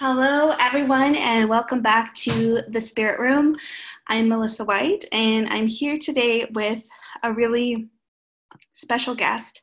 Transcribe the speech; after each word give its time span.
Hello, 0.00 0.50
everyone, 0.60 1.16
and 1.16 1.48
welcome 1.48 1.82
back 1.82 2.14
to 2.14 2.62
the 2.68 2.80
Spirit 2.80 3.18
Room. 3.18 3.56
I'm 4.06 4.28
Melissa 4.28 4.64
White, 4.64 5.04
and 5.10 5.48
I'm 5.48 5.66
here 5.66 5.98
today 5.98 6.46
with 6.54 6.84
a 7.24 7.32
really 7.32 7.88
special 8.74 9.16
guest 9.16 9.60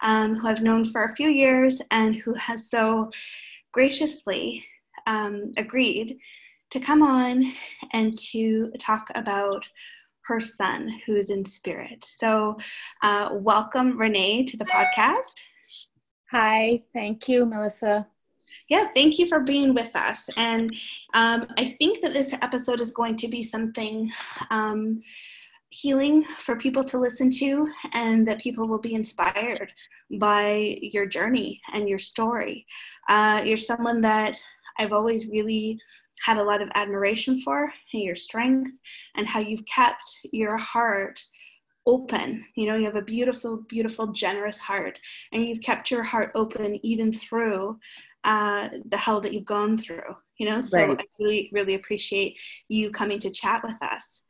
um, 0.00 0.36
who 0.36 0.46
I've 0.46 0.62
known 0.62 0.84
for 0.84 1.02
a 1.02 1.14
few 1.16 1.28
years 1.28 1.80
and 1.90 2.14
who 2.14 2.32
has 2.34 2.70
so 2.70 3.10
graciously 3.72 4.64
um, 5.08 5.50
agreed 5.56 6.16
to 6.70 6.78
come 6.78 7.02
on 7.02 7.44
and 7.92 8.16
to 8.30 8.70
talk 8.78 9.08
about 9.16 9.68
her 10.26 10.38
son 10.38 10.92
who's 11.04 11.30
in 11.30 11.44
spirit. 11.44 12.04
So, 12.04 12.56
uh, 13.02 13.30
welcome, 13.32 13.98
Rene, 13.98 14.44
to 14.44 14.56
the 14.56 14.64
podcast. 14.66 15.40
Hi, 16.30 16.84
thank 16.94 17.28
you, 17.28 17.44
Melissa 17.44 18.06
yeah, 18.68 18.88
thank 18.94 19.18
you 19.18 19.26
for 19.26 19.40
being 19.40 19.74
with 19.74 19.94
us. 19.94 20.28
And 20.36 20.74
um, 21.14 21.46
I 21.58 21.76
think 21.78 22.00
that 22.00 22.12
this 22.12 22.32
episode 22.32 22.80
is 22.80 22.90
going 22.90 23.16
to 23.16 23.28
be 23.28 23.42
something 23.42 24.10
um, 24.50 25.02
healing 25.70 26.22
for 26.38 26.56
people 26.56 26.84
to 26.84 26.98
listen 26.98 27.30
to, 27.30 27.66
and 27.94 28.26
that 28.28 28.40
people 28.40 28.68
will 28.68 28.80
be 28.80 28.94
inspired 28.94 29.72
by 30.18 30.78
your 30.80 31.06
journey 31.06 31.60
and 31.72 31.88
your 31.88 31.98
story. 31.98 32.66
Uh, 33.08 33.42
you're 33.44 33.56
someone 33.56 34.00
that 34.02 34.40
I've 34.78 34.92
always 34.92 35.26
really 35.26 35.78
had 36.24 36.38
a 36.38 36.42
lot 36.42 36.62
of 36.62 36.68
admiration 36.74 37.40
for, 37.40 37.72
and 37.92 38.02
your 38.02 38.14
strength, 38.14 38.70
and 39.16 39.26
how 39.26 39.40
you've 39.40 39.64
kept 39.66 40.04
your 40.32 40.56
heart 40.56 41.20
open. 41.86 42.44
You 42.54 42.66
know, 42.68 42.76
you 42.76 42.84
have 42.84 42.96
a 42.96 43.02
beautiful, 43.02 43.64
beautiful, 43.68 44.12
generous 44.12 44.58
heart, 44.58 44.98
and 45.32 45.44
you've 45.44 45.62
kept 45.62 45.90
your 45.90 46.02
heart 46.02 46.30
open 46.34 46.78
even 46.84 47.12
through 47.12 47.78
uh, 48.24 48.68
the 48.88 48.96
hell 48.96 49.20
that 49.20 49.32
you've 49.32 49.44
gone 49.44 49.76
through. 49.78 50.16
You 50.38 50.48
know, 50.48 50.60
so 50.60 50.86
right. 50.86 50.98
I 50.98 51.04
really, 51.20 51.50
really 51.52 51.74
appreciate 51.74 52.38
you 52.68 52.90
coming 52.90 53.18
to 53.20 53.30
chat 53.30 53.62
with 53.64 53.80
us. 53.82 54.22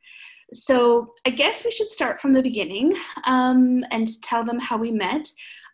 So 0.53 1.09
I 1.27 1.31
guess 1.31 1.65
we 1.65 1.71
should 1.71 1.89
start 1.89 2.21
from 2.21 2.33
the 2.33 2.43
beginning 2.43 2.93
um, 3.27 3.85
and 3.91 4.09
tell 4.23 4.45
them 4.45 4.59
how 4.59 4.77
we 4.77 4.93
met. 4.93 5.27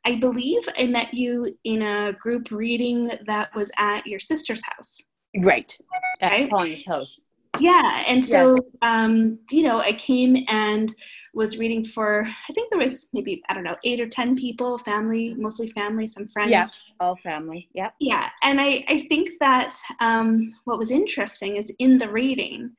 I 0.04 0.16
believe 0.16 0.68
I 0.78 0.86
met 0.86 1.12
you 1.12 1.52
in 1.64 1.82
a 1.82 2.12
group 2.12 2.50
reading 2.50 3.10
that 3.26 3.54
was 3.54 3.70
at 3.78 4.06
your 4.06 4.20
sister's 4.20 4.62
house. 4.64 5.00
Right. 5.40 5.76
At 6.20 6.30
right? 6.30 6.50
Pauline's 6.50 6.86
house. 6.86 7.20
Yeah, 7.58 8.04
and 8.06 8.24
so 8.24 8.54
yes. 8.54 8.70
um, 8.82 9.38
you 9.50 9.62
know, 9.62 9.78
I 9.78 9.92
came 9.92 10.44
and 10.48 10.94
was 11.34 11.58
reading 11.58 11.84
for 11.84 12.24
I 12.48 12.52
think 12.52 12.70
there 12.70 12.78
was 12.78 13.08
maybe 13.12 13.42
I 13.48 13.54
don't 13.54 13.64
know 13.64 13.76
eight 13.84 14.00
or 14.00 14.08
ten 14.08 14.36
people, 14.36 14.78
family, 14.78 15.34
mostly 15.36 15.68
family, 15.70 16.06
some 16.06 16.26
friends. 16.26 16.50
Yeah, 16.50 16.66
all 17.00 17.16
family. 17.16 17.68
Yeah. 17.74 17.90
Yeah, 18.00 18.28
and 18.42 18.60
I 18.60 18.84
I 18.88 19.06
think 19.08 19.30
that 19.40 19.74
um, 20.00 20.54
what 20.64 20.78
was 20.78 20.90
interesting 20.90 21.56
is 21.56 21.72
in 21.78 21.98
the 21.98 22.08
reading 22.08 22.70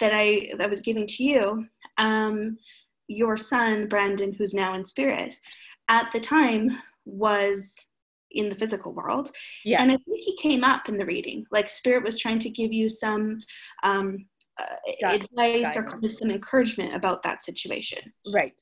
that 0.00 0.12
I 0.14 0.52
that 0.56 0.70
was 0.70 0.80
giving 0.80 1.06
to 1.06 1.22
you, 1.22 1.66
um, 1.98 2.58
your 3.08 3.36
son 3.36 3.88
Brandon, 3.88 4.32
who's 4.32 4.54
now 4.54 4.74
in 4.74 4.84
spirit, 4.84 5.38
at 5.88 6.10
the 6.12 6.20
time 6.20 6.70
was 7.04 7.76
in 8.34 8.48
the 8.48 8.54
physical 8.54 8.92
world. 8.92 9.30
Yeah. 9.64 9.82
And 9.82 9.90
I 9.90 9.96
think 9.96 10.20
he 10.20 10.36
came 10.36 10.64
up 10.64 10.88
in 10.88 10.96
the 10.96 11.06
reading. 11.06 11.46
Like 11.50 11.68
Spirit 11.68 12.04
was 12.04 12.18
trying 12.18 12.38
to 12.40 12.50
give 12.50 12.72
you 12.72 12.88
some 12.88 13.38
um, 13.82 14.26
uh, 14.58 15.06
advice 15.06 15.76
or 15.76 15.84
kind 15.84 16.04
of 16.04 16.12
some 16.12 16.30
encouragement 16.30 16.94
about 16.94 17.22
that 17.22 17.42
situation. 17.42 18.12
Right. 18.32 18.60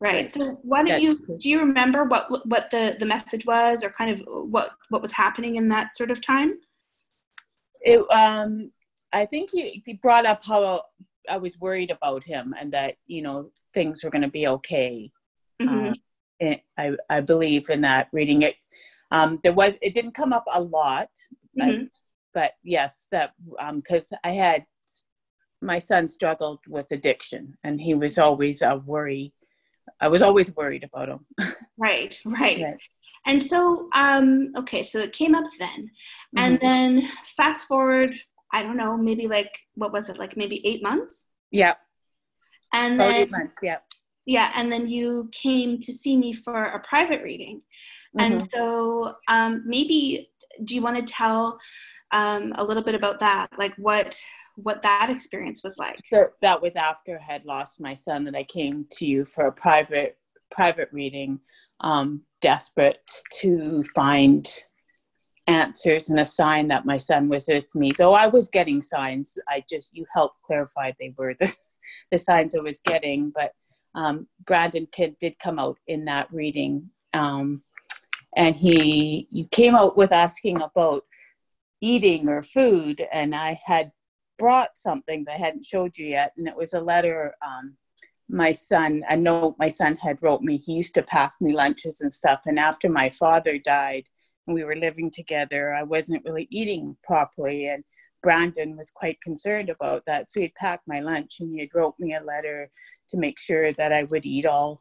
Right. 0.00 0.14
right. 0.14 0.30
So 0.30 0.60
why 0.62 0.84
don't 0.84 1.02
you 1.02 1.18
do 1.18 1.48
you 1.48 1.58
remember 1.58 2.04
what 2.04 2.46
what 2.46 2.70
the 2.70 2.96
the 3.00 3.06
message 3.06 3.44
was 3.46 3.82
or 3.82 3.90
kind 3.90 4.12
of 4.12 4.22
what 4.48 4.70
what 4.90 5.02
was 5.02 5.10
happening 5.10 5.56
in 5.56 5.68
that 5.68 5.96
sort 5.96 6.10
of 6.10 6.24
time? 6.24 6.58
It 7.80 8.00
um 8.12 8.70
I 9.12 9.26
think 9.26 9.50
he, 9.50 9.82
he 9.84 9.94
brought 9.94 10.26
up 10.26 10.44
how 10.44 10.82
I 11.28 11.38
was 11.38 11.58
worried 11.58 11.90
about 11.90 12.22
him 12.22 12.54
and 12.58 12.72
that 12.72 12.94
you 13.06 13.22
know 13.22 13.50
things 13.74 14.04
were 14.04 14.10
going 14.10 14.22
to 14.22 14.28
be 14.28 14.46
okay. 14.46 15.10
Mm-hmm. 15.60 15.92
Um, 16.42 16.56
I 16.78 16.92
I 17.10 17.20
believe 17.20 17.68
in 17.68 17.80
that 17.80 18.08
reading 18.12 18.42
it 18.42 18.54
um, 19.10 19.38
there 19.42 19.52
was 19.52 19.74
it 19.80 19.94
didn't 19.94 20.14
come 20.14 20.32
up 20.32 20.44
a 20.52 20.60
lot, 20.60 21.10
mm-hmm. 21.58 21.82
I, 21.84 21.88
but 22.34 22.52
yes, 22.62 23.08
that 23.10 23.32
because 23.74 24.12
um, 24.12 24.18
I 24.24 24.30
had 24.32 24.66
my 25.60 25.78
son 25.78 26.06
struggled 26.08 26.60
with 26.68 26.90
addiction, 26.92 27.56
and 27.64 27.80
he 27.80 27.94
was 27.94 28.18
always 28.18 28.62
a 28.62 28.76
worry. 28.76 29.32
I 30.00 30.08
was 30.08 30.22
always 30.22 30.54
worried 30.54 30.84
about 30.84 31.08
him. 31.08 31.26
right, 31.78 32.18
right. 32.24 32.60
right. 32.60 32.82
And 33.26 33.42
so, 33.42 33.88
um, 33.94 34.52
okay, 34.56 34.82
so 34.82 35.00
it 35.00 35.12
came 35.12 35.34
up 35.34 35.44
then, 35.58 35.90
mm-hmm. 36.36 36.38
and 36.38 36.60
then 36.60 37.08
fast 37.36 37.66
forward. 37.66 38.14
I 38.52 38.62
don't 38.62 38.78
know, 38.78 38.96
maybe 38.96 39.28
like 39.28 39.54
what 39.74 39.92
was 39.92 40.08
it? 40.08 40.18
Like 40.18 40.36
maybe 40.36 40.66
eight 40.66 40.82
months. 40.82 41.26
Yeah. 41.50 41.74
And 42.72 42.98
then, 42.98 43.12
eight 43.12 43.30
months. 43.30 43.54
Yeah. 43.62 43.78
Yeah, 44.28 44.52
and 44.54 44.70
then 44.70 44.88
you 44.88 45.30
came 45.32 45.80
to 45.80 45.90
see 45.90 46.14
me 46.14 46.34
for 46.34 46.62
a 46.62 46.80
private 46.80 47.22
reading. 47.22 47.62
Mm-hmm. 48.18 48.32
And 48.32 48.50
so 48.50 49.14
um, 49.28 49.62
maybe 49.64 50.30
do 50.64 50.74
you 50.74 50.82
want 50.82 50.96
to 50.96 51.12
tell 51.12 51.58
um, 52.10 52.52
a 52.56 52.64
little 52.64 52.82
bit 52.82 52.94
about 52.94 53.20
that? 53.20 53.50
Like 53.58 53.74
what 53.76 54.20
what 54.56 54.82
that 54.82 55.08
experience 55.08 55.62
was 55.62 55.78
like? 55.78 56.00
So 56.06 56.30
that 56.42 56.60
was 56.60 56.74
after 56.74 57.18
I 57.18 57.32
had 57.32 57.44
lost 57.44 57.80
my 57.80 57.94
son 57.94 58.24
that 58.24 58.34
I 58.34 58.42
came 58.42 58.86
to 58.92 59.06
you 59.06 59.24
for 59.24 59.46
a 59.46 59.52
private 59.52 60.18
private 60.50 60.88
reading, 60.92 61.38
um, 61.80 62.22
desperate 62.40 63.10
to 63.40 63.82
find 63.94 64.48
answers 65.46 66.10
and 66.10 66.20
a 66.20 66.24
sign 66.24 66.68
that 66.68 66.84
my 66.84 66.96
son 66.96 67.28
was 67.28 67.46
with 67.48 67.74
me. 67.74 67.92
Though 67.96 68.14
I 68.14 68.26
was 68.26 68.48
getting 68.48 68.82
signs, 68.82 69.38
I 69.48 69.64
just 69.68 69.96
you 69.96 70.04
helped 70.12 70.42
clarify 70.42 70.92
they 70.98 71.14
were 71.16 71.34
the 71.38 71.54
the 72.10 72.18
signs 72.18 72.54
I 72.54 72.60
was 72.60 72.80
getting. 72.80 73.30
But 73.34 73.52
um, 73.94 74.26
Brandon 74.44 74.88
Kid 74.90 75.16
did 75.20 75.38
come 75.38 75.58
out 75.58 75.78
in 75.86 76.04
that 76.06 76.28
reading 76.32 76.90
um, 77.14 77.62
and 78.38 78.54
he 78.54 79.28
you 79.30 79.46
came 79.48 79.74
out 79.74 79.96
with 79.96 80.12
asking 80.12 80.62
about 80.62 81.04
eating 81.82 82.28
or 82.28 82.42
food 82.42 83.04
and 83.12 83.34
i 83.34 83.60
had 83.62 83.90
brought 84.38 84.70
something 84.78 85.24
that 85.24 85.34
i 85.34 85.36
hadn't 85.36 85.64
showed 85.64 85.98
you 85.98 86.06
yet 86.06 86.32
and 86.38 86.48
it 86.48 86.56
was 86.56 86.72
a 86.72 86.80
letter 86.80 87.34
um, 87.46 87.76
my 88.30 88.52
son 88.52 89.02
a 89.10 89.16
note 89.16 89.56
my 89.58 89.68
son 89.68 89.96
had 89.96 90.22
wrote 90.22 90.40
me 90.40 90.56
he 90.56 90.72
used 90.72 90.94
to 90.94 91.02
pack 91.02 91.34
me 91.40 91.52
lunches 91.52 92.00
and 92.00 92.12
stuff 92.12 92.40
and 92.46 92.58
after 92.58 92.88
my 92.88 93.10
father 93.10 93.58
died 93.58 94.04
and 94.46 94.54
we 94.54 94.64
were 94.64 94.76
living 94.76 95.10
together 95.10 95.74
i 95.74 95.82
wasn't 95.82 96.24
really 96.24 96.46
eating 96.50 96.96
properly 97.02 97.68
and 97.68 97.82
brandon 98.22 98.76
was 98.76 98.90
quite 98.90 99.20
concerned 99.20 99.68
about 99.68 100.02
that 100.06 100.30
so 100.30 100.40
he'd 100.40 100.54
packed 100.54 100.86
my 100.86 101.00
lunch 101.00 101.36
and 101.40 101.52
he 101.52 101.60
had 101.60 101.68
wrote 101.74 101.94
me 101.98 102.14
a 102.14 102.22
letter 102.22 102.68
to 103.08 103.16
make 103.16 103.38
sure 103.38 103.72
that 103.72 103.92
i 103.92 104.04
would 104.04 104.26
eat 104.26 104.46
all 104.46 104.80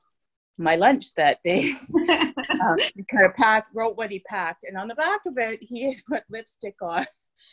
my 0.57 0.75
lunch 0.75 1.13
that 1.15 1.41
day. 1.43 1.73
um, 2.61 2.77
he 2.77 3.03
kind 3.11 3.25
of 3.25 3.33
packed, 3.35 3.73
wrote 3.73 3.97
what 3.97 4.11
he 4.11 4.19
packed, 4.19 4.63
and 4.63 4.77
on 4.77 4.87
the 4.87 4.95
back 4.95 5.21
of 5.25 5.37
it, 5.37 5.59
he 5.61 5.83
had 5.93 5.95
put 6.07 6.23
lipstick 6.29 6.75
on 6.81 7.05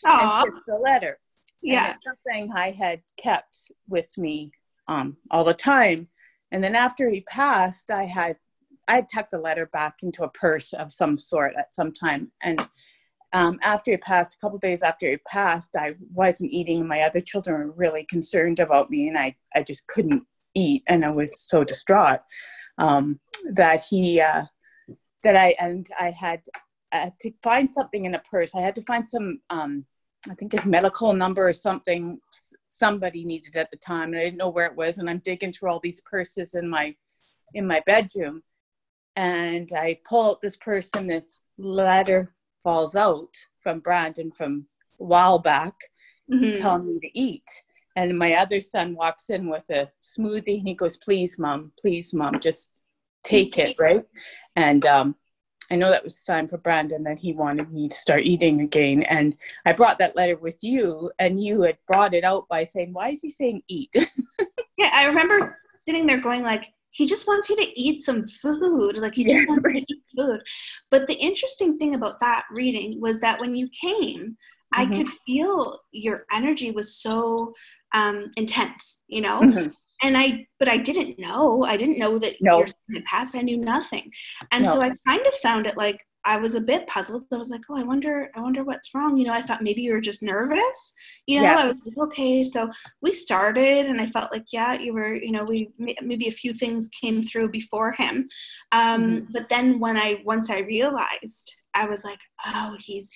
Aww. 0.06 0.44
and 0.44 0.52
the 0.66 0.76
letter. 0.76 1.18
Yeah, 1.62 1.96
something 1.98 2.52
I 2.52 2.72
had 2.72 3.00
kept 3.16 3.56
with 3.88 4.12
me 4.18 4.52
um, 4.86 5.16
all 5.30 5.44
the 5.44 5.54
time. 5.54 6.08
And 6.52 6.62
then 6.62 6.74
after 6.74 7.08
he 7.08 7.22
passed, 7.22 7.90
I 7.90 8.04
had 8.04 8.36
I 8.86 8.96
had 8.96 9.08
tucked 9.12 9.30
the 9.30 9.38
letter 9.38 9.66
back 9.72 10.02
into 10.02 10.24
a 10.24 10.28
purse 10.28 10.74
of 10.74 10.92
some 10.92 11.18
sort 11.18 11.54
at 11.58 11.74
some 11.74 11.90
time. 11.90 12.30
And 12.42 12.68
um, 13.32 13.58
after 13.62 13.90
he 13.90 13.96
passed, 13.96 14.34
a 14.34 14.38
couple 14.38 14.58
days 14.58 14.82
after 14.82 15.08
he 15.08 15.16
passed, 15.26 15.74
I 15.74 15.94
wasn't 16.12 16.52
eating. 16.52 16.86
My 16.86 17.00
other 17.00 17.20
children 17.20 17.66
were 17.66 17.72
really 17.72 18.04
concerned 18.04 18.60
about 18.60 18.90
me, 18.90 19.08
and 19.08 19.18
I 19.18 19.36
I 19.54 19.62
just 19.62 19.86
couldn't 19.88 20.24
eat, 20.54 20.84
and 20.86 21.04
I 21.04 21.10
was 21.10 21.40
so 21.40 21.64
distraught 21.64 22.20
um, 22.78 23.18
that 23.52 23.84
he 23.88 24.20
uh, 24.20 24.44
that 25.24 25.36
I 25.36 25.54
and 25.58 25.88
I 25.98 26.10
had 26.10 26.42
uh, 26.92 27.10
to 27.20 27.32
find 27.42 27.70
something 27.70 28.04
in 28.04 28.14
a 28.14 28.20
purse. 28.20 28.54
I 28.54 28.60
had 28.60 28.76
to 28.76 28.82
find 28.82 29.06
some 29.06 29.40
um, 29.50 29.84
I 30.30 30.34
think 30.34 30.52
his 30.52 30.64
medical 30.64 31.12
number 31.12 31.48
or 31.48 31.52
something 31.52 32.18
somebody 32.70 33.24
needed 33.24 33.56
at 33.56 33.70
the 33.70 33.76
time, 33.76 34.10
and 34.10 34.18
I 34.18 34.24
didn't 34.24 34.38
know 34.38 34.48
where 34.48 34.66
it 34.66 34.76
was. 34.76 34.98
And 34.98 35.08
I'm 35.10 35.18
digging 35.24 35.52
through 35.52 35.70
all 35.70 35.80
these 35.80 36.00
purses 36.02 36.54
in 36.54 36.68
my 36.68 36.94
in 37.54 37.66
my 37.66 37.82
bedroom, 37.86 38.42
and 39.16 39.70
I 39.76 39.98
pull 40.08 40.30
out 40.30 40.40
this 40.40 40.56
purse, 40.56 40.90
and 40.94 41.10
this 41.10 41.42
letter 41.58 42.34
falls 42.62 42.96
out 42.96 43.34
from 43.60 43.80
Brandon 43.80 44.30
from 44.32 44.66
a 45.00 45.04
while 45.04 45.38
back, 45.38 45.74
mm-hmm. 46.32 46.60
telling 46.60 46.86
me 46.86 47.00
to 47.00 47.18
eat. 47.18 47.48
And 47.96 48.18
my 48.18 48.34
other 48.34 48.60
son 48.60 48.94
walks 48.94 49.30
in 49.30 49.48
with 49.48 49.70
a 49.70 49.90
smoothie 50.02 50.58
and 50.58 50.68
he 50.68 50.74
goes, 50.74 50.96
Please, 50.96 51.38
mom, 51.38 51.72
please, 51.78 52.12
mom, 52.12 52.40
just 52.40 52.72
take 53.24 53.58
it, 53.58 53.76
right? 53.78 54.04
And 54.56 54.84
um, 54.86 55.16
I 55.70 55.76
know 55.76 55.90
that 55.90 56.04
was 56.04 56.22
time 56.22 56.46
for 56.46 56.58
Brandon 56.58 57.02
that 57.04 57.18
he 57.18 57.32
wanted 57.32 57.72
me 57.72 57.88
to 57.88 57.94
start 57.94 58.22
eating 58.22 58.60
again. 58.60 59.02
And 59.04 59.36
I 59.64 59.72
brought 59.72 59.98
that 59.98 60.16
letter 60.16 60.36
with 60.36 60.62
you, 60.62 61.10
and 61.18 61.42
you 61.42 61.62
had 61.62 61.78
brought 61.86 62.14
it 62.14 62.24
out 62.24 62.46
by 62.48 62.64
saying, 62.64 62.92
Why 62.92 63.10
is 63.10 63.20
he 63.22 63.30
saying 63.30 63.62
eat? 63.68 63.94
yeah, 64.78 64.90
I 64.92 65.04
remember 65.04 65.58
sitting 65.86 66.06
there 66.06 66.18
going, 66.18 66.42
like, 66.42 66.66
he 66.90 67.06
just 67.06 67.26
wants 67.26 67.50
you 67.50 67.56
to 67.56 67.80
eat 67.80 68.02
some 68.02 68.24
food. 68.24 68.96
Like, 68.98 69.16
he 69.16 69.24
just 69.24 69.34
yeah, 69.34 69.44
wants 69.48 69.64
right. 69.64 69.84
to 69.84 69.94
eat 69.94 70.02
food. 70.16 70.40
But 70.90 71.08
the 71.08 71.14
interesting 71.14 71.76
thing 71.76 71.96
about 71.96 72.20
that 72.20 72.44
reading 72.52 73.00
was 73.00 73.18
that 73.18 73.40
when 73.40 73.56
you 73.56 73.68
came, 73.68 74.36
I 74.72 74.86
could 74.86 75.08
feel 75.24 75.78
your 75.92 76.24
energy 76.32 76.72
was 76.72 76.96
so 76.96 77.52
um, 77.94 78.26
intense, 78.36 79.02
you 79.06 79.20
know? 79.20 79.40
Mm-hmm. 79.40 79.70
And 80.02 80.16
I, 80.16 80.46
but 80.58 80.68
I 80.68 80.76
didn't 80.76 81.18
know. 81.18 81.64
I 81.64 81.76
didn't 81.76 81.98
know 81.98 82.18
that 82.18 82.34
no. 82.40 82.64
son 82.64 82.74
had 82.94 83.04
passed. 83.04 83.36
I 83.36 83.40
knew 83.40 83.56
nothing. 83.56 84.10
And 84.52 84.64
no. 84.64 84.74
so 84.74 84.82
I 84.82 84.90
kind 85.06 85.26
of 85.26 85.34
found 85.36 85.66
it 85.66 85.76
like 85.76 86.04
I 86.26 86.36
was 86.36 86.54
a 86.54 86.60
bit 86.60 86.86
puzzled. 86.86 87.26
I 87.32 87.36
was 87.36 87.50
like, 87.50 87.60
oh, 87.70 87.76
I 87.76 87.82
wonder, 87.82 88.30
I 88.34 88.40
wonder 88.40 88.64
what's 88.64 88.94
wrong. 88.94 89.16
You 89.16 89.26
know, 89.26 89.32
I 89.32 89.42
thought 89.42 89.62
maybe 89.62 89.82
you 89.82 89.92
were 89.92 90.00
just 90.00 90.22
nervous. 90.22 90.94
You 91.26 91.40
know, 91.40 91.46
yeah. 91.46 91.56
I 91.56 91.66
was 91.66 91.76
like, 91.86 91.98
okay. 92.08 92.42
So 92.42 92.70
we 93.02 93.12
started, 93.12 93.86
and 93.86 94.00
I 94.00 94.06
felt 94.06 94.32
like, 94.32 94.46
yeah, 94.52 94.74
you 94.74 94.94
were. 94.94 95.14
You 95.14 95.32
know, 95.32 95.44
we 95.44 95.70
maybe 95.78 96.28
a 96.28 96.32
few 96.32 96.54
things 96.54 96.88
came 96.88 97.22
through 97.22 97.50
before 97.50 97.92
him, 97.92 98.28
um, 98.72 99.02
mm-hmm. 99.02 99.32
but 99.32 99.48
then 99.48 99.78
when 99.78 99.96
I 99.96 100.22
once 100.24 100.50
I 100.50 100.60
realized, 100.60 101.54
I 101.74 101.86
was 101.86 102.04
like, 102.04 102.20
oh, 102.46 102.76
he's 102.78 103.10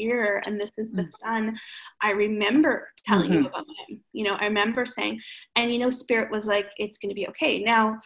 here, 0.00 0.42
and 0.46 0.60
this 0.60 0.78
is 0.78 0.92
the 0.92 1.02
mm-hmm. 1.02 1.26
son. 1.26 1.58
I 2.00 2.10
remember 2.12 2.88
telling 3.04 3.30
mm-hmm. 3.30 3.42
you 3.42 3.48
about 3.48 3.66
him. 3.88 4.00
You 4.12 4.24
know, 4.24 4.36
I 4.36 4.44
remember 4.44 4.84
saying, 4.84 5.20
and 5.56 5.72
you 5.72 5.78
know, 5.78 5.90
Spirit 5.90 6.30
was 6.30 6.46
like, 6.46 6.70
it's 6.78 6.98
going 6.98 7.10
to 7.10 7.14
be 7.14 7.28
okay. 7.28 7.62
Now 7.62 7.98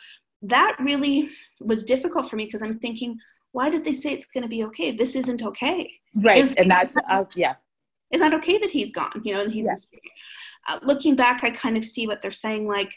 that 0.45 0.77
really 0.79 1.31
was 1.61 1.85
difficult 1.85 2.29
for 2.29 2.37
me 2.37 2.45
because 2.45 2.63
I'm 2.63 2.79
thinking, 2.79 3.19
why 3.53 3.71
did 3.71 3.85
they 3.85 3.95
say 3.95 4.13
it's 4.13 4.27
going 4.27 4.43
to 4.43 4.49
be 4.49 4.65
okay? 4.65 4.93
This 4.93 5.17
isn't 5.17 5.43
okay. 5.43 5.91
Right. 6.15 6.55
and 6.59 6.71
that's, 6.71 6.97
uh, 7.09 7.25
yeah. 7.35 7.55
It's 8.11 8.21
not 8.21 8.35
okay 8.35 8.59
that 8.59 8.71
he's 8.71 8.93
gone, 8.93 9.23
you 9.25 9.33
know, 9.33 9.43
and 9.43 9.53
he's 9.53 9.67
yeah. 9.67 9.75
uh, 10.69 10.79
looking 10.83 11.17
back, 11.17 11.43
I 11.43 11.51
kind 11.51 11.77
of 11.77 11.85
see 11.85 12.07
what 12.07 12.21
they're 12.21 12.31
saying. 12.31 12.69
Like 12.69 12.93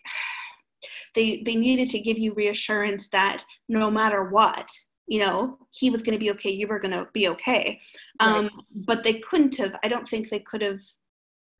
they, 1.16 1.42
they 1.46 1.56
needed 1.56 1.90
to 1.92 2.00
give 2.00 2.18
you 2.18 2.34
reassurance 2.34 3.08
that 3.10 3.44
no 3.70 3.90
matter 3.90 4.30
what, 4.30 4.70
you 5.08 5.20
know, 5.20 5.58
he 5.74 5.90
was 5.90 6.04
going 6.04 6.14
to 6.14 6.24
be 6.24 6.32
okay. 6.32 6.52
You 6.52 6.68
were 6.68 6.80
going 6.80 6.92
to 6.92 7.08
be 7.14 7.30
okay. 7.30 7.80
Um, 8.20 8.44
right. 8.44 8.52
But 8.86 9.04
they 9.04 9.20
couldn't 9.20 9.58
have, 9.58 9.80
I 9.84 9.88
don't 9.88 10.08
think 10.08 10.30
they 10.30 10.40
could 10.40 10.62
have 10.62 10.80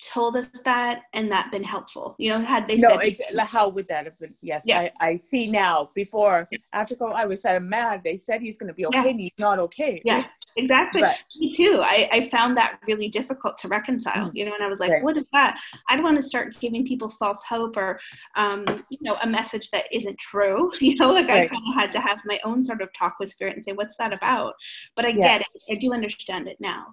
told 0.02 0.36
us 0.38 0.48
that 0.64 1.04
and 1.14 1.32
that 1.32 1.52
been 1.52 1.64
helpful 1.64 2.16
you 2.20 2.30
know 2.30 2.40
had 2.40 2.68
they 2.68 2.78
no, 2.78 3.00
said 3.00 3.16
how 3.40 3.68
would 3.68 3.88
that 3.88 4.06
have 4.06 4.18
been? 4.20 4.34
Yes 4.42 4.64
yeah. 4.66 4.80
I, 4.80 4.92
I 5.00 5.18
see 5.18 5.50
now 5.50 5.90
before 5.96 6.48
after 6.74 6.96
i 7.16 7.26
was 7.26 7.42
said 7.42 7.62
mad 7.64 8.02
they 8.04 8.16
said 8.16 8.42
he's 8.42 8.58
going 8.58 8.68
to 8.68 8.74
be 8.74 8.86
okay 8.86 9.04
yeah. 9.04 9.10
and 9.10 9.20
he's 9.20 9.32
not 9.40 9.60
okay. 9.60 10.02
Yeah 10.06 10.26
exactly. 10.56 11.02
But, 11.02 11.24
me 11.40 11.54
too. 11.54 11.80
I, 11.82 12.10
I 12.12 12.30
found 12.30 12.58
that 12.58 12.80
really 12.88 13.10
difficult 13.10 13.58
to 13.60 13.68
reconcile 13.68 14.32
you 14.34 14.46
know 14.46 14.54
and 14.54 14.64
i 14.64 14.68
was 14.68 14.80
like 14.80 14.92
right. 14.92 15.04
what 15.04 15.18
is 15.18 15.26
that? 15.34 15.60
I 15.90 15.96
don't 15.96 16.04
want 16.04 16.18
to 16.18 16.22
start 16.22 16.58
giving 16.60 16.86
people 16.86 17.10
false 17.10 17.44
hope 17.44 17.78
or 17.78 18.00
um, 18.36 18.66
you 18.90 18.98
know 19.02 19.18
a 19.22 19.28
message 19.28 19.72
that 19.72 19.86
isn't 19.92 20.18
true 20.18 20.72
you 20.80 20.96
know 20.96 21.12
like 21.12 21.28
right. 21.28 21.46
i 21.46 21.48
kind 21.48 21.64
of 21.70 21.76
had 21.76 21.92
to 21.92 22.00
have 22.00 22.20
my 22.26 22.40
own 22.44 22.64
sort 22.64 22.82
of 22.82 22.90
talk 22.94 23.16
with 23.20 23.30
spirit 23.30 23.56
and 23.56 23.64
say 23.64 23.74
what's 23.74 23.96
that 23.98 24.14
about? 24.14 24.54
But 24.96 25.06
i 25.06 25.12
get 25.12 25.42
it. 25.42 25.48
I 25.70 25.76
do 25.76 25.94
understand 25.94 26.48
it 26.48 26.58
now. 26.60 26.88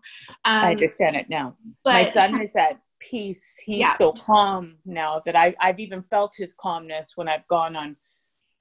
Um, 0.45 0.65
i 0.65 0.71
understand 0.71 1.17
it 1.17 1.29
now. 1.29 1.56
But, 1.83 1.95
my 1.95 2.05
son 2.05 2.35
has 2.35 2.53
said 2.53 2.79
peace. 3.00 3.61
He's 3.64 3.81
yeah. 3.81 3.96
so 3.96 4.12
calm 4.12 4.76
now 4.85 5.23
that 5.26 5.37
I, 5.37 5.55
I've 5.61 5.81
even 5.81 6.02
felt 6.02 6.35
his 6.37 6.55
calmness 6.55 7.12
when 7.17 7.29
I've 7.29 7.46
gone 7.49 7.76
on 7.76 7.96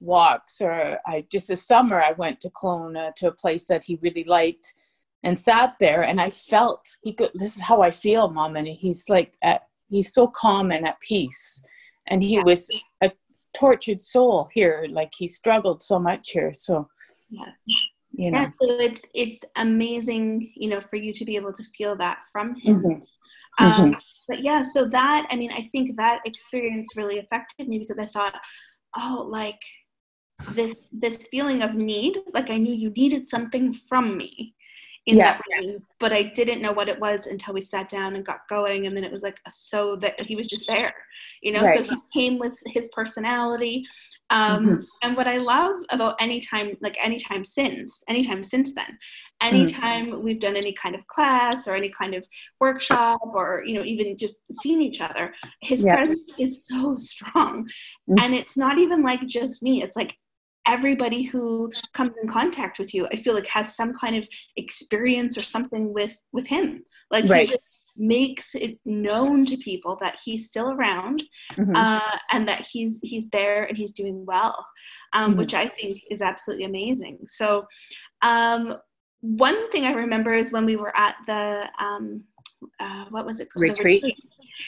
walks 0.00 0.60
or 0.60 0.98
I 1.06 1.26
just 1.30 1.48
this 1.48 1.66
summer 1.66 2.00
I 2.00 2.12
went 2.12 2.40
to 2.40 2.50
Kelowna 2.50 3.14
to 3.16 3.28
a 3.28 3.32
place 3.32 3.66
that 3.66 3.84
he 3.84 3.98
really 4.02 4.24
liked 4.24 4.74
and 5.22 5.38
sat 5.38 5.76
there 5.80 6.02
and 6.02 6.20
I 6.20 6.30
felt 6.30 6.86
he 7.02 7.14
could 7.14 7.30
this 7.34 7.56
is 7.56 7.62
how 7.62 7.82
I 7.82 7.90
feel 7.90 8.28
mom 8.28 8.56
and 8.56 8.66
he's 8.66 9.08
like 9.08 9.34
at, 9.42 9.62
he's 9.88 10.12
so 10.12 10.26
calm 10.28 10.70
and 10.72 10.86
at 10.86 11.00
peace 11.00 11.62
and 12.06 12.22
he 12.22 12.34
yeah. 12.34 12.42
was 12.42 12.70
a 13.02 13.10
tortured 13.56 14.02
soul 14.02 14.48
here 14.52 14.86
like 14.90 15.10
he 15.16 15.26
struggled 15.26 15.82
so 15.82 15.98
much 15.98 16.30
here 16.30 16.52
so 16.52 16.88
yeah 17.30 17.46
you 18.12 18.30
know 18.30 18.40
yeah, 18.40 18.50
so 18.50 18.78
it's 18.78 19.02
it's 19.14 19.44
amazing 19.56 20.52
you 20.56 20.68
know 20.68 20.80
for 20.80 20.96
you 20.96 21.12
to 21.12 21.24
be 21.24 21.36
able 21.36 21.52
to 21.52 21.64
feel 21.64 21.96
that 21.96 22.18
from 22.30 22.54
him 22.56 22.82
mm-hmm. 22.82 23.04
Um, 23.58 23.72
mm-hmm. 23.72 23.92
But 24.28 24.42
yeah, 24.42 24.62
so 24.62 24.86
that, 24.86 25.26
I 25.30 25.36
mean, 25.36 25.52
I 25.52 25.68
think 25.70 25.96
that 25.96 26.20
experience 26.24 26.96
really 26.96 27.18
affected 27.18 27.68
me 27.68 27.78
because 27.78 27.98
I 27.98 28.06
thought, 28.06 28.34
oh, 28.96 29.26
like 29.28 29.60
this 30.52 30.76
this 30.92 31.26
feeling 31.30 31.62
of 31.62 31.74
need, 31.74 32.18
like 32.32 32.50
I 32.50 32.56
knew 32.56 32.74
you 32.74 32.90
needed 32.90 33.28
something 33.28 33.72
from 33.72 34.16
me 34.16 34.54
in 35.06 35.18
yeah. 35.18 35.34
that 35.34 35.42
room, 35.58 35.82
but 36.00 36.12
I 36.12 36.22
didn't 36.22 36.62
know 36.62 36.72
what 36.72 36.88
it 36.88 36.98
was 36.98 37.26
until 37.26 37.52
we 37.52 37.60
sat 37.60 37.90
down 37.90 38.14
and 38.16 38.24
got 38.24 38.48
going. 38.48 38.86
And 38.86 38.96
then 38.96 39.04
it 39.04 39.12
was 39.12 39.22
like 39.22 39.38
so 39.50 39.96
that 39.96 40.18
he 40.20 40.34
was 40.34 40.46
just 40.46 40.66
there, 40.66 40.94
you 41.42 41.52
know. 41.52 41.62
Right. 41.62 41.84
So 41.84 41.94
he 41.94 42.00
came 42.12 42.38
with 42.38 42.58
his 42.66 42.88
personality, 42.88 43.84
um, 44.30 44.66
mm-hmm. 44.66 44.82
And 45.02 45.16
what 45.16 45.28
I 45.28 45.36
love 45.36 45.78
about 45.90 46.16
any 46.18 46.40
time, 46.40 46.76
like 46.80 46.96
anytime 47.04 47.44
since, 47.44 48.02
anytime 48.08 48.42
since 48.42 48.72
then, 48.72 48.98
anytime 49.42 50.06
mm-hmm. 50.06 50.24
we've 50.24 50.40
done 50.40 50.56
any 50.56 50.72
kind 50.72 50.94
of 50.94 51.06
class 51.08 51.68
or 51.68 51.74
any 51.74 51.90
kind 51.90 52.14
of 52.14 52.26
workshop 52.58 53.20
or, 53.22 53.62
you 53.66 53.74
know, 53.74 53.84
even 53.84 54.16
just 54.16 54.40
seeing 54.60 54.80
each 54.80 55.00
other, 55.00 55.34
his 55.60 55.84
yeah. 55.84 55.96
presence 55.96 56.20
is 56.38 56.66
so 56.66 56.96
strong. 56.96 57.64
Mm-hmm. 58.08 58.18
And 58.18 58.34
it's 58.34 58.56
not 58.56 58.78
even 58.78 59.02
like 59.02 59.26
just 59.26 59.62
me, 59.62 59.82
it's 59.82 59.96
like 59.96 60.16
everybody 60.66 61.22
who 61.22 61.70
comes 61.92 62.10
in 62.22 62.28
contact 62.28 62.78
with 62.78 62.94
you, 62.94 63.06
I 63.12 63.16
feel 63.16 63.34
like 63.34 63.46
has 63.46 63.76
some 63.76 63.92
kind 63.92 64.16
of 64.16 64.28
experience 64.56 65.36
or 65.36 65.42
something 65.42 65.92
with 65.92 66.18
with 66.32 66.46
him. 66.46 66.84
Like 67.10 67.28
right. 67.28 67.48
he 67.48 67.54
just 67.54 67.62
makes 67.96 68.54
it 68.54 68.78
known 68.84 69.44
to 69.46 69.56
people 69.58 69.96
that 70.00 70.18
he's 70.22 70.48
still 70.48 70.72
around 70.72 71.22
mm-hmm. 71.52 71.76
uh, 71.76 72.16
and 72.30 72.46
that 72.48 72.60
he's 72.60 72.98
he's 73.02 73.28
there 73.30 73.64
and 73.64 73.76
he's 73.76 73.92
doing 73.92 74.24
well 74.26 74.66
um, 75.12 75.30
mm-hmm. 75.30 75.38
which 75.38 75.54
i 75.54 75.66
think 75.68 76.00
is 76.10 76.20
absolutely 76.20 76.64
amazing 76.64 77.18
so 77.24 77.64
um, 78.22 78.76
one 79.20 79.70
thing 79.70 79.84
i 79.84 79.92
remember 79.92 80.34
is 80.34 80.50
when 80.50 80.66
we 80.66 80.76
were 80.76 80.96
at 80.96 81.14
the 81.26 81.68
um, 81.78 82.24
uh, 82.80 83.04
what 83.10 83.26
was 83.26 83.40
it 83.40 83.50
called? 83.50 83.62
retreat. 83.62 84.02
retreat 84.02 84.18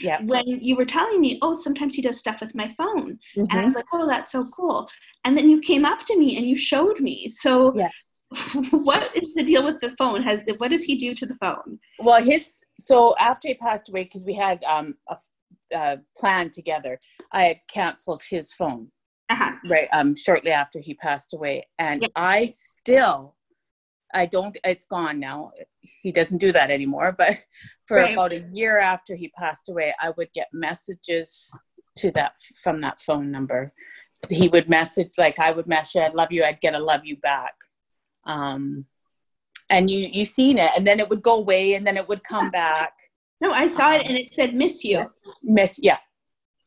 yeah 0.00 0.20
when 0.22 0.46
you 0.46 0.76
were 0.76 0.84
telling 0.84 1.20
me 1.20 1.38
oh 1.42 1.54
sometimes 1.54 1.94
he 1.94 2.02
does 2.02 2.18
stuff 2.18 2.40
with 2.40 2.54
my 2.54 2.68
phone 2.76 3.18
mm-hmm. 3.36 3.40
and 3.40 3.52
i 3.52 3.56
mm-hmm. 3.56 3.66
was 3.66 3.76
like 3.76 3.84
oh 3.92 4.06
that's 4.06 4.32
so 4.32 4.44
cool 4.46 4.88
and 5.24 5.36
then 5.36 5.48
you 5.48 5.60
came 5.60 5.84
up 5.84 6.00
to 6.04 6.18
me 6.18 6.36
and 6.36 6.46
you 6.46 6.56
showed 6.56 7.00
me 7.00 7.28
so 7.28 7.74
yeah. 7.76 7.88
what 8.70 9.14
is 9.16 9.28
the 9.34 9.44
deal 9.44 9.64
with 9.64 9.80
the 9.80 9.94
phone? 9.96 10.22
Has 10.22 10.42
the, 10.42 10.54
what 10.54 10.70
does 10.70 10.84
he 10.84 10.96
do 10.96 11.14
to 11.14 11.26
the 11.26 11.36
phone? 11.36 11.78
Well, 12.00 12.22
his 12.22 12.60
so 12.78 13.14
after 13.18 13.48
he 13.48 13.54
passed 13.54 13.88
away, 13.88 14.04
because 14.04 14.24
we 14.24 14.34
had 14.34 14.62
um, 14.64 14.94
a, 15.08 15.16
a 15.74 15.98
plan 16.16 16.50
together, 16.50 16.98
I 17.32 17.44
had 17.44 17.60
canceled 17.68 18.22
his 18.28 18.52
phone 18.52 18.90
uh-huh. 19.28 19.52
right 19.68 19.88
um 19.92 20.14
shortly 20.16 20.50
after 20.50 20.80
he 20.80 20.94
passed 20.94 21.34
away, 21.34 21.66
and 21.78 22.02
yeah. 22.02 22.08
I 22.16 22.46
still 22.46 23.35
I 24.16 24.26
don't. 24.26 24.56
It's 24.64 24.84
gone 24.84 25.20
now. 25.20 25.52
He 25.80 26.10
doesn't 26.10 26.38
do 26.38 26.52
that 26.52 26.70
anymore. 26.70 27.14
But 27.16 27.44
for 27.86 27.98
right. 27.98 28.12
about 28.12 28.32
a 28.32 28.44
year 28.52 28.78
after 28.80 29.14
he 29.14 29.28
passed 29.28 29.68
away, 29.68 29.94
I 30.00 30.10
would 30.16 30.32
get 30.32 30.48
messages 30.52 31.50
to 31.96 32.10
that 32.12 32.34
from 32.62 32.80
that 32.80 33.00
phone 33.00 33.30
number. 33.30 33.72
He 34.28 34.48
would 34.48 34.68
message 34.68 35.12
like 35.18 35.38
I 35.38 35.50
would 35.52 35.66
message, 35.66 36.02
"I 36.02 36.08
love 36.08 36.32
you." 36.32 36.42
I'd 36.42 36.60
get 36.60 36.74
a 36.74 36.78
"love 36.78 37.02
you" 37.04 37.16
back 37.18 37.54
um, 38.26 38.84
and 39.70 39.90
you 39.90 40.08
you 40.12 40.24
seen 40.24 40.58
it 40.58 40.70
and 40.76 40.86
then 40.86 41.00
it 41.00 41.08
would 41.08 41.22
go 41.22 41.36
away 41.36 41.74
and 41.74 41.86
then 41.86 41.96
it 41.96 42.06
would 42.08 42.22
come 42.24 42.50
back 42.62 42.92
no 43.40 43.50
i 43.52 43.66
saw 43.66 43.88
um, 43.88 43.94
it 43.94 44.06
and 44.06 44.16
it 44.16 44.34
said 44.34 44.54
miss 44.54 44.84
you 44.84 45.04
miss 45.42 45.78
yeah 45.82 45.98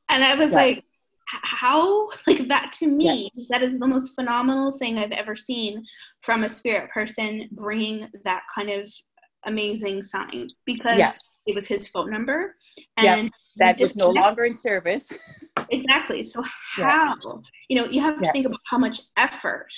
and 0.09 0.23
i 0.23 0.35
was 0.35 0.49
yeah. 0.51 0.55
like 0.55 0.83
how 1.43 2.09
like 2.27 2.47
that 2.47 2.71
to 2.71 2.87
me 2.87 3.31
yeah. 3.35 3.45
that 3.49 3.63
is 3.63 3.79
the 3.79 3.87
most 3.87 4.15
phenomenal 4.15 4.71
thing 4.77 4.97
i've 4.97 5.11
ever 5.11 5.35
seen 5.35 5.83
from 6.21 6.43
a 6.43 6.49
spirit 6.49 6.89
person 6.91 7.47
bringing 7.51 8.07
that 8.25 8.43
kind 8.53 8.69
of 8.69 8.91
amazing 9.45 10.01
sign 10.01 10.47
because 10.65 10.97
yeah. 10.97 11.13
it 11.45 11.55
was 11.55 11.67
his 11.67 11.87
phone 11.87 12.09
number 12.09 12.55
and 12.97 13.31
that 13.57 13.79
was 13.79 13.95
no 13.95 14.09
longer 14.09 14.45
in 14.45 14.55
service 14.55 15.11
exactly 15.69 16.23
so 16.23 16.41
how 16.75 17.15
yeah. 17.23 17.33
you 17.69 17.79
know 17.79 17.87
you 17.87 18.01
have 18.01 18.19
to 18.21 18.31
think 18.31 18.45
about 18.45 18.59
how 18.65 18.77
much 18.77 19.01
effort 19.17 19.69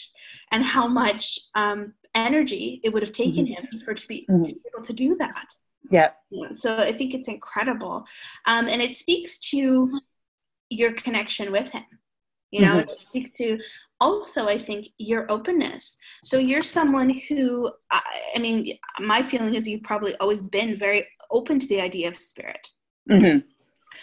and 0.51 0.63
how 0.63 0.87
much 0.87 1.39
um, 1.55 1.93
energy 2.15 2.79
it 2.83 2.91
would 2.91 3.03
have 3.03 3.11
taken 3.11 3.45
mm-hmm. 3.45 3.75
him 3.75 3.81
for 3.83 3.93
to 3.93 4.07
be, 4.07 4.25
mm-hmm. 4.29 4.43
to 4.43 4.53
be 4.53 4.61
able 4.73 4.85
to 4.85 4.93
do 4.93 5.15
that 5.17 5.53
yeah 5.91 6.09
so 6.51 6.77
i 6.77 6.91
think 6.91 7.13
it's 7.13 7.27
incredible 7.27 8.03
um, 8.45 8.67
and 8.67 8.81
it 8.81 8.93
speaks 8.93 9.37
to 9.37 9.91
your 10.71 10.93
connection 10.93 11.51
with 11.51 11.69
him 11.69 11.83
you 12.51 12.61
know 12.61 12.77
mm-hmm. 12.77 12.89
it 12.89 12.99
speaks 12.99 13.31
to 13.33 13.59
also 13.99 14.47
i 14.47 14.57
think 14.57 14.87
your 14.97 15.29
openness 15.31 15.97
so 16.23 16.37
you're 16.37 16.61
someone 16.61 17.09
who 17.27 17.71
I, 17.89 18.01
I, 18.35 18.39
mean 18.39 18.77
my 18.99 19.21
feeling 19.23 19.55
is 19.55 19.67
you've 19.67 19.83
probably 19.83 20.15
always 20.17 20.41
been 20.41 20.77
very 20.77 21.07
open 21.31 21.59
to 21.59 21.67
the 21.67 21.81
idea 21.81 22.09
of 22.09 22.17
spirit 22.17 22.67
mm-hmm. 23.09 23.39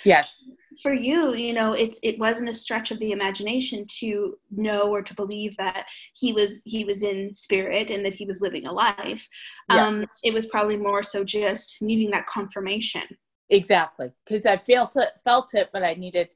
yes 0.05 0.47
for 0.83 0.93
you 0.93 1.35
you 1.35 1.53
know 1.53 1.73
it's 1.73 1.99
it 2.03 2.19
wasn't 2.19 2.49
a 2.49 2.55
stretch 2.55 2.91
of 2.91 2.99
the 3.01 3.13
imagination 3.13 3.85
to 3.99 4.37
know 4.51 4.83
or 4.83 5.03
to 5.03 5.15
believe 5.15 5.57
that 5.57 5.85
he 6.15 6.33
was 6.33 6.63
he 6.65 6.85
was 6.85 7.03
in 7.03 7.33
spirit 7.35 7.91
and 7.91 8.05
that 8.05 8.15
he 8.15 8.25
was 8.25 8.41
living 8.41 8.67
a 8.67 8.73
life 8.73 9.29
yeah. 9.71 9.87
um 9.87 10.07
it 10.23 10.33
was 10.33 10.47
probably 10.47 10.77
more 10.77 11.03
so 11.03 11.25
just 11.25 11.77
needing 11.81 12.11
that 12.11 12.27
confirmation 12.27 13.03
exactly 13.51 14.11
because 14.25 14.47
i 14.47 14.57
felt 14.57 14.97
it 14.97 15.09
felt 15.25 15.55
it 15.55 15.69
but 15.73 15.83
i 15.83 15.95
needed 15.95 16.29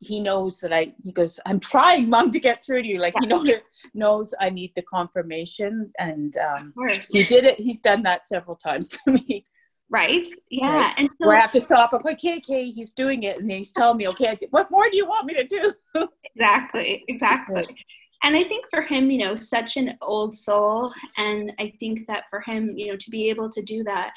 he 0.00 0.18
knows 0.18 0.60
that 0.60 0.72
I, 0.72 0.94
he 1.02 1.12
goes, 1.12 1.38
I'm 1.46 1.60
trying, 1.60 2.08
mom, 2.08 2.30
to 2.30 2.40
get 2.40 2.64
through 2.64 2.82
to 2.82 2.88
you. 2.88 2.98
Like 2.98 3.14
yeah. 3.14 3.20
he 3.20 3.26
knows, 3.26 3.50
knows 3.94 4.34
I 4.40 4.50
need 4.50 4.72
the 4.74 4.82
confirmation. 4.82 5.92
And 5.98 6.34
um, 6.38 6.72
he 7.10 7.22
did 7.22 7.44
it. 7.44 7.60
He's 7.60 7.80
done 7.80 8.02
that 8.04 8.24
several 8.24 8.56
times 8.56 8.88
to 9.04 9.12
me. 9.12 9.44
right 9.90 10.24
yeah 10.50 10.82
right. 10.82 10.94
and 10.98 11.08
so, 11.08 11.26
where 11.26 11.36
i 11.36 11.40
have 11.40 11.50
to 11.50 11.60
stop 11.60 11.92
i'm 11.92 12.00
like 12.04 12.14
okay 12.14 12.36
okay 12.36 12.70
he's 12.70 12.92
doing 12.92 13.24
it 13.24 13.38
and 13.38 13.50
he's 13.50 13.72
telling 13.72 13.96
me 13.96 14.06
okay 14.06 14.38
what 14.50 14.70
more 14.70 14.88
do 14.88 14.96
you 14.96 15.04
want 15.04 15.26
me 15.26 15.34
to 15.34 15.44
do 15.44 15.72
exactly 16.36 17.04
exactly 17.08 17.66
and 18.22 18.36
i 18.36 18.44
think 18.44 18.64
for 18.70 18.82
him 18.82 19.10
you 19.10 19.18
know 19.18 19.34
such 19.34 19.76
an 19.76 19.98
old 20.00 20.32
soul 20.32 20.92
and 21.16 21.52
i 21.58 21.72
think 21.80 22.06
that 22.06 22.22
for 22.30 22.40
him 22.40 22.70
you 22.76 22.86
know 22.86 22.96
to 22.96 23.10
be 23.10 23.28
able 23.28 23.50
to 23.50 23.62
do 23.62 23.82
that 23.82 24.12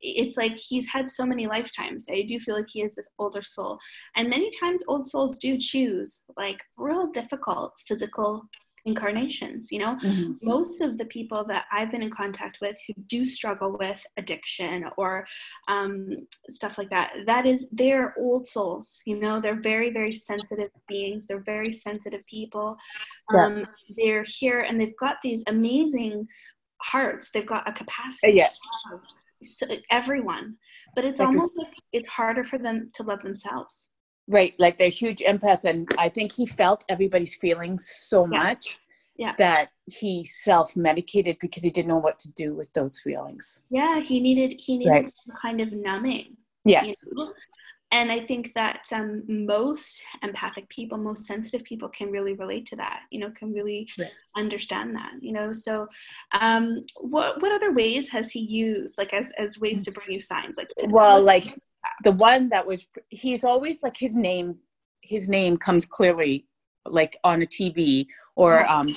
it's 0.00 0.36
like 0.36 0.56
he's 0.56 0.86
had 0.86 1.10
so 1.10 1.24
many 1.26 1.46
lifetimes. 1.46 2.06
I 2.10 2.22
do 2.22 2.38
feel 2.38 2.56
like 2.56 2.68
he 2.68 2.82
is 2.82 2.94
this 2.94 3.08
older 3.18 3.42
soul. 3.42 3.78
And 4.16 4.28
many 4.30 4.50
times 4.50 4.84
old 4.88 5.06
souls 5.06 5.38
do 5.38 5.58
choose 5.58 6.22
like 6.36 6.62
real 6.76 7.08
difficult 7.08 7.74
physical 7.86 8.48
incarnations 8.84 9.70
you 9.70 9.78
know 9.78 9.96
mm-hmm. 9.96 10.32
most 10.42 10.80
of 10.80 10.96
the 10.96 11.04
people 11.06 11.44
that 11.44 11.66
i've 11.72 11.90
been 11.90 12.02
in 12.02 12.10
contact 12.10 12.58
with 12.60 12.76
who 12.86 12.94
do 13.08 13.24
struggle 13.24 13.76
with 13.78 14.04
addiction 14.16 14.84
or 14.96 15.26
um, 15.68 16.08
stuff 16.48 16.78
like 16.78 16.88
that 16.90 17.12
that 17.26 17.44
is 17.44 17.68
they're 17.72 18.14
old 18.18 18.46
souls 18.46 19.00
you 19.04 19.18
know 19.18 19.40
they're 19.40 19.60
very 19.60 19.90
very 19.90 20.12
sensitive 20.12 20.68
beings 20.86 21.26
they're 21.26 21.44
very 21.44 21.70
sensitive 21.70 22.24
people 22.26 22.76
um, 23.34 23.58
yeah. 23.58 23.64
they're 23.96 24.24
here 24.26 24.60
and 24.60 24.80
they've 24.80 24.96
got 24.96 25.16
these 25.22 25.42
amazing 25.48 26.26
hearts 26.80 27.30
they've 27.34 27.46
got 27.46 27.68
a 27.68 27.72
capacity 27.72 28.34
yeah. 28.34 28.48
So 29.42 29.66
everyone 29.90 30.56
but 30.94 31.04
it's 31.04 31.20
like 31.20 31.28
almost 31.28 31.56
like 31.56 31.74
it's 31.92 32.08
harder 32.08 32.44
for 32.44 32.58
them 32.58 32.90
to 32.92 33.02
love 33.02 33.22
themselves 33.22 33.88
Right, 34.30 34.54
like 34.58 34.76
they're 34.76 34.90
huge 34.90 35.20
empath, 35.20 35.64
and 35.64 35.88
I 35.96 36.10
think 36.10 36.32
he 36.32 36.44
felt 36.44 36.84
everybody's 36.90 37.34
feelings 37.36 37.90
so 37.96 38.28
yeah. 38.30 38.38
much 38.38 38.78
yeah. 39.16 39.34
that 39.38 39.70
he 39.86 40.22
self-medicated 40.24 41.38
because 41.40 41.62
he 41.62 41.70
didn't 41.70 41.88
know 41.88 41.96
what 41.96 42.18
to 42.20 42.28
do 42.32 42.54
with 42.54 42.70
those 42.74 43.00
feelings. 43.00 43.62
Yeah, 43.70 44.00
he 44.00 44.20
needed 44.20 44.54
he 44.58 44.76
needed 44.76 44.90
right. 44.90 45.06
some 45.06 45.34
kind 45.34 45.62
of 45.62 45.72
numbing. 45.72 46.36
Yes. 46.66 47.06
You 47.06 47.12
know? 47.14 47.32
And 47.90 48.12
I 48.12 48.20
think 48.20 48.52
that 48.52 48.86
um, 48.92 49.22
most 49.26 50.02
empathic 50.22 50.68
people, 50.68 50.98
most 50.98 51.24
sensitive 51.24 51.64
people, 51.64 51.88
can 51.88 52.10
really 52.10 52.34
relate 52.34 52.66
to 52.66 52.76
that. 52.76 53.00
You 53.10 53.20
know, 53.20 53.30
can 53.30 53.52
really 53.52 53.88
right. 53.98 54.10
understand 54.36 54.94
that. 54.96 55.12
You 55.20 55.32
know, 55.32 55.52
so 55.52 55.86
um, 56.32 56.82
what 57.00 57.40
what 57.40 57.52
other 57.52 57.72
ways 57.72 58.08
has 58.08 58.30
he 58.30 58.40
used, 58.40 58.98
like 58.98 59.14
as 59.14 59.32
as 59.38 59.58
ways 59.58 59.84
to 59.84 59.90
bring 59.90 60.10
you 60.10 60.20
signs, 60.20 60.58
like? 60.58 60.70
well, 60.88 61.22
like 61.22 61.58
the 62.04 62.12
one 62.12 62.48
that 62.50 62.66
was 62.66 62.84
he's 63.08 63.44
always 63.44 63.82
like 63.82 63.96
his 63.96 64.16
name 64.16 64.56
his 65.02 65.28
name 65.28 65.56
comes 65.56 65.84
clearly 65.84 66.46
like 66.86 67.18
on 67.24 67.42
a 67.42 67.46
tv 67.46 68.06
or 68.36 68.68
um 68.70 68.88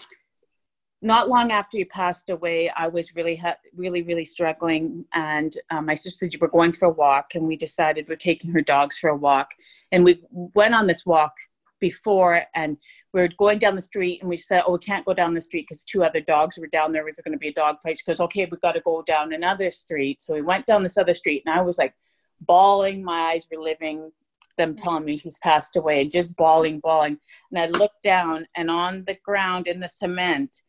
not 1.02 1.30
long 1.30 1.52
after 1.52 1.78
he 1.78 1.86
passed 1.86 2.30
away 2.30 2.70
i 2.76 2.88
was 2.88 3.16
really 3.16 3.36
ha- 3.36 3.58
really 3.76 4.04
really 4.04 4.26
struggling 4.26 5.06
and 5.14 5.58
um, 5.70 5.86
my 5.86 5.96
sister 5.96 6.30
said 6.30 6.42
we're 6.42 6.48
going 6.48 6.72
for 6.72 6.86
a 6.86 6.92
walk 6.92 7.36
and 7.36 7.48
we 7.48 7.56
decided 7.56 8.08
we're 8.08 8.16
taking 8.16 8.52
her 8.52 8.62
dogs 8.62 8.98
for 8.98 9.10
a 9.10 9.16
walk 9.16 9.52
and 9.92 10.04
we 10.04 10.24
went 10.32 10.76
on 10.76 10.88
this 10.88 11.06
walk 11.06 11.34
before 11.82 12.44
and 12.56 12.78
we 13.12 13.20
are 13.20 13.28
going 13.38 13.58
down 13.58 13.76
the 13.76 13.82
street 13.82 14.22
and 14.22 14.30
we 14.30 14.38
said 14.38 14.64
oh 14.66 14.74
we 14.74 14.80
can't 14.80 15.06
go 15.06 15.14
down 15.14 15.34
the 15.34 15.42
street 15.42 15.66
because 15.68 15.84
two 15.84 16.04
other 16.04 16.22
dogs 16.22 16.58
were 16.58 16.68
down 16.68 16.94
there. 16.94 17.04
Was 17.04 17.20
going 17.26 17.34
to 17.34 17.40
be 17.40 17.50
a 17.50 17.54
dog 17.54 17.78
fight? 17.84 17.98
She 17.98 18.06
goes 18.06 18.22
okay 18.22 18.48
we've 18.50 18.62
got 18.62 18.74
to 18.74 18.82
go 18.82 19.02
down 19.02 19.34
another 19.34 19.70
street. 19.72 20.22
So 20.22 20.36
we 20.36 20.42
went 20.42 20.66
down 20.66 20.84
this 20.84 20.98
other 20.98 21.14
street 21.14 21.44
and 21.46 21.54
i 21.54 21.62
was 21.62 21.78
like 21.78 21.94
bawling. 22.40 23.04
My 23.04 23.32
eyes 23.32 23.48
reliving 23.52 24.12
them 24.58 24.76
telling 24.76 25.06
me 25.06 25.18
he's 25.18 25.40
passed 25.40 25.76
away, 25.76 26.02
and 26.02 26.12
just 26.12 26.36
bawling, 26.36 26.80
bawling. 26.80 27.18
And 27.52 27.60
I 27.60 27.68
looked 27.68 28.04
down, 28.04 28.46
and 28.56 28.70
on 28.70 29.04
the 29.06 29.18
ground 29.26 29.68
in 29.68 29.80
the 29.80 29.90
cement 29.90 30.62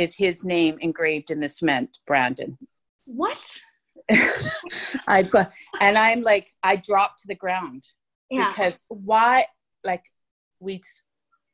is 0.00 0.14
his 0.14 0.44
name 0.44 0.78
engraved 0.80 1.30
in 1.30 1.40
the 1.40 1.48
cement, 1.48 1.98
Brandon. 2.06 2.58
What? 3.04 3.60
I've 5.06 5.30
got, 5.30 5.52
and 5.80 5.98
I'm 5.98 6.22
like, 6.22 6.52
I 6.62 6.76
dropped 6.76 7.20
to 7.20 7.28
the 7.28 7.34
ground 7.34 7.84
yeah. 8.30 8.48
because 8.48 8.78
why? 8.88 9.46
Like, 9.84 10.04
we, 10.58 10.80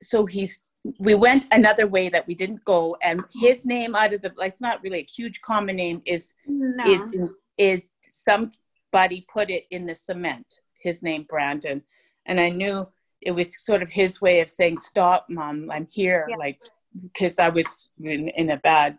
so 0.02 0.26
he's, 0.26 0.60
we 0.98 1.14
went 1.14 1.46
another 1.50 1.86
way 1.86 2.08
that 2.08 2.26
we 2.26 2.34
didn't 2.34 2.64
go, 2.64 2.96
and 3.02 3.22
his 3.40 3.66
name 3.66 3.94
out 3.94 4.14
of 4.14 4.22
the, 4.22 4.32
like, 4.36 4.52
it's 4.52 4.60
not 4.60 4.82
really 4.82 5.00
a 5.00 5.12
huge 5.12 5.40
common 5.42 5.76
name, 5.76 6.02
is 6.06 6.34
no. 6.46 6.84
is 6.84 7.32
is 7.58 7.90
somebody 8.12 9.26
put 9.32 9.50
it 9.50 9.64
in 9.70 9.86
the 9.86 9.94
cement, 9.94 10.60
his 10.78 11.02
name 11.02 11.26
Brandon. 11.28 11.82
And 12.26 12.40
I 12.40 12.50
knew 12.50 12.88
it 13.20 13.30
was 13.30 13.64
sort 13.64 13.82
of 13.82 13.90
his 13.90 14.20
way 14.20 14.40
of 14.40 14.48
saying, 14.48 14.78
Stop, 14.78 15.26
mom, 15.28 15.70
I'm 15.70 15.86
here. 15.90 16.26
Yeah. 16.28 16.36
Like, 16.36 16.60
because 17.02 17.38
I 17.38 17.48
was 17.48 17.90
in, 18.02 18.28
in 18.30 18.50
a 18.50 18.56
bad 18.56 18.96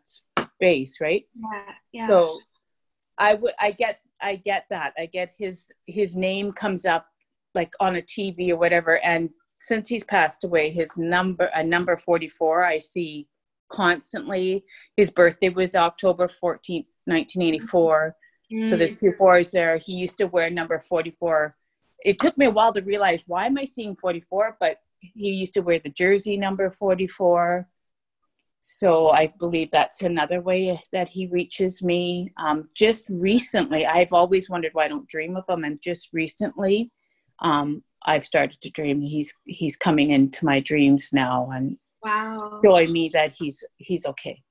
space, 0.56 1.00
right? 1.02 1.26
Yeah. 1.36 1.72
yeah. 1.92 2.08
So 2.08 2.40
I 3.18 3.36
would, 3.36 3.54
I 3.60 3.72
get, 3.72 4.00
I 4.22 4.36
get 4.36 4.66
that. 4.70 4.94
I 4.98 5.06
get 5.06 5.32
his, 5.38 5.72
his 5.86 6.16
name 6.16 6.52
comes 6.52 6.86
up 6.86 7.08
like 7.54 7.74
on 7.80 7.96
a 7.96 8.02
TV 8.02 8.50
or 8.50 8.58
whatever. 8.58 9.00
And 9.04 9.30
since 9.60 9.90
he's 9.90 10.04
passed 10.04 10.44
away, 10.44 10.70
his 10.70 10.98
number, 10.98 11.46
a 11.56 11.64
number 11.64 11.98
44, 11.98 12.64
I 12.64 12.78
see 12.78 13.28
constantly. 13.70 14.64
His 14.96 15.10
birthday 15.10 15.50
was 15.50 15.76
October 15.76 16.28
14th, 16.28 16.96
1984. 17.06 18.16
Mm. 18.52 18.70
So 18.70 18.78
there's 18.78 19.00
two 19.00 19.14
fours 19.18 19.52
there. 19.52 19.78
He 19.78 19.94
used 19.94 20.18
to 20.20 20.26
wear 20.26 20.50
number 20.50 20.80
44. 20.80 21.56
It 22.06 22.20
took 22.20 22.38
me 22.38 22.46
a 22.46 22.52
while 22.52 22.72
to 22.74 22.82
realize 22.82 23.24
why 23.28 23.48
am 23.48 23.58
I 23.58 23.66
seeing 23.66 23.96
44, 23.96 24.58
but 24.60 24.78
he 25.00 25.32
used 25.32 25.54
to 25.56 25.62
wear 25.62 25.80
the 25.80 25.90
jersey 25.90 26.38
number 26.38 26.70
44. 26.70 27.68
So 28.62 29.10
I 29.10 29.34
believe 29.40 29.72
that's 29.72 30.02
another 30.02 30.42
way 30.42 30.82
that 30.92 31.10
he 31.10 31.28
reaches 31.28 31.82
me. 31.82 32.32
Um, 32.38 32.64
just 32.74 33.06
recently, 33.10 33.86
I've 33.86 34.14
always 34.14 34.50
wondered 34.50 34.74
why 34.74 34.86
I 34.86 34.88
don't 34.88 35.08
dream 35.08 35.38
of 35.38 35.46
him, 35.48 35.64
and 35.64 35.82
just 35.82 36.10
recently, 36.12 36.92
um, 37.40 37.84
I've 38.04 38.26
started 38.26 38.60
to 38.62 38.70
dream. 38.70 39.02
He's 39.02 39.34
he's 39.46 39.76
coming 39.76 40.12
into 40.12 40.46
my 40.46 40.60
dreams 40.60 41.10
now 41.14 41.50
and 41.52 41.78
wow, 42.04 42.60
showing 42.64 42.92
me 42.92 43.10
that 43.14 43.34
he's 43.34 43.64
he's 43.78 44.06
okay. 44.06 44.42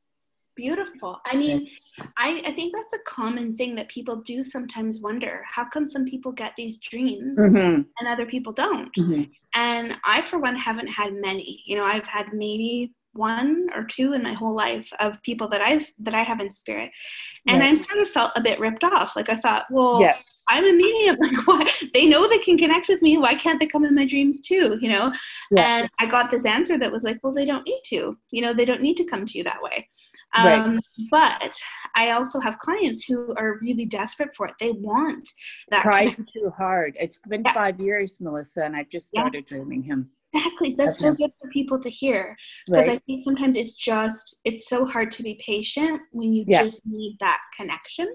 Beautiful. 0.57 1.21
I 1.27 1.37
mean, 1.37 1.69
I, 2.17 2.43
I 2.47 2.53
think 2.53 2.75
that's 2.75 2.95
a 2.95 3.05
common 3.05 3.59
thing 3.59 3.75
that 3.75 3.89
people 3.89 4.23
do 4.23 4.43
sometimes 4.43 5.01
wonder. 5.01 5.45
How 5.47 5.67
come 5.69 5.87
some 5.87 6.07
people 6.07 6.33
get 6.33 6.55
these 6.57 6.79
dreams 6.79 7.37
mm-hmm. 7.39 7.83
and 7.99 8.09
other 8.09 8.25
people 8.25 8.55
don't? 8.55 8.91
Mm-hmm. 8.95 9.25
And 9.55 9.99
I, 10.03 10.23
for 10.23 10.39
one, 10.39 10.57
haven't 10.57 10.87
had 10.87 11.13
many. 11.13 11.63
You 11.67 11.77
know, 11.77 11.85
I've 11.85 12.07
had 12.07 12.29
maybe 12.33 12.95
one 13.17 13.69
or 13.75 13.85
two 13.85 14.13
in 14.13 14.23
my 14.23 14.33
whole 14.33 14.55
life 14.55 14.91
of 15.01 15.21
people 15.23 15.49
that 15.49 15.61
I've 15.61 15.91
that 16.01 16.15
I 16.15 16.23
have 16.23 16.41
in 16.41 16.51
spirit, 16.51 16.91
and 17.49 17.61
right. 17.61 17.73
I 17.73 17.75
sort 17.75 17.99
of 17.99 18.09
felt 18.09 18.33
a 18.37 18.43
bit 18.43 18.61
ripped 18.61 18.85
off. 18.85 19.17
Like 19.17 19.29
I 19.29 19.37
thought, 19.37 19.67
well, 19.71 20.01
yeah. 20.01 20.17
I'm 20.49 20.65
a 20.65 20.73
medium. 20.73 21.17
Like, 21.21 21.47
why? 21.47 21.71
They 21.93 22.07
know 22.07 22.29
they 22.29 22.39
can 22.39 22.57
connect 22.57 22.89
with 22.89 23.03
me. 23.03 23.19
Why 23.19 23.35
can't 23.35 23.59
they 23.59 23.67
come 23.67 23.85
in 23.85 23.95
my 23.95 24.07
dreams 24.07 24.41
too? 24.41 24.79
You 24.81 24.91
know. 24.91 25.13
Yeah. 25.51 25.79
And 25.79 25.91
I 25.99 26.07
got 26.07 26.31
this 26.31 26.45
answer 26.45 26.79
that 26.79 26.93
was 26.93 27.05
like, 27.05 27.19
well, 27.23 27.33
they 27.33 27.45
don't 27.45 27.67
need 27.67 27.81
to. 27.87 28.17
You 28.31 28.43
know, 28.43 28.55
they 28.55 28.65
don't 28.65 28.83
need 28.83 28.97
to 28.99 29.05
come 29.05 29.27
to 29.27 29.39
you 29.39 29.45
that 29.45 29.63
way. 29.63 29.89
Um, 30.35 30.75
right. 30.75 30.83
But 31.11 31.59
I 31.95 32.11
also 32.11 32.41
have 32.41 32.59
clients 32.59 33.05
who 33.05 33.35
are 33.37 33.59
really 33.61 33.87
desperate 33.87 34.35
for 34.35 34.47
it. 34.47 34.55
They 34.61 34.73
want 34.73 35.29
that. 35.71 35.83
Trying 35.83 36.27
too 36.33 36.53
hard. 36.57 36.97
It's 37.01 37.19
been 37.29 37.43
yeah. 37.45 37.55
five 37.55 37.81
years, 37.81 38.19
Melissa, 38.21 38.65
and 38.65 38.77
I 38.77 38.85
just 38.85 39.09
started 39.09 39.47
dreaming 39.47 39.83
him. 39.83 40.11
Exactly. 40.35 40.75
That's 40.77 40.99
so 40.99 41.15
good 41.15 41.31
for 41.41 41.49
people 41.51 41.79
to 41.81 41.89
hear 41.89 42.37
because 42.67 42.89
right. 42.89 42.97
I 42.97 43.03
think 43.07 43.23
sometimes 43.23 43.57
it's 43.57 43.73
just 43.73 44.37
it's 44.45 44.69
so 44.69 44.85
hard 44.85 45.11
to 45.13 45.23
be 45.23 45.41
patient 45.45 46.01
when 46.13 46.33
you 46.33 46.45
yeah. 46.47 46.63
just 46.63 46.83
need 46.85 47.17
that 47.21 47.41
connection. 47.57 48.09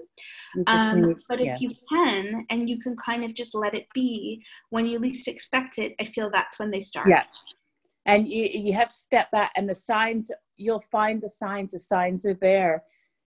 Um, 0.66 1.02
need, 1.02 1.16
but 1.28 1.40
if 1.40 1.46
yeah. 1.46 1.56
you 1.58 1.70
can 1.88 2.46
and 2.50 2.68
you 2.68 2.78
can 2.80 2.96
kind 2.96 3.24
of 3.24 3.34
just 3.34 3.54
let 3.54 3.74
it 3.74 3.86
be 3.94 4.44
when 4.70 4.86
you 4.86 4.98
least 4.98 5.26
expect 5.26 5.78
it, 5.78 5.94
I 6.00 6.04
feel 6.04 6.30
that's 6.30 6.58
when 6.58 6.70
they 6.70 6.80
start. 6.80 7.08
Yeah. 7.08 7.24
And 8.06 8.28
you 8.28 8.48
you 8.52 8.72
have 8.74 8.88
to 8.88 8.96
step 8.96 9.30
back 9.30 9.52
and 9.56 9.68
the 9.68 9.74
signs 9.74 10.30
you'll 10.56 10.80
find 10.80 11.20
the 11.20 11.28
signs, 11.28 11.72
the 11.72 11.78
signs 11.78 12.24
are 12.26 12.34
there. 12.34 12.84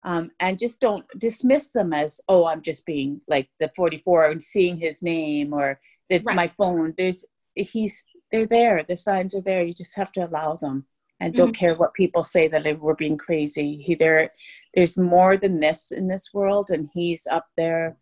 Um, 0.04 0.32
and 0.40 0.58
just 0.58 0.80
don't 0.80 1.06
dismiss 1.18 1.68
them 1.68 1.92
as, 1.92 2.22
oh, 2.30 2.46
I'm 2.46 2.62
just 2.62 2.86
being 2.86 3.20
like 3.28 3.50
the 3.60 3.70
44 3.76 4.32
and 4.32 4.42
seeing 4.42 4.78
his 4.78 5.02
name 5.02 5.54
or 5.54 5.80
the, 6.10 6.20
right. 6.20 6.36
my 6.36 6.48
phone. 6.48 6.94
There's 6.96 7.26
he's 7.56 8.04
they're 8.32 8.46
there. 8.46 8.84
The 8.84 8.96
signs 8.96 9.36
are 9.36 9.42
there. 9.42 9.64
You 9.64 9.74
just 9.74 9.96
have 9.96 10.12
to 10.14 10.26
allow 10.26 10.56
them 10.56 10.86
and 11.20 11.34
don't 11.34 11.48
mm-hmm. 11.48 11.54
care 11.54 11.76
what 11.76 11.94
people 11.94 12.24
say 12.24 12.48
that 12.48 12.80
we're 12.80 12.96
being 12.96 13.18
crazy. 13.18 13.78
He 13.78 13.96
there, 13.96 14.32
there's 14.74 14.98
more 14.98 15.38
than 15.38 15.60
this 15.60 15.92
in 15.92 16.08
this 16.08 16.30
world, 16.34 16.72
and 16.72 16.90
he's 16.94 17.28
up 17.28 17.48
there 17.58 17.98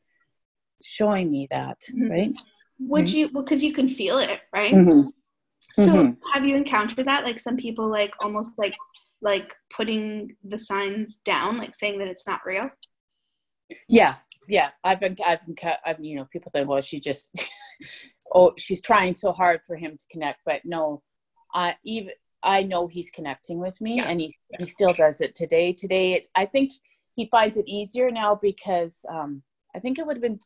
showing 0.84 1.32
me 1.32 1.48
that. 1.50 1.82
Mm-hmm. 1.92 2.12
Right? 2.12 2.34
Would 2.80 3.06
mm-hmm. 3.06 3.18
you? 3.18 3.30
Well, 3.34 3.44
because 3.44 3.64
you 3.64 3.74
can 3.74 3.90
feel 3.90 4.20
it, 4.20 4.40
right? 4.54 4.74
Mm-hmm. 4.74 5.10
So, 5.74 5.94
mm-hmm. 5.94 6.12
have 6.34 6.46
you 6.46 6.56
encountered 6.56 7.08
that? 7.08 7.26
Like 7.26 7.40
some 7.40 7.58
people, 7.58 7.88
like 7.88 8.14
almost 8.20 8.58
like 8.58 8.76
like 9.22 9.56
putting 9.72 10.36
the 10.44 10.58
signs 10.58 11.18
down, 11.18 11.58
like 11.58 11.74
saying 11.74 11.98
that 12.00 12.08
it's 12.08 12.28
not 12.28 12.42
real. 12.46 12.70
Yeah, 13.88 14.16
yeah. 14.48 14.70
I've 14.84 15.00
been, 15.00 15.18
I've 15.26 15.46
been, 15.46 15.56
I've, 15.86 16.00
you 16.00 16.16
know, 16.16 16.26
people 16.26 16.52
think, 16.52 16.70
well, 16.70 16.82
she 16.82 17.00
just 17.00 17.36
oh 18.34 18.54
she's 18.58 18.82
trying 18.82 19.14
so 19.14 19.32
hard 19.32 19.62
for 19.66 19.76
him 19.76 19.98
to 19.98 20.06
connect 20.12 20.40
but 20.46 20.62
no 20.66 21.02
i 21.54 21.76
even 21.84 22.12
i 22.44 22.62
know 22.64 22.88
he's 22.88 23.10
connecting 23.10 23.60
with 23.60 23.80
me 23.82 23.98
yeah. 23.98 24.06
and 24.08 24.20
he, 24.20 24.32
he 24.60 24.66
still 24.66 24.94
does 24.94 25.22
it 25.22 25.36
today 25.36 25.72
today 25.74 26.14
it, 26.14 26.28
i 26.36 26.46
think 26.46 26.72
he 27.18 27.26
finds 27.26 27.58
it 27.58 27.68
easier 27.68 28.12
now 28.12 28.36
because 28.36 29.04
um, 29.10 29.42
I 29.76 29.80
think 29.80 29.98
it 29.98 30.06
would 30.06 30.16
have 30.16 30.22
been 30.22 30.40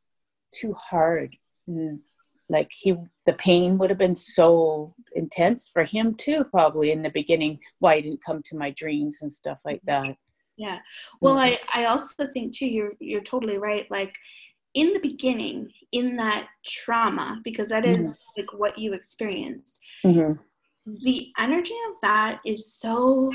too 0.52 0.74
hard. 0.74 1.36
Mm, 1.70 2.00
like 2.50 2.72
he, 2.72 2.96
the 3.26 3.34
pain 3.34 3.78
would 3.78 3.90
have 3.90 4.00
been 4.00 4.16
so 4.16 4.96
intense 5.14 5.70
for 5.70 5.84
him 5.84 6.16
too, 6.16 6.46
probably 6.46 6.92
in 6.92 7.02
the 7.02 7.10
beginning. 7.10 7.60
Why 7.80 7.98
he 7.98 8.02
didn't 8.02 8.24
come 8.26 8.42
to 8.44 8.58
my 8.58 8.72
dreams 8.72 9.22
and 9.22 9.32
stuff 9.32 9.62
like 9.66 9.82
that. 9.84 10.16
Yeah. 10.58 10.80
Well, 11.22 11.36
mm-hmm. 11.36 11.56
I, 11.74 11.84
I 11.84 11.86
also 11.86 12.26
think 12.28 12.56
too, 12.56 12.68
you're, 12.68 12.94
you're 13.00 13.22
totally 13.22 13.58
right. 13.58 13.90
Like 13.92 14.16
in 14.74 14.94
the 14.94 15.00
beginning, 15.00 15.70
in 15.92 16.16
that 16.18 16.48
trauma, 16.66 17.40
because 17.44 17.70
that 17.70 17.86
is 17.86 18.14
mm-hmm. 18.14 18.42
like 18.42 18.54
what 18.54 18.78
you 18.78 18.94
experienced, 18.94 19.80
mm-hmm. 20.06 20.34
the 21.04 21.28
energy 21.38 21.76
of 21.90 21.96
that 22.02 22.40
is 22.46 22.74
so 22.74 23.32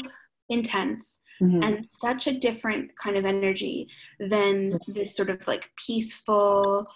intense 0.48 1.20
mm-hmm. 1.42 1.62
and 1.62 1.86
such 1.90 2.26
a 2.26 2.38
different 2.38 2.90
kind 2.96 3.16
of 3.16 3.24
energy 3.24 3.88
than 4.20 4.78
this 4.88 5.14
sort 5.14 5.30
of 5.30 5.46
like 5.46 5.68
peaceful 5.86 6.86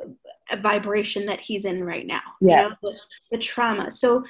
uh, 0.00 0.56
vibration 0.58 1.26
that 1.26 1.40
he's 1.40 1.64
in 1.64 1.82
right 1.82 2.06
now. 2.06 2.22
Yeah. 2.40 2.62
You 2.62 2.68
know, 2.68 2.76
the, 2.82 2.98
the 3.32 3.38
trauma. 3.38 3.90
So 3.90 4.24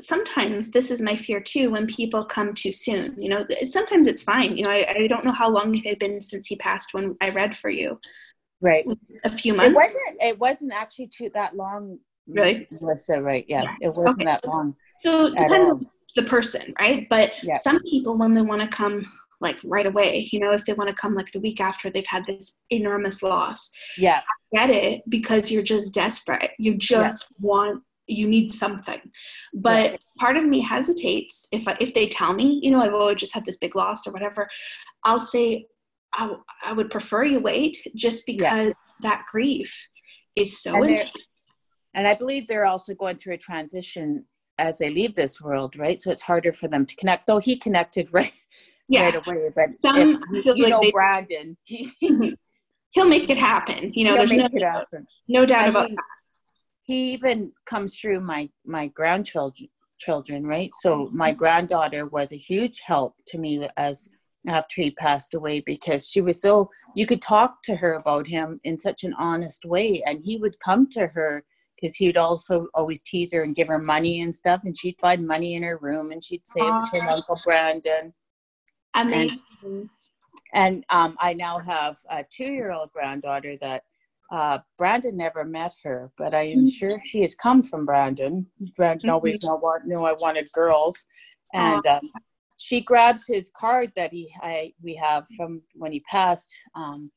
sometimes 0.00 0.70
this 0.70 0.90
is 0.90 1.00
my 1.00 1.14
fear 1.14 1.40
too 1.40 1.70
when 1.70 1.86
people 1.86 2.24
come 2.24 2.52
too 2.52 2.72
soon 2.72 3.14
you 3.16 3.28
know 3.28 3.46
sometimes 3.62 4.08
it's 4.08 4.22
fine 4.22 4.56
you 4.56 4.64
know 4.64 4.70
I, 4.70 4.84
I 4.88 5.06
don't 5.06 5.24
know 5.24 5.32
how 5.32 5.48
long 5.48 5.74
it 5.74 5.86
had 5.86 6.00
been 6.00 6.20
since 6.20 6.48
he 6.48 6.56
passed 6.56 6.92
when 6.94 7.16
i 7.20 7.28
read 7.28 7.56
for 7.56 7.70
you 7.70 8.00
right 8.64 8.86
a 9.24 9.30
few 9.30 9.54
months 9.54 9.70
it 9.70 9.74
wasn't 9.74 10.16
it 10.20 10.38
wasn't 10.38 10.72
actually 10.72 11.06
too 11.06 11.30
that 11.34 11.54
long 11.54 11.98
really 12.26 12.66
melissa 12.80 13.20
right 13.20 13.44
yeah, 13.46 13.62
yeah. 13.62 13.74
it 13.82 13.88
wasn't 13.94 14.22
okay. 14.22 14.24
that 14.24 14.44
long 14.46 14.74
so 15.00 15.26
it 15.26 15.34
depends 15.34 15.70
on 15.70 15.86
the 16.16 16.22
person 16.22 16.72
right 16.80 17.06
but 17.10 17.32
yeah. 17.42 17.54
some 17.58 17.80
people 17.82 18.16
when 18.16 18.34
they 18.34 18.42
want 18.42 18.62
to 18.62 18.68
come 18.68 19.04
like 19.40 19.58
right 19.64 19.86
away 19.86 20.26
you 20.32 20.40
know 20.40 20.52
if 20.52 20.64
they 20.64 20.72
want 20.72 20.88
to 20.88 20.94
come 20.94 21.14
like 21.14 21.30
the 21.32 21.40
week 21.40 21.60
after 21.60 21.90
they've 21.90 22.06
had 22.06 22.24
this 22.24 22.56
enormous 22.70 23.22
loss 23.22 23.68
yeah 23.98 24.22
I 24.52 24.66
get 24.66 24.70
it 24.70 25.02
because 25.08 25.50
you're 25.50 25.62
just 25.62 25.92
desperate 25.92 26.52
you 26.58 26.76
just 26.76 27.26
yeah. 27.30 27.36
want 27.40 27.82
you 28.06 28.28
need 28.28 28.50
something 28.50 29.00
but 29.52 29.92
yeah. 29.92 29.96
part 30.18 30.36
of 30.36 30.44
me 30.44 30.60
hesitates 30.60 31.46
if 31.52 31.66
I, 31.66 31.76
if 31.80 31.92
they 31.94 32.06
tell 32.06 32.32
me 32.34 32.60
you 32.62 32.70
know 32.70 32.80
i've 32.80 32.92
always 32.92 33.16
just 33.16 33.34
had 33.34 33.46
this 33.46 33.56
big 33.56 33.74
loss 33.74 34.06
or 34.06 34.12
whatever 34.12 34.46
i'll 35.04 35.20
say 35.20 35.66
I, 36.14 36.36
I 36.64 36.72
would 36.72 36.90
prefer 36.90 37.24
you 37.24 37.40
wait 37.40 37.76
just 37.94 38.26
because 38.26 38.42
yeah. 38.42 38.72
that 39.02 39.24
grief 39.30 39.74
is 40.36 40.60
so 40.60 40.74
and 40.82 40.90
intense 40.92 41.10
and 41.94 42.06
i 42.06 42.14
believe 42.14 42.46
they're 42.46 42.66
also 42.66 42.94
going 42.94 43.16
through 43.16 43.34
a 43.34 43.38
transition 43.38 44.24
as 44.58 44.78
they 44.78 44.90
leave 44.90 45.14
this 45.14 45.40
world 45.40 45.76
right 45.76 46.00
so 46.00 46.10
it's 46.10 46.22
harder 46.22 46.52
for 46.52 46.68
them 46.68 46.86
to 46.86 46.96
connect 46.96 47.26
though 47.26 47.38
he 47.38 47.56
connected 47.56 48.08
right 48.12 48.32
yeah. 48.88 49.04
right 49.04 49.26
away 49.26 49.50
but 49.54 49.70
Some, 49.82 50.22
if, 50.32 50.44
you 50.44 50.64
like 50.64 50.70
know 50.70 50.80
they, 50.80 50.90
brandon 50.90 51.56
he, 51.64 51.92
he'll 52.90 53.08
make 53.08 53.30
it 53.30 53.38
happen 53.38 53.92
you 53.94 54.04
know 54.04 54.14
there's 54.14 54.32
no, 54.32 54.48
no 55.28 55.46
doubt 55.46 55.64
I 55.64 55.68
about 55.68 55.86
mean, 55.86 55.94
that 55.96 56.04
he 56.82 57.12
even 57.12 57.52
comes 57.66 57.96
through 57.96 58.20
my 58.20 58.50
my 58.64 58.88
grandchildren 58.88 59.68
children 59.98 60.44
right 60.44 60.70
so 60.80 61.08
my 61.12 61.30
mm-hmm. 61.30 61.38
granddaughter 61.38 62.06
was 62.06 62.32
a 62.32 62.36
huge 62.36 62.80
help 62.84 63.14
to 63.28 63.38
me 63.38 63.66
as 63.76 64.10
after 64.48 64.82
he 64.82 64.90
passed 64.90 65.34
away 65.34 65.60
because 65.60 66.08
she 66.08 66.20
was 66.20 66.40
so 66.40 66.70
you 66.94 67.06
could 67.06 67.22
talk 67.22 67.62
to 67.62 67.76
her 67.76 67.94
about 67.94 68.26
him 68.26 68.60
in 68.64 68.78
such 68.78 69.04
an 69.04 69.14
honest 69.18 69.64
way 69.64 70.02
and 70.06 70.20
he 70.22 70.36
would 70.36 70.58
come 70.60 70.88
to 70.88 71.06
her 71.06 71.44
because 71.74 71.96
he 71.96 72.06
would 72.06 72.16
also 72.16 72.68
always 72.74 73.02
tease 73.02 73.32
her 73.32 73.42
and 73.42 73.56
give 73.56 73.68
her 73.68 73.78
money 73.78 74.20
and 74.20 74.34
stuff 74.34 74.62
and 74.64 74.76
she'd 74.76 74.98
find 75.00 75.26
money 75.26 75.54
in 75.54 75.62
her 75.62 75.78
room 75.78 76.12
and 76.12 76.22
she'd 76.22 76.46
say 76.46 76.60
Aww. 76.60 76.82
it 76.82 77.00
to 77.00 77.06
uncle 77.06 77.40
brandon 77.44 78.12
Amazing. 78.94 79.40
and, 79.62 79.88
and 80.52 80.84
um, 80.90 81.16
i 81.20 81.32
now 81.32 81.58
have 81.58 81.96
a 82.10 82.24
two-year-old 82.30 82.92
granddaughter 82.92 83.56
that 83.60 83.84
uh, 84.32 84.58
Brandon 84.78 85.16
never 85.16 85.44
met 85.44 85.74
her, 85.84 86.10
but 86.16 86.34
I 86.34 86.44
am 86.44 86.60
mm-hmm. 86.60 86.68
sure 86.68 87.00
she 87.04 87.20
has 87.20 87.34
come 87.34 87.62
from 87.62 87.84
Brandon. 87.84 88.46
Brandon 88.74 89.08
mm-hmm. 89.08 89.14
always 89.14 89.42
knew, 89.42 89.60
knew 89.84 90.02
I 90.02 90.14
wanted 90.14 90.50
girls, 90.52 91.06
and 91.52 91.86
um, 91.86 92.10
she 92.56 92.80
grabs 92.80 93.26
his 93.26 93.50
card 93.56 93.92
that 93.96 94.12
he 94.12 94.32
I, 94.40 94.72
we 94.82 94.94
have 94.96 95.26
from 95.36 95.62
when 95.74 95.92
he 95.92 96.00
passed, 96.00 96.52
um, 96.74 97.10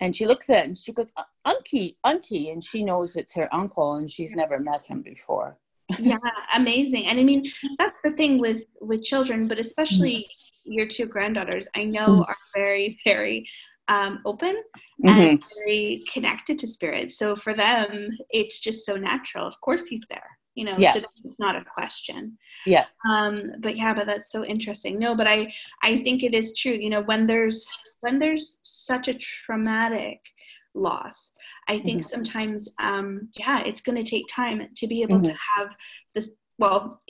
and 0.00 0.14
she 0.14 0.26
looks 0.26 0.50
at 0.50 0.58
it 0.58 0.64
and 0.66 0.78
she 0.78 0.92
goes, 0.92 1.12
"Unky, 1.46 1.96
Unky," 2.04 2.52
and 2.52 2.62
she 2.62 2.82
knows 2.82 3.16
it's 3.16 3.34
her 3.34 3.52
uncle, 3.54 3.94
and 3.94 4.10
she's 4.10 4.34
never 4.34 4.58
met 4.58 4.82
him 4.86 5.02
before. 5.02 5.58
yeah, 6.00 6.18
amazing. 6.54 7.06
And 7.06 7.20
I 7.20 7.24
mean, 7.24 7.44
that's 7.78 7.96
the 8.02 8.12
thing 8.12 8.38
with 8.38 8.64
with 8.80 9.04
children, 9.04 9.46
but 9.46 9.58
especially 9.58 10.28
mm-hmm. 10.28 10.72
your 10.72 10.86
two 10.86 11.06
granddaughters, 11.06 11.68
I 11.76 11.84
know 11.84 12.06
mm-hmm. 12.06 12.22
are 12.22 12.36
very, 12.54 12.98
very 13.04 13.48
um, 13.88 14.20
open 14.24 14.62
mm-hmm. 15.04 15.08
and 15.08 15.44
very 15.56 16.04
connected 16.12 16.58
to 16.58 16.66
spirit. 16.66 17.12
So 17.12 17.36
for 17.36 17.54
them, 17.54 18.10
it's 18.30 18.58
just 18.58 18.84
so 18.84 18.96
natural. 18.96 19.46
Of 19.46 19.60
course, 19.60 19.86
he's 19.86 20.04
there. 20.10 20.28
You 20.56 20.64
know, 20.64 20.74
yeah. 20.78 20.94
so 20.94 21.00
it's 21.24 21.38
not 21.38 21.54
a 21.54 21.64
question. 21.64 22.36
Yeah. 22.64 22.86
Um, 23.08 23.52
but 23.60 23.76
yeah, 23.76 23.94
but 23.94 24.06
that's 24.06 24.32
so 24.32 24.44
interesting. 24.44 24.98
No, 24.98 25.14
but 25.14 25.28
I 25.28 25.52
I 25.82 26.02
think 26.02 26.24
it 26.24 26.34
is 26.34 26.58
true. 26.58 26.72
You 26.72 26.90
know, 26.90 27.02
when 27.02 27.26
there's 27.26 27.64
when 28.00 28.18
there's 28.18 28.58
such 28.64 29.06
a 29.06 29.14
traumatic 29.14 30.20
loss, 30.74 31.32
I 31.68 31.78
think 31.78 32.00
mm-hmm. 32.00 32.08
sometimes 32.08 32.72
um, 32.78 33.28
yeah, 33.38 33.62
it's 33.64 33.80
going 33.80 34.02
to 34.02 34.10
take 34.10 34.26
time 34.28 34.68
to 34.74 34.86
be 34.86 35.02
able 35.02 35.16
mm-hmm. 35.16 35.32
to 35.32 35.38
have 35.56 35.76
this 36.14 36.30
well, 36.58 37.00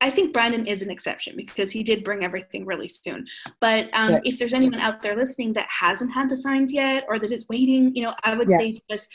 I 0.00 0.10
think 0.10 0.32
Brandon 0.32 0.66
is 0.66 0.82
an 0.82 0.90
exception 0.90 1.36
because 1.36 1.70
he 1.70 1.82
did 1.82 2.02
bring 2.02 2.24
everything 2.24 2.66
really 2.66 2.88
soon. 2.88 3.26
But 3.60 3.88
um, 3.92 4.14
yeah. 4.14 4.20
if 4.24 4.38
there's 4.38 4.54
anyone 4.54 4.80
out 4.80 5.00
there 5.00 5.16
listening 5.16 5.52
that 5.52 5.68
hasn't 5.68 6.12
had 6.12 6.28
the 6.28 6.36
signs 6.36 6.72
yet 6.72 7.04
or 7.08 7.18
that 7.18 7.30
is 7.30 7.46
waiting, 7.48 7.94
you 7.94 8.02
know, 8.02 8.14
I 8.24 8.34
would 8.34 8.48
yeah. 8.50 8.58
say 8.58 8.82
just 8.90 9.08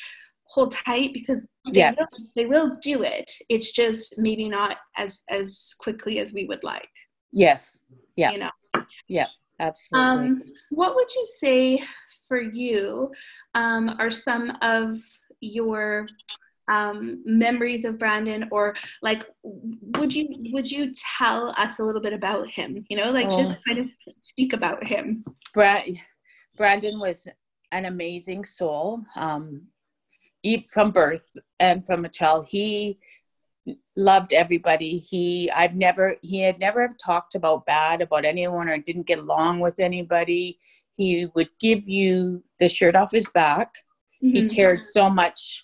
hold 0.52 0.72
tight 0.72 1.14
because 1.14 1.42
they, 1.74 1.80
yeah. 1.80 1.94
will, 1.98 2.08
they 2.36 2.46
will 2.46 2.78
do 2.82 3.04
it. 3.04 3.32
It's 3.50 3.72
just 3.72 4.16
maybe 4.18 4.50
not 4.50 4.78
as 4.98 5.24
as 5.30 5.74
quickly 5.80 6.20
as 6.20 6.34
we 6.34 6.46
would 6.46 6.64
like. 6.64 6.90
Yes. 7.32 7.80
Yeah. 8.16 8.32
You 8.32 8.40
know. 8.40 8.86
Yeah. 9.08 9.28
Absolutely. 9.60 10.10
Um, 10.10 10.44
what 10.72 10.96
would 10.96 11.14
you 11.14 11.26
say 11.38 11.84
for 12.28 12.42
you 12.42 13.12
um, 13.54 13.96
are 14.00 14.10
some 14.10 14.58
of 14.62 14.98
your 15.40 16.08
um, 16.68 17.22
memories 17.26 17.86
of 17.86 18.00
Brandon, 18.00 18.48
or 18.52 18.76
like, 19.02 19.26
would 19.44 20.14
you 20.16 20.30
would 20.52 20.72
you 20.72 20.94
tell 21.18 21.54
us 21.58 21.80
a 21.80 21.84
little 21.84 22.02
bit 22.02 22.14
about 22.14 22.50
him? 22.50 22.86
You 22.90 22.98
know, 22.98 23.12
like 23.12 23.28
oh. 23.28 23.38
just 23.38 23.60
kind 23.66 23.80
of 23.80 23.88
speak 24.22 24.54
about 24.54 24.84
him. 24.84 25.24
Brad, 25.54 25.84
Brandon 26.58 27.00
was 27.00 27.28
an 27.72 27.86
amazing 27.86 28.46
soul 28.46 29.04
um, 29.16 29.68
from 30.70 30.92
birth 30.92 31.32
and 31.60 31.86
from 31.86 32.06
a 32.06 32.10
child. 32.10 32.48
He 32.48 32.98
loved 33.96 34.34
everybody. 34.34 34.98
He 34.98 35.50
I've 35.52 35.76
never 35.76 36.16
he 36.22 36.42
had 36.42 36.60
never 36.60 36.96
talked 37.04 37.36
about 37.36 37.66
bad 37.66 38.02
about 38.02 38.26
anyone 38.26 38.70
or 38.70 38.78
didn't 38.78 39.08
get 39.08 39.20
along 39.20 39.60
with 39.60 39.80
anybody. 39.80 40.60
He 40.98 41.28
would 41.36 41.50
give 41.60 41.88
you 41.88 42.44
the 42.60 42.70
shirt 42.70 42.96
off 42.96 43.12
his 43.12 43.30
back. 43.30 43.74
Mm-hmm. 44.24 44.36
He 44.36 44.50
cared 44.50 44.84
so 44.84 45.10
much 45.10 45.64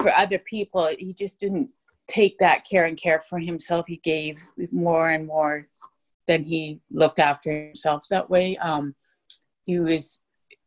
for 0.00 0.12
other 0.12 0.38
people. 0.38 0.90
He 0.98 1.12
just 1.14 1.40
didn't 1.40 1.70
take 2.06 2.38
that 2.38 2.64
care 2.68 2.84
and 2.84 2.96
care 2.96 3.20
for 3.20 3.38
himself. 3.38 3.86
He 3.86 3.96
gave 4.02 4.42
more 4.70 5.10
and 5.10 5.26
more 5.26 5.68
than 6.26 6.44
he 6.44 6.80
looked 6.90 7.18
after 7.18 7.66
himself 7.66 8.06
that 8.10 8.28
way. 8.28 8.56
Um, 8.58 8.94
he 9.64 9.78
was 9.78 10.22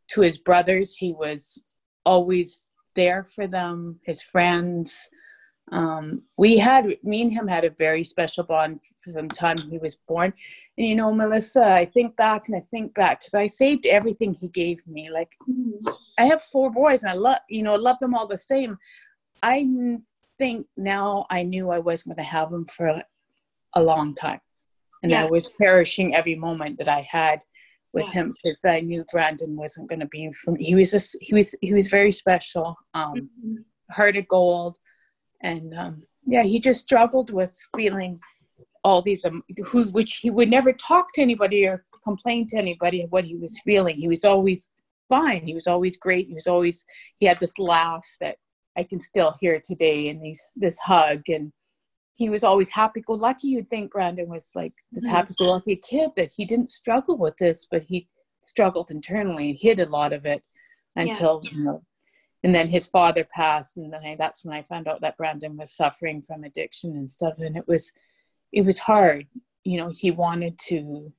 to 0.08 0.22
his 0.22 0.38
brothers, 0.38 0.96
he 0.96 1.12
was 1.12 1.62
always 2.04 2.67
there 2.98 3.22
for 3.24 3.46
them, 3.46 4.00
his 4.04 4.20
friends. 4.20 5.08
Um, 5.70 6.22
we 6.36 6.58
had, 6.58 6.84
me 7.02 7.22
and 7.22 7.32
him 7.32 7.46
had 7.46 7.64
a 7.64 7.78
very 7.86 8.02
special 8.02 8.44
bond 8.44 8.80
from 9.02 9.28
the 9.28 9.34
time 9.34 9.58
he 9.58 9.78
was 9.78 9.96
born. 10.10 10.32
And 10.76 10.86
you 10.86 10.96
know, 10.96 11.12
Melissa, 11.12 11.64
I 11.82 11.84
think 11.84 12.16
back 12.16 12.48
and 12.48 12.56
I 12.56 12.64
think 12.72 12.94
back 12.94 13.20
because 13.20 13.34
I 13.34 13.46
saved 13.46 13.86
everything 13.86 14.34
he 14.34 14.48
gave 14.48 14.86
me. 14.86 15.10
Like. 15.10 15.32
I 16.18 16.24
have 16.24 16.42
four 16.42 16.70
boys 16.70 17.02
and 17.02 17.10
I 17.12 17.14
love, 17.14 17.38
you 17.48 17.62
know, 17.62 17.76
love 17.76 17.98
them 18.00 18.14
all 18.14 18.26
the 18.26 18.36
same. 18.52 18.76
I 19.42 19.56
think 20.38 20.66
now 20.76 21.26
I 21.30 21.42
knew 21.42 21.70
I 21.70 21.78
wasn't 21.78 22.16
going 22.16 22.24
to 22.24 22.30
have 22.30 22.50
him 22.50 22.66
for 22.66 23.02
a 23.74 23.82
long 23.82 24.14
time. 24.14 24.40
And 25.02 25.12
yeah. 25.12 25.22
I 25.22 25.26
was 25.26 25.48
cherishing 25.60 26.16
every 26.16 26.34
moment 26.34 26.78
that 26.78 26.88
I 26.88 27.02
had 27.08 27.40
with 27.92 28.04
yeah. 28.06 28.22
him 28.22 28.34
because 28.42 28.64
I 28.64 28.80
knew 28.80 29.04
Brandon 29.10 29.56
wasn't 29.56 29.88
going 29.88 30.00
to 30.00 30.06
be 30.06 30.30
from 30.32 30.56
he 30.56 30.74
was 30.74 30.90
just 30.90 31.16
he 31.20 31.34
was 31.34 31.54
he 31.60 31.72
was 31.72 31.88
very 31.88 32.10
special 32.10 32.76
um 32.94 33.14
mm-hmm. 33.14 33.54
heart 33.90 34.16
of 34.16 34.28
gold. 34.28 34.76
And 35.42 35.74
um 35.74 36.02
yeah 36.26 36.42
he 36.42 36.60
just 36.60 36.82
struggled 36.82 37.32
with 37.32 37.56
feeling 37.76 38.20
all 38.84 39.02
these 39.02 39.24
um, 39.24 39.42
who 39.66 39.84
which 39.84 40.16
he 40.16 40.30
would 40.30 40.48
never 40.48 40.72
talk 40.72 41.12
to 41.14 41.22
anybody 41.22 41.66
or 41.66 41.84
complain 42.04 42.46
to 42.48 42.56
anybody 42.56 43.02
of 43.02 43.10
what 43.10 43.24
he 43.24 43.36
was 43.36 43.60
feeling. 43.64 43.96
He 43.96 44.08
was 44.08 44.24
always 44.24 44.68
fine. 45.08 45.42
He 45.44 45.54
was 45.54 45.66
always 45.66 45.96
great. 45.96 46.28
He 46.28 46.34
was 46.34 46.46
always 46.46 46.84
he 47.18 47.26
had 47.26 47.38
this 47.38 47.58
laugh 47.58 48.06
that 48.20 48.36
I 48.76 48.84
can 48.84 49.00
still 49.00 49.34
hear 49.40 49.60
today 49.62 50.08
and 50.08 50.22
these 50.22 50.42
this 50.56 50.78
hug. 50.78 51.22
And 51.28 51.52
he 52.18 52.28
was 52.28 52.42
always 52.42 52.68
happy 52.68 53.00
go 53.00 53.14
lucky 53.14 53.48
you'd 53.48 53.70
think 53.70 53.92
Brandon 53.92 54.28
was 54.28 54.50
like 54.54 54.74
this 54.92 55.04
mm-hmm. 55.04 55.14
happy 55.14 55.34
go 55.38 55.46
lucky 55.46 55.76
kid 55.76 56.10
that 56.16 56.32
he 56.32 56.44
didn't 56.44 56.70
struggle 56.70 57.16
with 57.16 57.36
this 57.38 57.66
but 57.70 57.82
he 57.84 58.08
struggled 58.42 58.90
internally 58.90 59.50
and 59.50 59.58
hid 59.58 59.80
a 59.80 59.88
lot 59.88 60.12
of 60.12 60.26
it 60.26 60.42
until 60.96 61.40
yeah. 61.44 61.50
you 61.52 61.64
know 61.64 61.82
and 62.42 62.54
then 62.54 62.68
his 62.68 62.86
father 62.86 63.26
passed 63.34 63.76
and 63.76 63.92
then 63.92 64.00
I, 64.04 64.16
that's 64.16 64.44
when 64.44 64.56
i 64.56 64.62
found 64.62 64.88
out 64.88 65.00
that 65.00 65.16
brandon 65.16 65.56
was 65.56 65.72
suffering 65.72 66.20
from 66.20 66.44
addiction 66.44 66.90
and 66.96 67.10
stuff 67.10 67.34
and 67.38 67.56
it 67.56 67.66
was 67.68 67.92
it 68.52 68.64
was 68.64 68.78
hard 68.80 69.26
you 69.64 69.78
know 69.78 69.92
he 69.94 70.10
wanted 70.10 70.58
to 70.70 71.12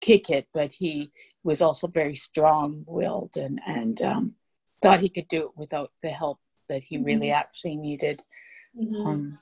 kick 0.00 0.30
it 0.30 0.46
but 0.54 0.72
he 0.72 1.10
was 1.42 1.60
also 1.60 1.86
very 1.86 2.14
strong 2.14 2.84
willed 2.86 3.36
and 3.36 3.60
and 3.66 4.02
um, 4.02 4.34
thought 4.82 5.00
he 5.00 5.08
could 5.08 5.28
do 5.28 5.46
it 5.46 5.56
without 5.56 5.90
the 6.02 6.10
help 6.10 6.38
that 6.68 6.82
he 6.82 6.98
really 6.98 7.28
mm-hmm. 7.28 7.40
actually 7.40 7.76
needed 7.76 8.22
mm-hmm. 8.78 9.06
um, 9.06 9.38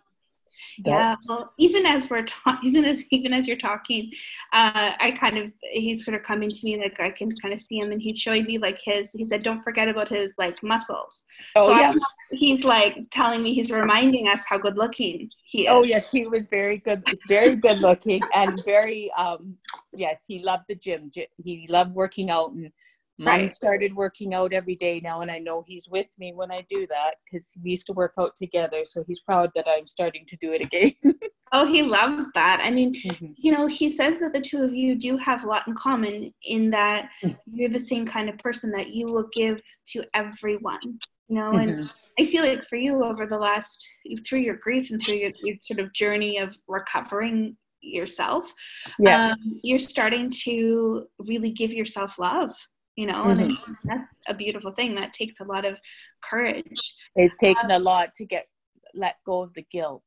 yeah 0.84 1.16
well 1.28 1.52
even 1.58 1.86
as 1.86 2.08
we're 2.10 2.24
talking 2.24 2.58
even 2.68 2.84
as 2.84 3.04
even 3.10 3.32
as 3.32 3.46
you're 3.46 3.56
talking 3.56 4.10
uh 4.52 4.92
i 5.00 5.10
kind 5.18 5.38
of 5.38 5.52
he's 5.72 6.04
sort 6.04 6.16
of 6.16 6.22
coming 6.22 6.50
to 6.50 6.60
me 6.64 6.78
like 6.78 6.98
i 7.00 7.10
can 7.10 7.30
kind 7.36 7.54
of 7.54 7.60
see 7.60 7.78
him 7.78 7.92
and 7.92 8.00
he's 8.00 8.18
showing 8.18 8.44
me 8.44 8.58
like 8.58 8.78
his 8.82 9.12
he 9.12 9.24
said 9.24 9.42
don't 9.42 9.60
forget 9.60 9.88
about 9.88 10.08
his 10.08 10.34
like 10.38 10.62
muscles. 10.62 11.24
Oh 11.56 11.66
so 11.66 11.78
yeah. 11.78 11.90
I'm, 11.90 12.00
he's 12.30 12.64
like 12.64 12.98
telling 13.10 13.42
me 13.42 13.54
he's 13.54 13.70
reminding 13.70 14.28
us 14.28 14.40
how 14.48 14.58
good 14.58 14.76
looking 14.76 15.30
he 15.44 15.62
is. 15.62 15.68
oh 15.70 15.82
yes 15.84 16.10
he 16.10 16.26
was 16.26 16.46
very 16.46 16.78
good 16.78 17.04
very 17.28 17.56
good 17.56 17.78
looking 17.78 18.20
and 18.34 18.62
very 18.64 19.10
um 19.12 19.56
yes 19.92 20.24
he 20.26 20.40
loved 20.40 20.64
the 20.68 20.74
gym 20.74 21.10
he 21.42 21.66
loved 21.68 21.94
working 21.94 22.30
out 22.30 22.52
and 22.52 22.70
Mom 23.18 23.40
right. 23.40 23.50
started 23.50 23.94
working 23.94 24.34
out 24.34 24.52
every 24.52 24.74
day 24.74 25.00
now, 25.02 25.20
and 25.20 25.30
I 25.30 25.38
know 25.38 25.62
he's 25.66 25.88
with 25.88 26.08
me 26.18 26.32
when 26.34 26.50
I 26.50 26.66
do 26.68 26.84
that 26.88 27.14
because 27.24 27.52
we 27.62 27.70
used 27.70 27.86
to 27.86 27.92
work 27.92 28.12
out 28.18 28.34
together. 28.34 28.84
So 28.84 29.04
he's 29.06 29.20
proud 29.20 29.50
that 29.54 29.66
I'm 29.68 29.86
starting 29.86 30.26
to 30.26 30.36
do 30.36 30.52
it 30.52 30.62
again. 30.62 30.92
oh, 31.52 31.64
he 31.64 31.82
loves 31.82 32.28
that. 32.34 32.60
I 32.62 32.70
mean, 32.70 32.92
mm-hmm. 32.94 33.26
you 33.36 33.52
know, 33.52 33.68
he 33.68 33.88
says 33.88 34.18
that 34.18 34.32
the 34.32 34.40
two 34.40 34.62
of 34.62 34.74
you 34.74 34.96
do 34.96 35.16
have 35.16 35.44
a 35.44 35.46
lot 35.46 35.68
in 35.68 35.74
common 35.74 36.34
in 36.42 36.70
that 36.70 37.08
mm-hmm. 37.22 37.36
you're 37.52 37.70
the 37.70 37.78
same 37.78 38.04
kind 38.04 38.28
of 38.28 38.36
person 38.38 38.72
that 38.72 38.88
you 38.90 39.12
will 39.12 39.28
give 39.32 39.62
to 39.92 40.04
everyone. 40.14 40.98
You 41.28 41.36
know, 41.36 41.52
mm-hmm. 41.52 41.68
and 41.68 41.94
I 42.18 42.24
feel 42.26 42.44
like 42.44 42.64
for 42.64 42.76
you 42.76 43.04
over 43.04 43.26
the 43.26 43.38
last 43.38 43.88
through 44.26 44.40
your 44.40 44.56
grief 44.56 44.90
and 44.90 45.00
through 45.00 45.16
your, 45.16 45.32
your 45.44 45.56
sort 45.62 45.78
of 45.78 45.92
journey 45.92 46.38
of 46.38 46.56
recovering 46.66 47.56
yourself, 47.80 48.52
yeah. 48.98 49.32
Um, 49.32 49.60
you're 49.62 49.78
starting 49.78 50.30
to 50.44 51.06
really 51.20 51.52
give 51.52 51.72
yourself 51.72 52.18
love 52.18 52.52
you 52.96 53.06
know 53.06 53.24
mm-hmm. 53.24 53.40
and 53.40 53.58
that's 53.84 54.16
a 54.28 54.34
beautiful 54.34 54.72
thing 54.72 54.94
that 54.94 55.12
takes 55.12 55.40
a 55.40 55.44
lot 55.44 55.64
of 55.64 55.78
courage 56.22 56.94
it's 57.16 57.36
taken 57.36 57.70
um, 57.70 57.82
a 57.82 57.84
lot 57.84 58.14
to 58.14 58.24
get 58.24 58.46
let 58.94 59.16
go 59.26 59.42
of 59.42 59.52
the 59.54 59.66
guilt 59.70 60.04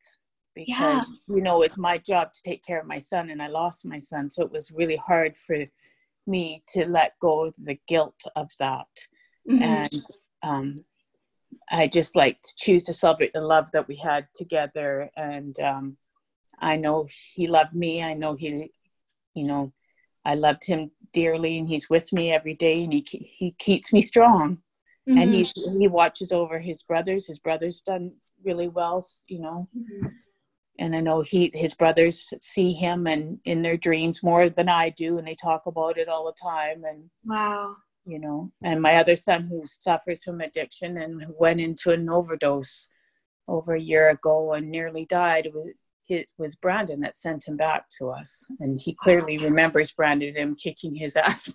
because 0.55 1.05
yeah. 1.27 1.35
you 1.35 1.41
know 1.41 1.61
it's 1.61 1.77
my 1.77 1.97
job 1.97 2.31
to 2.33 2.41
take 2.41 2.63
care 2.63 2.79
of 2.79 2.87
my 2.87 2.99
son 2.99 3.29
and 3.29 3.41
i 3.41 3.47
lost 3.47 3.85
my 3.85 3.99
son 3.99 4.29
so 4.29 4.43
it 4.43 4.51
was 4.51 4.71
really 4.71 4.95
hard 4.95 5.35
for 5.35 5.65
me 6.25 6.63
to 6.67 6.87
let 6.87 7.13
go 7.21 7.47
of 7.47 7.53
the 7.61 7.79
guilt 7.87 8.21
of 8.35 8.49
that 8.59 8.87
mm-hmm. 9.49 9.61
and 9.61 10.01
um, 10.43 10.75
i 11.71 11.87
just 11.87 12.15
like 12.15 12.41
to 12.41 12.53
choose 12.57 12.83
to 12.83 12.93
celebrate 12.93 13.33
the 13.33 13.41
love 13.41 13.69
that 13.71 13.87
we 13.87 13.95
had 13.95 14.27
together 14.33 15.09
and 15.17 15.59
um, 15.59 15.97
i 16.59 16.77
know 16.77 17.07
he 17.33 17.47
loved 17.47 17.73
me 17.73 18.01
i 18.01 18.13
know 18.13 18.35
he 18.35 18.71
you 19.33 19.43
know 19.43 19.71
I 20.27 20.35
loved 20.35 20.65
him 20.65 20.91
dearly, 21.13 21.57
and 21.57 21.69
he's 21.69 21.89
with 21.89 22.11
me 22.11 22.33
every 22.33 22.53
day, 22.53 22.83
and 22.83 22.91
he 22.91 23.01
he 23.09 23.55
keeps 23.57 23.93
me 23.93 24.01
strong. 24.01 24.57
Mm-hmm. 25.09 25.17
And 25.17 25.33
he's 25.33 25.53
he 25.79 25.87
watches 25.87 26.33
over 26.33 26.59
his 26.59 26.83
brothers. 26.83 27.27
His 27.27 27.39
brothers 27.39 27.81
done 27.81 28.11
really 28.43 28.67
well, 28.67 29.03
you 29.27 29.39
know. 29.39 29.69
Mm-hmm. 29.75 30.07
And 30.79 30.95
I 30.95 30.99
know 30.99 31.21
he 31.21 31.49
his 31.53 31.73
brothers 31.73 32.31
see 32.41 32.73
him 32.73 33.07
and 33.07 33.39
in 33.45 33.61
their 33.61 33.77
dreams 33.77 34.21
more 34.21 34.49
than 34.49 34.67
I 34.67 34.89
do, 34.89 35.17
and 35.17 35.25
they 35.25 35.35
talk 35.35 35.65
about 35.65 35.97
it 35.97 36.09
all 36.09 36.25
the 36.25 36.33
time. 36.39 36.83
And 36.83 37.09
wow, 37.23 37.77
you 38.05 38.19
know. 38.19 38.51
And 38.61 38.81
my 38.81 38.95
other 38.95 39.15
son, 39.15 39.47
who 39.47 39.63
suffers 39.65 40.25
from 40.25 40.41
addiction 40.41 40.97
and 40.97 41.23
went 41.39 41.61
into 41.61 41.91
an 41.91 42.09
overdose 42.09 42.89
over 43.47 43.75
a 43.75 43.81
year 43.81 44.09
ago 44.09 44.53
and 44.53 44.69
nearly 44.69 45.05
died 45.05 45.47
it 46.09 46.31
was 46.37 46.55
Brandon 46.55 46.99
that 47.01 47.15
sent 47.15 47.47
him 47.47 47.57
back 47.57 47.89
to 47.99 48.09
us, 48.09 48.45
and 48.59 48.79
he 48.79 48.93
clearly 48.93 49.37
remembers 49.37 49.91
Brandon 49.91 50.35
him 50.35 50.55
kicking 50.55 50.95
his 50.95 51.15
ass 51.15 51.53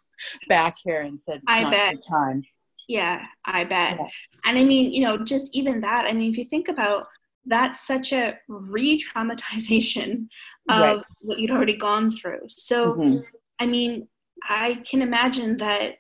back 0.49 0.77
here 0.83 1.03
and 1.03 1.19
said, 1.19 1.41
"I 1.47 1.69
bet 1.69 1.97
time." 2.09 2.45
Yeah, 2.89 3.25
I 3.45 3.65
bet. 3.65 3.99
Yeah. 3.99 4.07
And 4.45 4.59
I 4.59 4.65
mean, 4.65 4.93
you 4.93 5.05
know, 5.05 5.19
just 5.19 5.55
even 5.55 5.81
that. 5.81 6.05
I 6.07 6.13
mean, 6.13 6.31
if 6.31 6.37
you 6.37 6.45
think 6.45 6.69
about 6.69 7.07
that's 7.47 7.87
such 7.87 8.13
a 8.13 8.39
re-traumatization 8.49 10.27
of 10.69 10.81
right. 10.81 11.05
what 11.21 11.39
you'd 11.39 11.51
already 11.51 11.77
gone 11.77 12.11
through. 12.11 12.41
So, 12.49 12.95
mm-hmm. 12.95 13.19
I 13.59 13.67
mean, 13.67 14.07
I 14.45 14.83
can 14.89 15.03
imagine 15.03 15.57
that 15.57 15.95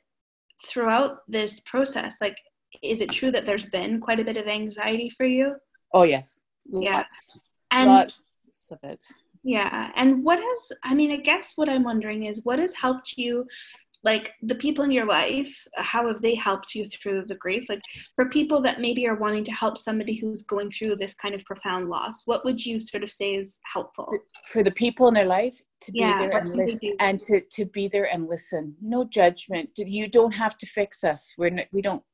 throughout 0.69 1.19
this 1.29 1.61
process, 1.61 2.17
like, 2.21 2.37
is 2.83 3.01
it 3.01 3.11
true 3.11 3.31
that 3.33 3.45
there's 3.45 3.67
been 3.67 4.01
quite 4.01 4.21
a 4.21 4.25
bit 4.25 4.37
of 4.37 4.47
anxiety 4.47 5.11
for 5.11 5.27
you? 5.27 5.55
Oh 5.93 6.05
yes. 6.05 6.41
Yes. 6.71 7.07
And 7.71 7.91
Lots 7.91 8.15
of 8.73 8.79
it. 8.83 9.01
Yeah. 9.45 9.91
And 9.97 10.25
what 10.25 10.39
has, 10.39 10.73
I 10.85 10.95
mean, 10.95 11.13
I 11.13 11.17
guess 11.17 11.53
what 11.57 11.69
I'm 11.69 11.83
wondering 11.83 12.25
is 12.25 12.45
what 12.45 12.59
has 12.59 12.75
helped 12.75 13.17
you, 13.17 13.47
like 14.05 14.33
the 14.43 14.55
people 14.57 14.85
in 14.85 14.91
your 14.91 15.07
life, 15.07 15.55
how 15.77 16.07
have 16.09 16.21
they 16.23 16.35
helped 16.35 16.75
you 16.75 16.87
through 16.87 17.25
the 17.27 17.37
grief? 17.37 17.69
Like 17.69 17.83
for 18.17 18.29
people 18.29 18.61
that 18.63 18.81
maybe 18.81 19.07
are 19.07 19.17
wanting 19.17 19.45
to 19.45 19.53
help 19.53 19.79
somebody 19.79 20.17
who's 20.17 20.43
going 20.43 20.71
through 20.71 20.97
this 20.97 21.15
kind 21.15 21.35
of 21.35 21.45
profound 21.45 21.89
loss, 21.89 22.23
what 22.25 22.45
would 22.45 22.65
you 22.65 22.81
sort 22.81 23.03
of 23.03 23.11
say 23.11 23.35
is 23.35 23.59
helpful? 23.73 24.13
For 24.49 24.63
the 24.63 24.73
people 24.73 25.09
in 25.09 25.15
their 25.15 25.27
life, 25.27 25.61
to 25.83 25.93
be 25.93 25.99
yeah, 25.99 26.19
there 26.19 26.39
and 26.39 26.55
listen 26.55 26.97
and 27.01 27.23
to, 27.25 27.41
to 27.41 27.65
be 27.65 27.89
there 27.89 28.05
and 28.13 28.29
listen 28.29 28.77
no 28.81 29.05
judgment 29.05 29.69
you 29.77 30.07
don't 30.07 30.33
have 30.33 30.57
to 30.57 30.65
fix 30.65 31.03
us 31.03 31.35
we're 31.37 31.51
not, 31.51 31.67
we 31.73 31.83
don't 31.83 32.05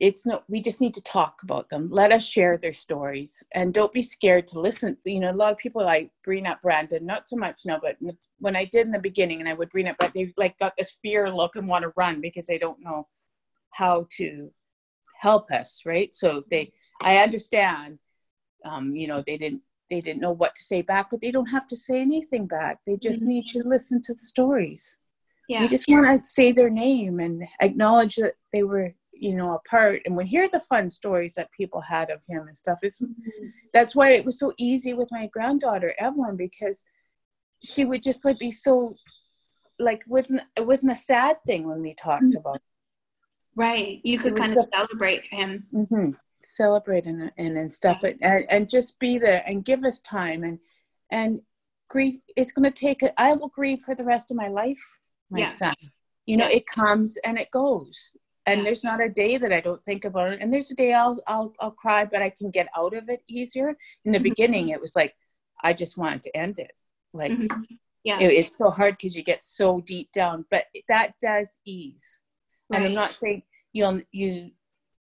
it's 0.00 0.24
not 0.24 0.44
we 0.48 0.60
just 0.60 0.80
need 0.80 0.94
to 0.94 1.02
talk 1.02 1.40
about 1.42 1.68
them. 1.70 1.88
Let 1.90 2.12
us 2.12 2.24
share 2.24 2.56
their 2.56 2.72
stories. 2.72 3.42
And 3.52 3.74
don't 3.74 3.92
be 3.92 4.02
scared 4.02 4.46
to 4.48 4.60
listen. 4.60 4.96
You 5.04 5.20
know 5.20 5.32
a 5.32 5.32
lot 5.32 5.52
of 5.52 5.58
people 5.58 5.82
like 5.84 6.10
bring 6.24 6.46
up 6.46 6.62
brandon 6.62 7.04
not 7.04 7.28
so 7.28 7.36
much 7.36 7.62
now 7.64 7.80
but 7.80 7.96
when 8.38 8.56
i 8.56 8.64
did 8.64 8.86
in 8.86 8.92
the 8.92 8.98
beginning 8.98 9.40
and 9.40 9.48
i 9.48 9.54
would 9.54 9.70
bring 9.70 9.88
up 9.88 9.96
but 9.98 10.12
they 10.14 10.32
like 10.36 10.58
got 10.58 10.76
this 10.76 10.98
fear 11.02 11.30
look 11.30 11.56
and 11.56 11.68
want 11.68 11.82
to 11.82 11.92
run 11.96 12.20
because 12.20 12.46
they 12.46 12.58
don't 12.58 12.80
know 12.80 13.06
how 13.70 14.06
to 14.16 14.50
help 15.20 15.50
us 15.50 15.82
right? 15.84 16.14
So 16.14 16.44
they 16.50 16.72
i 17.02 17.18
understand 17.18 17.98
um 18.64 18.92
you 18.92 19.08
know 19.08 19.22
they 19.26 19.36
didn't 19.36 19.62
they 19.90 20.00
didn't 20.00 20.20
know 20.20 20.32
what 20.32 20.54
to 20.54 20.62
say 20.62 20.82
back 20.82 21.10
but 21.10 21.20
they 21.20 21.30
don't 21.30 21.46
have 21.46 21.66
to 21.68 21.76
say 21.76 22.00
anything 22.00 22.46
back. 22.46 22.78
They 22.86 22.96
just 22.96 23.20
mm-hmm. 23.20 23.28
need 23.28 23.48
to 23.48 23.62
listen 23.64 24.02
to 24.02 24.14
the 24.14 24.24
stories. 24.24 24.96
Yeah. 25.48 25.62
we 25.62 25.68
just 25.68 25.88
want 25.88 26.22
to 26.22 26.28
say 26.28 26.52
their 26.52 26.68
name 26.68 27.20
and 27.20 27.48
acknowledge 27.60 28.16
that 28.16 28.34
they 28.52 28.62
were 28.62 28.94
you 29.20 29.34
know 29.34 29.54
apart 29.54 30.00
and 30.04 30.16
we 30.16 30.24
hear 30.24 30.48
the 30.48 30.60
fun 30.60 30.88
stories 30.88 31.34
that 31.34 31.50
people 31.52 31.80
had 31.80 32.10
of 32.10 32.22
him 32.28 32.46
and 32.46 32.56
stuff 32.56 32.78
it's 32.82 33.00
mm-hmm. 33.00 33.46
that's 33.72 33.94
why 33.94 34.10
it 34.10 34.24
was 34.24 34.38
so 34.38 34.52
easy 34.58 34.94
with 34.94 35.10
my 35.10 35.26
granddaughter 35.26 35.94
evelyn 35.98 36.36
because 36.36 36.84
she 37.62 37.84
would 37.84 38.02
just 38.02 38.24
like 38.24 38.38
be 38.38 38.50
so 38.50 38.94
like 39.78 40.02
wasn't 40.06 40.40
it 40.56 40.66
wasn't 40.66 40.92
a 40.92 40.96
sad 40.96 41.36
thing 41.46 41.66
when 41.68 41.80
we 41.80 41.94
talked 41.94 42.22
mm-hmm. 42.22 42.38
about 42.38 42.56
it. 42.56 42.62
right 43.56 44.00
you 44.04 44.18
could 44.18 44.36
kind 44.36 44.56
of 44.56 44.64
the, 44.64 44.68
celebrate 44.72 45.22
him 45.30 45.64
mm-hmm. 45.72 46.10
celebrate 46.40 47.04
and, 47.04 47.30
and, 47.38 47.56
and 47.56 47.70
stuff 47.70 48.00
yeah. 48.02 48.12
and, 48.22 48.46
and 48.50 48.70
just 48.70 48.98
be 48.98 49.18
there 49.18 49.42
and 49.46 49.64
give 49.64 49.84
us 49.84 50.00
time 50.00 50.44
and 50.44 50.58
and 51.10 51.40
grief 51.88 52.16
it's 52.36 52.52
going 52.52 52.70
to 52.70 52.80
take 52.80 53.02
it 53.02 53.12
i 53.16 53.32
will 53.32 53.48
grieve 53.48 53.80
for 53.80 53.94
the 53.94 54.04
rest 54.04 54.30
of 54.30 54.36
my 54.36 54.48
life 54.48 54.98
my 55.30 55.40
yeah. 55.40 55.46
son 55.46 55.74
you 56.26 56.36
know 56.36 56.48
yeah. 56.48 56.56
it 56.56 56.66
comes 56.66 57.16
and 57.24 57.38
it 57.38 57.50
goes 57.50 58.10
and 58.48 58.66
there's 58.66 58.84
not 58.84 59.02
a 59.02 59.08
day 59.08 59.36
that 59.36 59.52
I 59.52 59.60
don't 59.60 59.84
think 59.84 60.04
about 60.04 60.32
it. 60.32 60.40
And 60.40 60.52
there's 60.52 60.70
a 60.70 60.74
day 60.74 60.92
I'll 60.92 61.18
I'll 61.26 61.52
I'll 61.60 61.70
cry, 61.70 62.04
but 62.04 62.22
I 62.22 62.30
can 62.30 62.50
get 62.50 62.68
out 62.76 62.94
of 62.94 63.08
it 63.08 63.22
easier. 63.28 63.76
In 64.04 64.12
the 64.12 64.18
mm-hmm. 64.18 64.24
beginning, 64.24 64.68
it 64.70 64.80
was 64.80 64.96
like 64.96 65.14
I 65.62 65.72
just 65.72 65.96
wanted 65.96 66.22
to 66.24 66.36
end 66.36 66.58
it. 66.58 66.72
Like 67.12 67.32
mm-hmm. 67.32 67.62
yeah, 68.04 68.18
it, 68.20 68.32
it's 68.32 68.58
so 68.58 68.70
hard 68.70 68.96
because 68.96 69.16
you 69.16 69.22
get 69.22 69.42
so 69.42 69.80
deep 69.80 70.10
down, 70.12 70.44
but 70.50 70.66
that 70.88 71.14
does 71.20 71.58
ease. 71.64 72.20
Right. 72.70 72.78
And 72.78 72.86
I'm 72.86 72.94
not 72.94 73.14
saying 73.14 73.42
you'll 73.72 74.00
you 74.12 74.50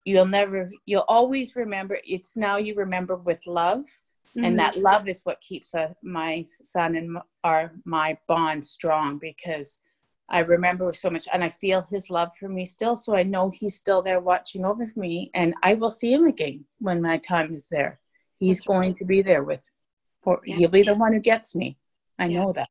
you'll 0.04 0.26
never 0.26 0.70
you'll 0.86 1.04
always 1.08 1.56
remember. 1.56 1.98
It's 2.06 2.36
now 2.36 2.56
you 2.56 2.74
remember 2.74 3.16
with 3.16 3.46
love. 3.46 3.84
Mm-hmm. 4.30 4.44
And 4.44 4.58
that 4.58 4.76
love 4.76 5.08
is 5.08 5.22
what 5.24 5.40
keeps 5.40 5.74
uh, 5.74 5.94
my 6.02 6.44
son 6.46 6.96
and 6.96 7.18
our 7.44 7.72
my 7.84 8.18
bond 8.28 8.64
strong 8.64 9.18
because 9.18 9.80
I 10.28 10.40
remember 10.40 10.92
so 10.92 11.10
much, 11.10 11.26
and 11.32 11.42
I 11.42 11.48
feel 11.48 11.86
his 11.90 12.10
love 12.10 12.36
for 12.36 12.48
me 12.48 12.66
still. 12.66 12.96
So 12.96 13.16
I 13.16 13.22
know 13.22 13.50
he's 13.50 13.76
still 13.76 14.02
there 14.02 14.20
watching 14.20 14.64
over 14.64 14.90
me, 14.94 15.30
and 15.34 15.54
I 15.62 15.74
will 15.74 15.90
see 15.90 16.12
him 16.12 16.26
again 16.26 16.64
when 16.80 17.00
my 17.00 17.18
time 17.18 17.54
is 17.54 17.68
there. 17.68 18.00
He's 18.38 18.58
That's 18.58 18.66
going 18.66 18.90
right. 18.90 18.98
to 18.98 19.04
be 19.04 19.22
there 19.22 19.42
with, 19.42 19.68
for, 20.22 20.40
yeah. 20.44 20.56
he'll 20.56 20.70
be 20.70 20.82
the 20.82 20.94
one 20.94 21.12
who 21.12 21.20
gets 21.20 21.54
me. 21.54 21.78
I 22.18 22.26
yeah. 22.26 22.42
know 22.42 22.52
that. 22.52 22.68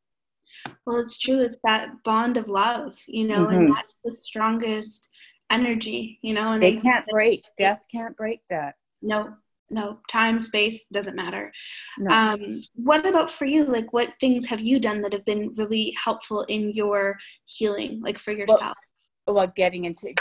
Well, 0.86 0.98
it's 0.98 1.18
true. 1.18 1.42
It's 1.42 1.58
that 1.64 1.90
bond 2.04 2.38
of 2.38 2.48
love, 2.48 2.96
you 3.08 3.28
know, 3.28 3.48
mm-hmm. 3.48 3.56
and 3.56 3.76
that's 3.76 3.96
the 4.06 4.14
strongest 4.14 5.10
energy, 5.50 6.20
you 6.22 6.34
know. 6.34 6.52
And 6.52 6.64
they 6.64 6.78
can't 6.78 7.06
break. 7.08 7.44
Death 7.58 7.86
can't 7.92 8.16
break 8.16 8.42
that. 8.50 8.76
No, 9.02 9.34
no 9.70 10.00
time 10.10 10.40
space 10.40 10.86
doesn't 10.92 11.16
matter 11.16 11.52
no. 11.98 12.12
um, 12.16 12.64
what 12.76 13.06
about 13.06 13.30
for 13.30 13.46
you 13.46 13.64
like 13.64 13.92
what 13.94 14.14
things 14.20 14.46
have 14.46 14.62
you 14.62 14.80
done 14.80 15.02
that 15.02 15.14
have 15.14 15.26
been 15.26 15.54
really 15.58 15.94
helpful 16.04 16.44
in 16.44 16.72
your 16.74 17.18
healing 17.46 18.02
like 18.02 18.18
for 18.18 18.32
yourself 18.32 18.78
well, 19.26 19.36
well 19.36 19.54
getting 19.56 19.86
into 19.86 20.14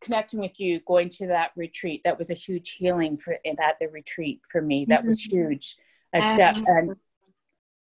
connecting 0.00 0.40
with 0.40 0.58
you, 0.58 0.80
going 0.86 1.08
to 1.08 1.26
that 1.28 1.52
retreat, 1.56 2.02
that 2.04 2.18
was 2.18 2.30
a 2.30 2.34
huge 2.34 2.76
healing 2.78 3.16
for 3.16 3.34
at 3.34 3.78
the 3.80 3.88
retreat 3.88 4.40
for 4.50 4.60
me. 4.60 4.86
That 4.88 5.06
was 5.06 5.20
Mm-hmm. 5.20 5.36
huge. 5.36 5.76
A 6.14 6.22
step 6.22 6.56
and 6.66 6.96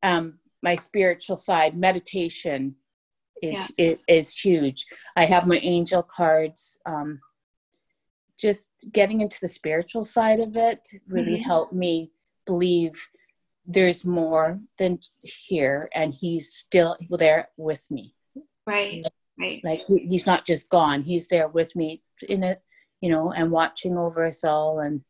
um, 0.01 0.39
my 0.61 0.75
spiritual 0.75 1.37
side, 1.37 1.77
meditation 1.77 2.75
is 3.41 3.71
Yeah. 3.77 3.85
it 3.85 3.99
is 4.07 4.37
huge. 4.37 4.85
I 5.15 5.25
have 5.25 5.45
my 5.47 5.57
angel 5.57 6.03
cards. 6.03 6.79
Um, 6.85 7.19
just 8.37 8.71
getting 8.91 9.21
into 9.21 9.37
the 9.41 9.49
spiritual 9.49 10.03
side 10.03 10.39
of 10.39 10.55
it 10.55 10.89
really 11.07 11.37
Mhm. 11.39 11.43
helped 11.43 11.73
me 11.73 12.11
believe 12.45 13.07
there's 13.65 14.03
more 14.03 14.59
than 14.77 14.99
here, 15.21 15.89
and 15.93 16.13
he's 16.13 16.53
still 16.53 16.97
there 17.09 17.49
with 17.57 17.89
me 17.91 18.13
right, 18.65 19.03
right. 19.39 19.61
like 19.63 19.81
he's 19.87 20.25
not 20.25 20.45
just 20.45 20.69
gone 20.69 21.03
he's 21.03 21.27
there 21.27 21.47
with 21.49 21.75
me 21.75 22.01
in 22.29 22.43
it 22.43 22.61
you 23.01 23.09
know 23.09 23.31
and 23.31 23.51
watching 23.51 23.97
over 23.97 24.25
us 24.25 24.43
all 24.43 24.79
and 24.79 25.03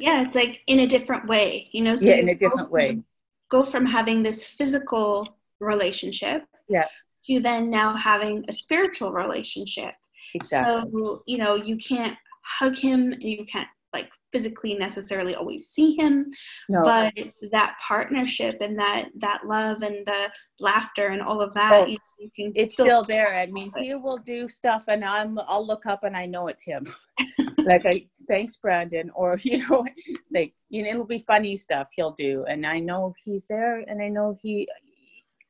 Yeah, 0.00 0.22
it's 0.26 0.34
like 0.34 0.62
in 0.66 0.80
a 0.80 0.86
different 0.88 1.28
way, 1.28 1.68
you 1.72 1.82
know. 1.82 1.94
So 1.94 2.06
yeah 2.06 2.16
in 2.16 2.28
a 2.28 2.34
go 2.34 2.48
different 2.48 2.68
from- 2.68 2.72
way 2.72 3.02
Go 3.48 3.64
from 3.64 3.84
having 3.86 4.22
this 4.22 4.46
physical 4.46 5.36
relationship, 5.60 6.44
Yeah. 6.68 6.86
to 7.26 7.40
then 7.40 7.68
now 7.70 7.94
having 7.96 8.44
a 8.48 8.52
spiritual 8.52 9.12
relationship. 9.12 9.94
Exactly. 10.34 10.90
So 10.92 11.22
you 11.26 11.38
know 11.38 11.54
you 11.54 11.76
can't 11.76 12.16
hug 12.44 12.76
him, 12.76 13.12
and 13.12 13.22
you 13.22 13.44
can't 13.44 13.68
like 13.92 14.10
physically 14.32 14.74
necessarily 14.74 15.34
always 15.34 15.68
see 15.68 15.96
him, 15.96 16.30
no. 16.68 16.82
but 16.82 17.12
that 17.50 17.76
partnership 17.86 18.58
and 18.60 18.78
that 18.78 19.08
that 19.16 19.40
love 19.46 19.82
and 19.82 20.06
the 20.06 20.30
laughter 20.60 21.08
and 21.08 21.20
all 21.20 21.40
of 21.40 21.52
that, 21.54 21.72
Oh, 21.72 21.86
you, 21.86 21.98
you 22.18 22.30
can 22.34 22.52
it's 22.54 22.72
still 22.72 23.02
there. 23.04 23.34
I 23.34 23.46
mean 23.46 23.72
he 23.78 23.94
will 23.94 24.18
do 24.18 24.48
stuff 24.48 24.84
and 24.88 25.04
i'm 25.04 25.38
i'll 25.48 25.66
look 25.66 25.86
up 25.86 26.04
and 26.04 26.16
i 26.16 26.26
know 26.26 26.48
it's 26.48 26.62
him. 26.62 26.86
Like 27.58 27.84
i 27.84 28.06
thanks 28.26 28.56
brandon 28.56 29.10
or 29.14 29.38
you 29.42 29.58
know 29.68 29.86
like 30.32 30.54
you 30.70 30.82
know 30.82 30.90
it'll 30.90 31.04
be 31.04 31.18
funny 31.18 31.56
stuff 31.56 31.88
he'll 31.94 32.12
do 32.12 32.44
and 32.48 32.66
i 32.66 32.80
know 32.80 33.14
he's 33.22 33.46
there 33.46 33.80
and 33.80 34.00
i 34.00 34.08
know 34.08 34.36
he 34.40 34.66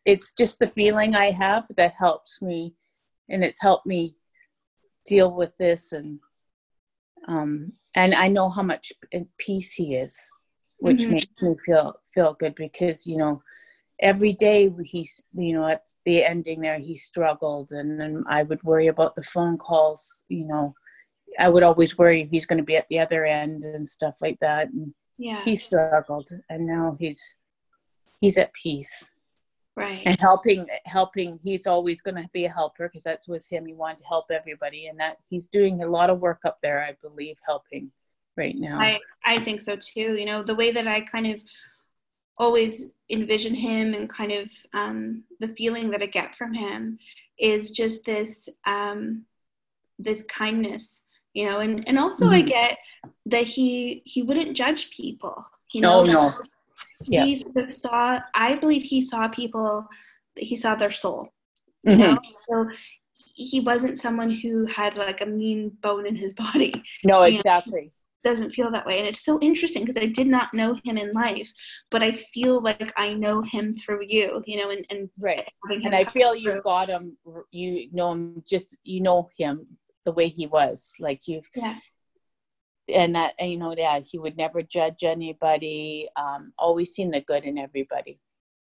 it's 0.04 0.32
just 0.32 0.58
the 0.58 0.66
feeling 0.66 1.14
i 1.14 1.30
have 1.30 1.66
that 1.76 1.94
helps 1.96 2.42
me 2.42 2.74
and 3.28 3.44
it's 3.44 3.60
helped 3.60 3.86
me 3.86 4.16
deal 5.06 5.32
with 5.34 5.56
this 5.56 5.92
and 5.92 6.18
um 7.28 7.72
and 7.94 8.14
i 8.14 8.28
know 8.28 8.48
how 8.48 8.62
much 8.62 8.92
in 9.12 9.26
peace 9.38 9.72
he 9.72 9.94
is 9.94 10.16
which 10.78 11.04
Mhm. 11.04 11.10
makes 11.10 11.42
me 11.42 11.56
feel 11.64 11.94
feel 12.14 12.34
good 12.34 12.54
because 12.54 13.06
you 13.06 13.16
know 13.16 13.42
every 14.00 14.32
day 14.32 14.72
he's 14.84 15.20
you 15.34 15.52
know 15.52 15.66
at 15.68 15.82
the 16.04 16.24
ending 16.24 16.60
there 16.60 16.78
he 16.78 16.96
struggled 16.96 17.70
and 17.72 18.00
then 18.00 18.24
i 18.28 18.42
would 18.42 18.62
worry 18.62 18.86
about 18.86 19.14
the 19.14 19.22
phone 19.22 19.56
calls 19.58 20.20
you 20.28 20.44
know. 20.46 20.74
I 21.38 21.48
would 21.48 21.62
always 21.62 21.96
worry 21.96 22.28
he's 22.30 22.44
going 22.44 22.58
to 22.58 22.64
be 22.64 22.76
at 22.76 22.88
the 22.88 22.98
other 22.98 23.24
end 23.24 23.62
and 23.64 23.88
stuff 23.88 24.16
like 24.20 24.38
that 24.40 24.68
and 24.72 24.92
yeah, 25.16 25.44
he 25.44 25.54
struggled 25.54 26.28
and 26.48 26.66
now 26.66 26.96
he's 26.98 27.36
he's 28.20 28.36
at 28.36 28.52
peace 28.52 29.08
right. 29.76 30.02
and 30.04 30.18
helping 30.20 30.66
helping 30.84 31.38
he's 31.42 31.66
always 31.66 32.00
going 32.00 32.16
to 32.16 32.28
be 32.32 32.44
a 32.44 32.50
helper 32.50 32.88
because 32.88 33.02
that's 33.02 33.28
with 33.28 33.48
him 33.50 33.66
he 33.66 33.72
wanted 33.74 33.98
to 33.98 34.04
help 34.06 34.30
everybody 34.30 34.86
and 34.86 34.98
that 34.98 35.18
he's 35.28 35.46
doing 35.46 35.82
a 35.82 35.86
lot 35.86 36.10
of 36.10 36.20
work 36.20 36.40
up 36.44 36.58
there 36.62 36.82
i 36.82 36.94
believe 37.02 37.36
helping 37.46 37.90
right 38.36 38.56
now 38.58 38.78
I, 38.80 39.00
I 39.24 39.44
think 39.44 39.60
so 39.60 39.76
too. 39.76 40.14
You 40.16 40.24
know, 40.24 40.42
the 40.42 40.54
way 40.54 40.70
that 40.72 40.86
I 40.86 41.00
kind 41.00 41.26
of 41.26 41.42
always 42.38 42.86
envision 43.10 43.54
him 43.54 43.92
and 43.94 44.08
kind 44.08 44.32
of 44.32 44.50
um, 44.72 45.24
the 45.40 45.48
feeling 45.48 45.90
that 45.90 46.02
I 46.02 46.06
get 46.06 46.34
from 46.34 46.54
him 46.54 46.98
is 47.38 47.70
just 47.70 48.04
this 48.04 48.48
um, 48.66 49.24
this 49.98 50.22
kindness, 50.22 51.02
you 51.34 51.48
know, 51.48 51.60
and, 51.60 51.86
and 51.86 51.98
also 51.98 52.28
I 52.28 52.42
Mhm. 52.42 52.46
get 52.46 52.78
that 53.26 53.44
he 53.44 54.02
he 54.06 54.22
wouldn't 54.22 54.56
judge 54.56 54.90
people. 54.90 55.44
You 55.72 55.82
know, 55.82 56.04
no 56.04 56.12
no 56.12 56.30
Yeah. 57.06 57.24
he 57.24 57.42
saw. 57.68 58.20
I 58.34 58.56
believe 58.56 58.82
he 58.82 59.00
saw 59.00 59.28
people. 59.28 59.86
He 60.36 60.56
saw 60.56 60.74
their 60.74 60.90
soul. 60.90 61.28
You 61.82 61.96
Mhm. 61.96 61.98
know, 61.98 62.18
so 62.48 62.70
he 63.34 63.60
wasn't 63.60 63.98
someone 63.98 64.30
who 64.30 64.66
had 64.66 64.96
like 64.96 65.22
a 65.22 65.26
mean 65.26 65.70
bone 65.80 66.06
in 66.06 66.14
his 66.14 66.34
body 66.44 66.74
no 67.04 67.22
exactly 67.22 67.90
doesn't 68.22 68.50
feel 68.50 68.70
that 68.70 68.84
way 68.84 68.98
and 68.98 69.08
it's 69.08 69.24
so 69.24 69.40
interesting 69.40 69.82
because 69.82 69.96
i 70.02 70.04
did 70.04 70.26
not 70.26 70.52
know 70.52 70.74
him 70.84 70.98
in 70.98 71.10
life 71.12 71.50
but 71.90 72.02
i 72.02 72.12
feel 72.34 72.60
like 72.60 72.92
i 72.98 73.14
know 73.14 73.40
him 73.40 73.74
through 73.78 74.02
you 74.06 74.42
you 74.46 74.58
know 74.58 74.68
and, 74.68 74.84
and 74.90 75.08
right 75.22 75.48
and 75.84 75.94
I 75.94 76.04
feel 76.04 76.32
through. 76.32 76.40
you've 76.42 76.64
got 76.64 76.88
him. 76.88 77.16
You 77.50 77.88
know 77.92 78.12
him 78.12 78.42
just 78.46 78.76
you 78.84 79.00
know 79.00 79.30
him 79.38 79.66
the 80.04 80.12
way 80.12 80.28
he 80.28 80.46
was. 80.46 80.92
Like 81.00 81.26
you've 81.28 81.48
yeah 81.54 81.76
and 82.92 83.14
that 83.14 83.34
you 83.40 83.56
know 83.56 83.74
that 83.74 84.04
he 84.10 84.18
would 84.18 84.36
never 84.36 84.62
judge 84.62 85.02
anybody. 85.04 86.08
Um, 86.16 86.52
always 86.58 86.92
seen 86.94 87.10
the 87.10 87.20
good 87.20 87.44
in 87.44 87.58
everybody. 87.58 88.18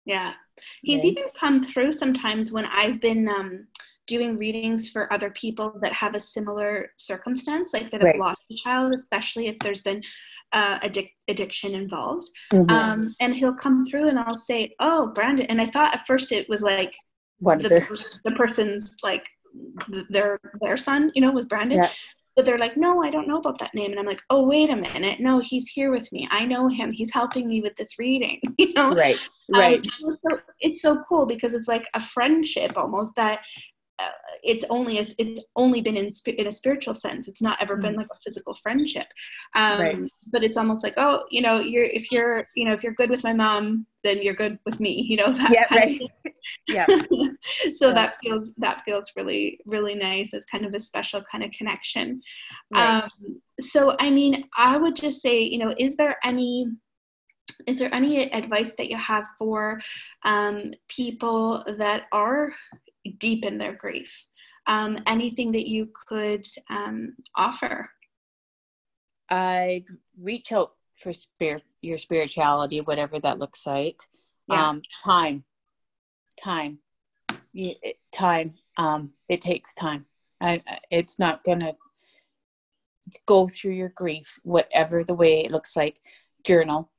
yeah 0.06 0.34
he's 0.82 1.04
Yeah. 1.04 1.12
even 1.12 1.24
come 1.40 1.64
through 1.64 1.92
sometimes 1.94 2.52
when 2.52 2.66
i've 2.66 3.00
been 3.00 3.24
um 3.38 3.52
doing 4.06 4.32
readings 4.38 4.90
for 4.94 5.02
other 5.16 5.30
people 5.44 5.68
that 5.84 5.94
have 5.94 6.14
a 6.14 6.20
similar 6.20 6.92
circumstance 6.98 7.68
like 7.74 7.90
that 7.90 8.02
have 8.02 8.18
lost 8.26 8.42
a 8.52 8.56
child 8.66 8.94
especially 8.94 9.46
if 9.48 9.58
there's 9.60 9.80
been 9.90 10.02
uh, 10.52 10.78
addic- 10.88 11.16
addiction 11.30 11.74
involved 11.74 12.28
Mhm. 12.52 12.70
um, 12.78 13.16
and 13.22 13.34
he'll 13.40 13.54
come 13.66 13.86
through 13.86 14.08
and 14.10 14.20
i'll 14.20 14.42
say 14.52 14.76
oh 14.88 15.08
brandon 15.16 15.46
and 15.52 15.62
i 15.62 15.68
thought 15.74 15.94
at 15.96 16.06
first 16.06 16.34
it 16.34 16.50
was 16.50 16.62
like 16.62 16.94
the, 17.64 17.70
the 18.26 18.32
person's 18.42 18.84
like 19.10 19.26
th- 19.92 20.06
their 20.16 20.32
their 20.64 20.76
son 20.88 21.12
you 21.16 21.22
know 21.24 21.32
was 21.40 21.46
brandon 21.46 21.78
Yeah. 21.82 21.90
But 22.36 22.46
they're 22.46 22.58
like 22.58 22.76
no 22.78 23.04
i 23.04 23.10
don't 23.10 23.28
know 23.28 23.38
about 23.38 23.60
that 23.60 23.74
name. 23.74 23.92
And 23.92 24.00
i'm 24.00 24.06
like 24.06 24.22
oh 24.30 24.48
wait 24.48 24.70
a 24.70 24.76
minute. 24.76 25.20
No 25.20 25.40
he's 25.40 25.68
here 25.68 25.92
with 25.92 26.12
me. 26.12 26.28
I 26.32 26.46
know 26.46 26.68
him. 26.68 26.92
He's 26.92 27.12
helping 27.12 27.48
me 27.48 27.62
with 27.62 27.76
this 27.76 27.98
reading 28.00 28.40
you 28.58 28.74
know? 28.74 28.92
Right, 28.94 29.20
Um, 29.54 29.60
right. 29.60 29.86
so- 29.86 30.18
so 30.30 30.40
it's 30.60 30.82
so 30.82 31.04
cool 31.08 31.26
because 31.26 31.54
it's 31.54 31.68
like 31.68 31.86
a 31.94 32.02
friendship 32.02 32.78
almost 32.78 33.14
that 33.16 33.40
it's 34.44 34.66
only 34.70 35.00
a, 35.00 35.06
it's 35.18 35.42
only 35.56 35.82
been 35.82 35.98
in 35.98 36.10
in 36.26 36.48
a 36.48 36.52
spiritual 36.52 36.94
sense. 36.94 37.28
It's 37.28 37.42
not 37.42 37.62
ever 37.62 37.78
been 37.78 37.96
like 37.96 38.08
a 38.12 38.20
physical 38.26 38.56
friendship. 38.62 39.08
Um, 39.56 39.80
Right. 39.80 39.98
But 40.32 40.44
it's 40.44 40.58
almost 40.58 40.84
like 40.84 40.96
oh, 40.98 41.26
you 41.30 41.42
know, 41.42 41.60
you're 41.60 41.86
if 41.86 42.12
you're 42.12 42.48
you 42.56 42.66
know 42.66 42.74
if 42.74 42.84
you're 42.84 42.94
good 42.94 43.10
with 43.10 43.24
my 43.24 43.34
mom, 43.34 43.86
then 44.04 44.22
you're 44.22 44.34
good 44.34 44.58
with 44.66 44.80
me. 44.80 45.06
You 45.08 45.18
know 45.18 45.32
that 45.38 45.52
Yeah, 45.52 45.66
kind 45.66 45.82
right. 45.82 46.02
of 46.02 46.32
yeah, 46.68 46.86
so 47.74 47.88
Yeah. 47.88 47.94
that 47.94 48.16
feels 48.22 48.54
that 48.58 48.84
feels 48.86 49.12
really 49.16 49.60
really 49.66 49.96
nice 49.96 50.34
as 50.34 50.46
kind 50.46 50.66
of 50.66 50.74
a 50.74 50.80
special 50.80 51.24
kind 51.32 51.44
of 51.44 51.52
connection 51.52 52.22
right. 52.74 53.04
um, 53.04 53.10
so 53.60 53.96
i 54.00 54.10
mean 54.10 54.46
i 54.58 54.78
would 54.78 54.96
just 54.96 55.22
say 55.22 55.42
you 55.42 55.58
know 55.58 55.74
is 55.78 55.96
there 55.96 56.18
any 56.24 56.68
is 57.68 57.80
there 57.80 57.94
any 57.94 58.32
advice 58.34 58.76
that 58.76 58.90
you 58.90 58.98
have 58.98 59.26
for 59.38 59.80
um, 60.24 60.72
people 60.90 61.64
that 61.78 62.04
are 62.12 62.52
deep 63.18 63.46
in 63.46 63.58
their 63.58 63.74
grief 63.74 64.26
um, 64.68 64.98
anything 65.08 65.52
that 65.52 65.68
you 65.68 65.90
could 66.08 66.46
um, 66.70 67.16
offer 67.36 67.90
I 69.30 69.86
reach 70.20 70.52
out 70.52 70.74
for 70.96 71.14
spirit, 71.14 71.64
your 71.82 71.98
spirituality, 71.98 72.82
whatever 72.82 73.20
that 73.20 73.40
looks 73.40 73.66
like. 73.66 73.98
Yeah. 74.48 74.70
Um, 74.70 74.82
time, 75.04 75.44
time, 76.40 76.80
time. 78.12 78.54
Um, 78.78 79.12
it 79.30 79.42
takes 79.42 79.74
time. 79.74 80.06
I, 80.42 80.62
it's 80.92 81.18
not 81.20 81.44
gonna 81.44 81.74
go 83.26 83.48
through 83.48 83.74
your 83.74 83.90
grief, 83.90 84.40
whatever 84.44 85.04
the 85.04 85.14
way 85.14 85.44
it 85.46 85.52
looks 85.52 85.76
like. 85.76 86.00
Journal, 86.44 86.92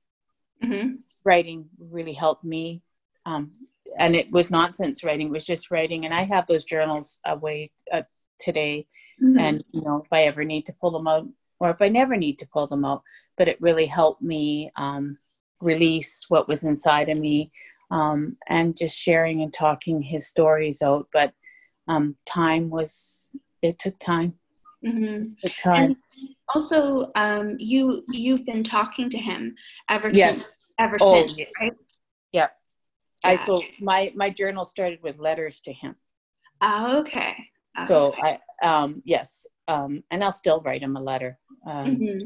hmm 0.63 0.95
writing 1.25 1.69
really 1.79 2.15
helped 2.15 2.45
me. 2.45 2.83
Um, 3.27 3.53
and 3.99 4.15
it 4.17 4.31
was 4.31 4.51
nonsense 4.51 5.05
writing; 5.05 5.29
it 5.29 5.33
was 5.33 5.45
just 5.45 5.71
writing. 5.71 6.05
And 6.05 6.15
I 6.15 6.25
have 6.25 6.47
those 6.47 6.65
journals 6.65 7.19
away 7.27 7.71
uh, 7.93 8.03
today. 8.39 8.87
And 9.21 9.65
you 9.71 9.81
know 9.81 10.03
if 10.05 10.13
i 10.13 10.23
ever 10.23 10.45
need 10.45 10.67
to 10.67 10.75
pull 10.81 10.91
them 10.91 11.07
out 11.07 11.27
or 11.61 11.71
if 11.71 11.81
i 11.81 11.89
never 11.89 12.17
need 12.17 12.39
to 12.41 12.49
pull 12.49 12.67
them 12.67 12.85
out 12.85 13.03
but 13.39 13.49
it 13.49 13.61
really 13.61 13.87
helped 13.87 14.23
me 14.23 14.71
um, 14.77 15.19
release 15.61 16.25
what 16.29 16.49
was 16.49 16.65
inside 16.65 17.09
of 17.09 17.19
me 17.19 17.51
um, 17.91 18.37
and 18.49 18.77
just 18.77 18.99
sharing 18.99 19.43
and 19.43 19.53
talking 19.53 20.03
his 20.03 20.27
stories 20.27 20.83
out 20.83 21.07
but 21.13 21.33
um, 21.87 22.17
time 22.27 22.71
was 22.71 23.29
it 23.63 23.79
took 23.79 23.99
time. 23.99 24.35
Hmm 24.85 25.15
it 25.15 25.41
took 25.41 25.57
time. 25.57 25.83
And 25.83 25.97
also 26.55 27.11
um, 27.15 27.57
you 27.59 28.05
you've 28.09 28.45
been 28.47 28.65
talking 28.65 29.09
to 29.11 29.19
him 29.19 29.55
ever 29.89 30.11
yes. 30.11 30.37
since 30.37 30.57
ever 30.79 30.97
Oh, 31.01 31.15
since 31.15 31.39
right 31.61 31.73
i 33.25 33.35
so 33.37 33.63
my 33.81 34.13
my 34.15 34.31
journal 34.31 34.65
started 34.65 34.99
with 35.03 35.19
letters 35.19 35.61
to 35.61 35.73
him. 35.73 35.95
Oh, 36.61 36.99
okay. 37.01 37.35
So 37.87 37.97
okay. 38.09 38.39
i 38.63 38.67
um 38.69 39.03
yes 39.05 39.47
um 39.69 40.03
and 40.11 40.23
i'll 40.23 40.33
still 40.33 40.61
write 40.61 40.83
him 40.83 40.97
a 40.97 41.03
letter 41.03 41.39
um, 41.67 41.97
Mhm. 41.97 42.21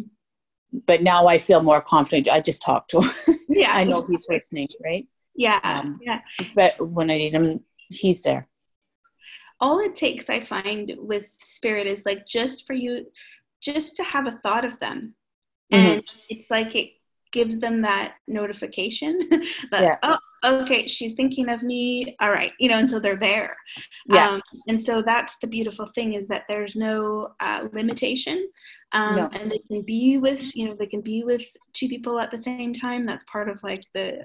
but 0.86 1.02
now 1.02 1.26
i 1.26 1.38
feel 1.38 1.62
more 1.62 1.80
confident. 1.80 2.28
I 2.28 2.40
just 2.40 2.62
talk 2.62 2.88
to 2.88 3.00
him. 3.00 3.10
Yeah. 3.48 3.72
I 3.72 3.84
know 3.84 4.02
he's 4.02 4.26
listening 4.28 4.68
right? 4.84 5.06
Yeah 5.34 5.60
um, 5.64 5.98
yeah. 6.02 6.20
but 6.54 6.72
when 6.96 7.10
I 7.10 7.16
need 7.18 7.32
him, 7.32 7.60
he's 7.90 8.22
there. 8.22 8.48
all 9.60 9.78
it 9.80 9.94
takes 9.94 10.28
i 10.30 10.40
find 10.40 10.86
with 10.98 11.26
spirit 11.40 11.86
is 11.86 12.04
like 12.04 12.26
just 12.26 12.66
for 12.66 12.74
you 12.74 13.06
just 13.60 13.96
to 13.96 14.02
have 14.04 14.26
a 14.26 14.38
thought 14.44 14.64
of 14.70 14.78
them. 14.84 15.14
Mm-hmm. 15.72 15.86
and 15.86 16.02
it's 16.28 16.50
like 16.50 16.74
it 16.76 16.88
gives 17.32 17.58
them 17.58 17.80
that 17.82 18.14
notification 18.26 19.18
that 19.70 19.82
yeah. 19.82 19.96
oh 20.02 20.18
okay 20.44 20.86
she's 20.86 21.14
thinking 21.14 21.48
of 21.48 21.62
me 21.62 22.14
all 22.20 22.30
right 22.30 22.52
you 22.58 22.68
know 22.68 22.78
until 22.78 23.00
they're 23.00 23.16
there 23.16 23.56
yeah. 24.06 24.30
Um, 24.30 24.42
and 24.68 24.82
so 24.82 25.02
that's 25.02 25.36
the 25.40 25.46
beautiful 25.46 25.90
thing 25.94 26.14
is 26.14 26.26
that 26.28 26.44
there's 26.48 26.76
no 26.76 27.34
uh, 27.40 27.66
limitation 27.72 28.48
um, 28.92 29.16
no. 29.16 29.28
and 29.32 29.50
they 29.50 29.58
can 29.68 29.82
be 29.82 30.18
with 30.18 30.54
you 30.56 30.66
know 30.66 30.74
they 30.74 30.86
can 30.86 31.00
be 31.00 31.24
with 31.24 31.42
two 31.72 31.88
people 31.88 32.20
at 32.20 32.30
the 32.30 32.38
same 32.38 32.72
time 32.72 33.04
that's 33.04 33.24
part 33.24 33.48
of 33.48 33.62
like 33.62 33.82
the 33.94 34.24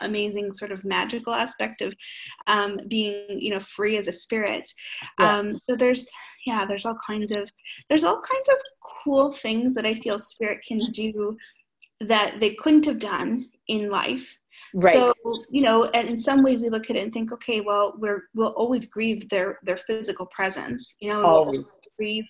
amazing 0.00 0.50
sort 0.50 0.72
of 0.72 0.84
magical 0.84 1.32
aspect 1.32 1.80
of 1.80 1.94
um, 2.46 2.78
being 2.88 3.26
you 3.28 3.50
know 3.50 3.60
free 3.60 3.96
as 3.96 4.08
a 4.08 4.12
spirit 4.12 4.66
yeah. 5.18 5.38
um, 5.38 5.58
so 5.68 5.76
there's 5.76 6.08
yeah 6.46 6.64
there's 6.66 6.86
all 6.86 6.98
kinds 7.06 7.32
of 7.32 7.50
there's 7.88 8.04
all 8.04 8.20
kinds 8.20 8.48
of 8.48 8.56
cool 9.02 9.32
things 9.32 9.74
that 9.74 9.86
i 9.86 9.94
feel 9.94 10.18
spirit 10.18 10.64
can 10.66 10.78
do 10.92 11.36
that 12.08 12.40
they 12.40 12.54
couldn't 12.54 12.86
have 12.86 12.98
done 12.98 13.48
in 13.68 13.88
life. 13.88 14.38
Right. 14.74 14.92
So, 14.92 15.14
you 15.50 15.62
know, 15.62 15.84
and 15.94 16.08
in 16.08 16.18
some 16.18 16.42
ways 16.42 16.60
we 16.60 16.68
look 16.68 16.90
at 16.90 16.96
it 16.96 17.02
and 17.02 17.12
think, 17.12 17.32
okay, 17.32 17.60
well, 17.60 17.94
we're 17.98 18.24
we'll 18.34 18.52
always 18.52 18.86
grieve 18.86 19.28
their 19.28 19.58
their 19.62 19.76
physical 19.76 20.26
presence, 20.26 20.96
you 21.00 21.08
know, 21.08 21.24
always. 21.24 21.58
We'll 21.58 21.68
grieve 21.96 22.26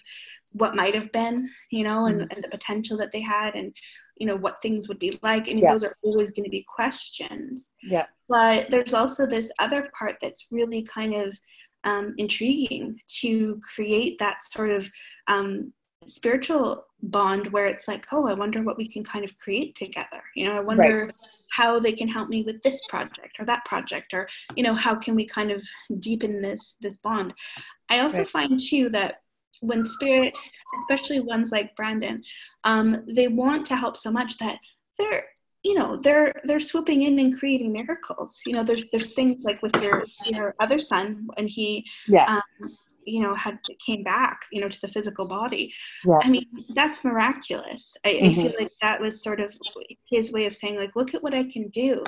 what 0.53 0.77
might 0.77 0.95
have 0.95 1.11
been, 1.11 1.49
you 1.71 1.83
know, 1.83 2.07
and, 2.07 2.21
mm-hmm. 2.21 2.31
and 2.31 2.45
the 2.45 2.49
potential 2.49 2.97
that 2.99 3.11
they 3.13 3.21
had 3.21 3.55
and 3.55 3.75
you 4.17 4.27
know 4.27 4.37
what 4.37 4.63
things 4.63 4.89
would 4.89 4.99
be 4.99 5.19
like. 5.23 5.49
I 5.49 5.55
mean, 5.55 5.59
yeah. 5.59 5.73
those 5.73 5.85
are 5.85 5.97
always 6.03 6.31
going 6.31 6.45
to 6.45 6.51
be 6.51 6.65
questions. 6.69 7.75
Yeah. 7.83 8.07
But 8.29 8.71
there's 8.71 8.95
also 8.95 9.27
this 9.27 9.51
other 9.59 9.91
part 9.99 10.17
that's 10.21 10.47
really 10.51 10.83
kind 10.83 11.15
of 11.15 11.37
um, 11.83 12.15
intriguing 12.17 12.99
to 13.21 13.61
create 13.75 14.19
that 14.19 14.45
sort 14.45 14.71
of 14.71 14.89
um, 15.27 15.73
spiritual 16.07 16.87
bond 17.03 17.53
where 17.53 17.67
it's 17.67 17.87
like 17.87 18.07
oh 18.13 18.27
i 18.27 18.33
wonder 18.33 18.63
what 18.63 18.77
we 18.77 18.89
can 18.89 19.05
kind 19.05 19.25
of 19.25 19.37
create 19.39 19.75
together 19.75 20.23
you 20.35 20.47
know 20.47 20.57
i 20.57 20.61
wonder 20.61 21.07
right. 21.07 21.15
how 21.51 21.79
they 21.79 21.93
can 21.93 22.09
help 22.09 22.29
me 22.29 22.43
with 22.43 22.63
this 22.63 22.81
project 22.89 23.37
or 23.39 23.45
that 23.45 23.65
project 23.65 24.15
or 24.15 24.29
you 24.57 24.63
know 24.63 24.75
how 24.75 24.95
can 24.95 25.15
we 25.15 25.27
kind 25.27 25.51
of 25.51 25.63
deepen 25.99 26.41
this 26.41 26.77
this 26.81 26.97
bond 26.99 27.35
i 27.91 27.99
also 27.99 28.19
right. 28.19 28.29
find 28.29 28.59
too 28.59 28.89
that 28.89 29.21
when 29.61 29.85
spirit 29.85 30.35
especially 30.79 31.21
ones 31.21 31.53
like 31.53 31.77
brandon 31.77 32.23
um, 32.65 33.05
they 33.07 33.29
want 33.29 33.67
to 33.67 33.77
help 33.77 33.97
so 33.97 34.11
much 34.11 34.39
that 34.39 34.59
they're 34.99 35.25
you 35.65 35.75
know 35.75 35.97
they're 35.97 36.33
they're 36.45 36.61
swooping 36.61 37.03
in 37.03 37.19
and 37.19 37.39
creating 37.39 37.73
miracles 37.73 38.41
you 38.47 38.53
know 38.53 38.63
there's 38.63 38.85
there's 38.91 39.07
things 39.15 39.43
like 39.43 39.61
with 39.63 39.75
your 39.83 40.05
your 40.27 40.55
other 40.61 40.79
son 40.79 41.27
and 41.39 41.49
he 41.49 41.85
yeah. 42.07 42.27
um, 42.27 42.71
you 43.07 43.23
know 43.23 43.35
had 43.35 43.59
came 43.85 44.03
back 44.03 44.43
you 44.53 44.61
know 44.61 44.69
to 44.69 44.81
the 44.81 44.89
physical 44.89 45.27
body 45.27 45.73
yeah. 46.05 46.19
i 46.23 46.29
mean 46.29 46.47
that's 46.75 47.05
miraculous 47.05 47.97
I, 48.05 48.15
mm-hmm. 48.15 48.27
I, 48.27 48.33
feel 48.35 48.53
like 48.59 48.73
that 48.83 49.01
was 49.01 49.23
sort 49.23 49.41
of 49.41 49.55
his 50.11 50.33
way 50.33 50.47
of 50.47 50.55
saying 50.55 50.77
like 50.77 50.97
look 50.97 51.15
at 51.15 51.23
what 51.23 51.35
i 51.35 51.45
can 51.45 51.69
do 51.69 52.03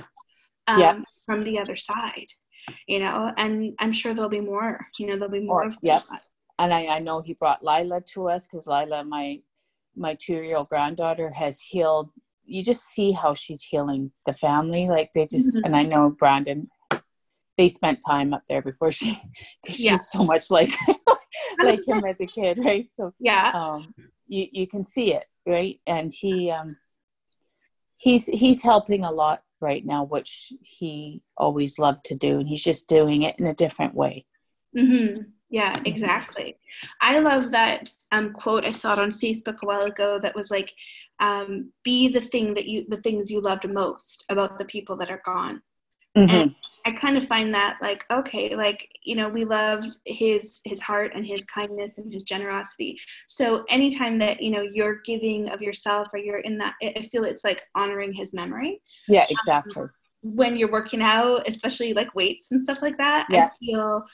um, 0.67 0.81
yeah. 0.81 0.99
from 1.25 1.45
the 1.45 1.59
other 1.59 1.77
side 1.77 2.27
you 2.87 2.99
know 2.99 3.33
and 3.37 3.75
i'm 3.79 3.93
sure 3.93 4.15
there'll 4.15 4.31
be 4.31 4.41
more 4.41 4.87
you 4.99 5.07
know 5.07 5.15
there'll 5.15 5.31
be 5.31 5.41
more, 5.41 5.67
of 5.67 5.77
yes 5.83 6.09
that. 6.09 6.23
and 6.59 6.73
I, 6.73 6.87
I 6.87 6.99
know 6.99 7.21
he 7.21 7.35
brought 7.35 7.65
lila 7.65 8.01
to 8.13 8.29
us 8.29 8.47
because 8.47 8.67
lila 8.67 9.05
my 9.05 9.41
my 9.97 10.15
two-year-old 10.15 10.69
granddaughter 10.69 11.31
has 11.31 11.61
healed 11.61 12.11
you 12.45 12.63
just 12.63 12.89
see 12.89 13.13
how 13.13 13.35
she's 13.35 13.63
healing 13.63 14.11
the 14.25 14.33
family 14.33 14.89
like 14.89 15.11
they 15.15 15.27
just 15.27 15.57
mm-hmm. 15.57 15.65
and 15.65 15.77
i 15.77 15.83
know 15.83 16.11
brandon 16.11 16.69
they 17.57 17.69
spent 17.69 18.01
time 18.07 18.35
up 18.35 18.43
there 18.49 18.63
before 18.63 18.91
she 18.91 19.21
she's 19.67 19.81
yeah. 19.81 19.95
so 19.95 20.25
much 20.25 20.51
like 20.51 20.71
like 21.63 21.87
him 21.87 22.05
as 22.05 22.21
a 22.21 22.27
kid 22.27 22.59
right 22.65 22.91
so 22.93 23.13
yeah 23.19 23.51
um, 23.55 23.95
you 24.27 24.47
you 24.53 24.67
can 24.67 24.85
see 24.85 25.15
it 25.15 25.27
right 25.47 25.81
and 25.87 26.13
he 26.13 26.51
um 26.51 26.77
he's 27.97 28.27
he's 28.27 28.63
helping 28.63 29.05
a 29.05 29.11
lot 29.11 29.43
right 29.61 29.87
now 29.87 30.05
which 30.05 30.53
he 30.61 31.23
always 31.37 31.79
loved 31.79 32.05
to 32.05 32.15
do 32.15 32.39
and 32.39 32.49
he's 32.49 32.63
just 32.63 32.89
doing 32.89 33.23
it 33.23 33.39
in 33.39 33.47
a 33.47 33.55
different 33.55 33.95
way 33.95 34.27
mm-hmm. 34.77 35.23
yeah 35.49 35.73
mm-hmm. 35.73 35.87
exactly 35.87 36.59
i 37.01 37.19
love 37.19 37.51
that 37.51 37.91
um, 38.13 38.33
quote 38.33 38.65
i 38.65 38.71
saw 38.71 38.93
it 38.93 38.99
on 38.99 39.11
facebook 39.13 39.57
a 39.63 39.67
while 39.67 39.83
ago 39.83 40.19
that 40.21 40.35
was 40.35 40.51
like 40.51 40.73
um, 41.19 41.73
be 41.83 42.09
the 42.09 42.21
thing 42.21 42.53
that 42.53 42.67
you 42.67 42.85
the 42.89 43.01
things 43.01 43.31
you 43.31 43.41
loved 43.41 43.67
most 43.71 44.27
about 44.29 44.59
the 44.59 44.67
people 44.67 44.97
that 44.97 45.11
are 45.11 45.23
gone 45.25 45.63
Mm-hmm. 46.17 46.35
And 46.35 46.55
I 46.85 46.93
kind 46.93 47.17
of 47.17 47.27
find 47.27 47.53
that 47.55 47.79
like 47.83 48.05
okay, 48.11 48.55
like 48.55 48.89
you 49.03 49.17
know, 49.17 49.29
we 49.29 49.45
loved 49.45 49.99
his 50.07 50.61
his 50.65 50.81
heart 50.81 51.13
and 51.15 51.27
his 51.27 51.45
kindness 51.45 51.99
and 51.99 52.13
his 52.13 52.23
generosity. 52.23 52.99
So 53.27 53.65
anytime 53.69 54.19
that 54.21 54.41
you 54.41 54.51
know 54.51 54.63
you're 54.63 55.01
giving 55.05 55.49
of 55.51 55.61
yourself 55.61 56.09
or 56.13 56.19
you're 56.19 56.39
in 56.39 56.59
that, 56.59 56.75
I 56.83 57.03
feel 57.11 57.25
it's 57.25 57.45
like 57.45 57.63
honoring 57.75 58.13
his 58.13 58.33
memory. 58.33 58.81
Yeah, 59.09 59.23
um, 59.23 59.27
exactly. 59.31 59.83
Um, 59.83 59.91
when 60.23 60.57
you're 60.57 60.73
working 60.73 61.03
out, 61.03 61.47
especially 61.47 61.93
like 61.93 62.15
weights 62.15 62.51
and 62.51 62.65
stuff 62.65 62.79
like 62.83 62.97
that, 62.97 63.27
yeah. 63.31 63.47
I 63.47 63.51
feel 63.65 64.07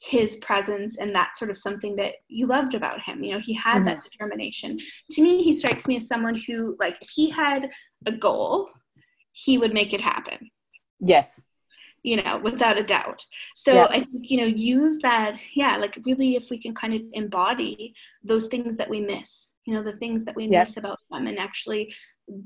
his 0.00 0.36
presence 0.36 0.96
and 0.96 1.14
that 1.14 1.36
sort 1.36 1.50
of 1.50 1.58
something 1.58 1.96
that 1.96 2.14
you 2.28 2.46
loved 2.46 2.74
about 2.74 3.00
him 3.00 3.24
you 3.24 3.32
know 3.32 3.40
he 3.40 3.52
had 3.52 3.78
mm-hmm. 3.78 3.86
that 3.86 4.04
determination 4.04 4.78
to 5.10 5.20
me 5.20 5.42
he 5.42 5.52
strikes 5.52 5.88
me 5.88 5.96
as 5.96 6.06
someone 6.06 6.38
who 6.46 6.76
like 6.78 6.96
if 7.02 7.08
he 7.10 7.28
had 7.28 7.68
a 8.06 8.12
goal 8.12 8.70
he 9.32 9.58
would 9.58 9.74
make 9.74 9.92
it 9.92 10.00
happen 10.00 10.48
yes 11.00 11.46
you 12.02 12.16
know 12.16 12.40
without 12.42 12.78
a 12.78 12.82
doubt 12.82 13.24
so 13.54 13.72
yeah. 13.74 13.86
i 13.90 14.00
think 14.00 14.30
you 14.30 14.38
know 14.38 14.46
use 14.46 14.98
that 14.98 15.36
yeah 15.54 15.76
like 15.76 15.98
really 16.04 16.36
if 16.36 16.50
we 16.50 16.58
can 16.58 16.74
kind 16.74 16.94
of 16.94 17.02
embody 17.12 17.94
those 18.22 18.46
things 18.46 18.76
that 18.76 18.88
we 18.88 19.00
miss 19.00 19.52
you 19.64 19.74
know 19.74 19.82
the 19.82 19.96
things 19.96 20.24
that 20.24 20.36
we 20.36 20.46
yeah. 20.46 20.60
miss 20.60 20.76
about 20.76 20.98
them 21.10 21.26
and 21.26 21.38
actually 21.38 21.92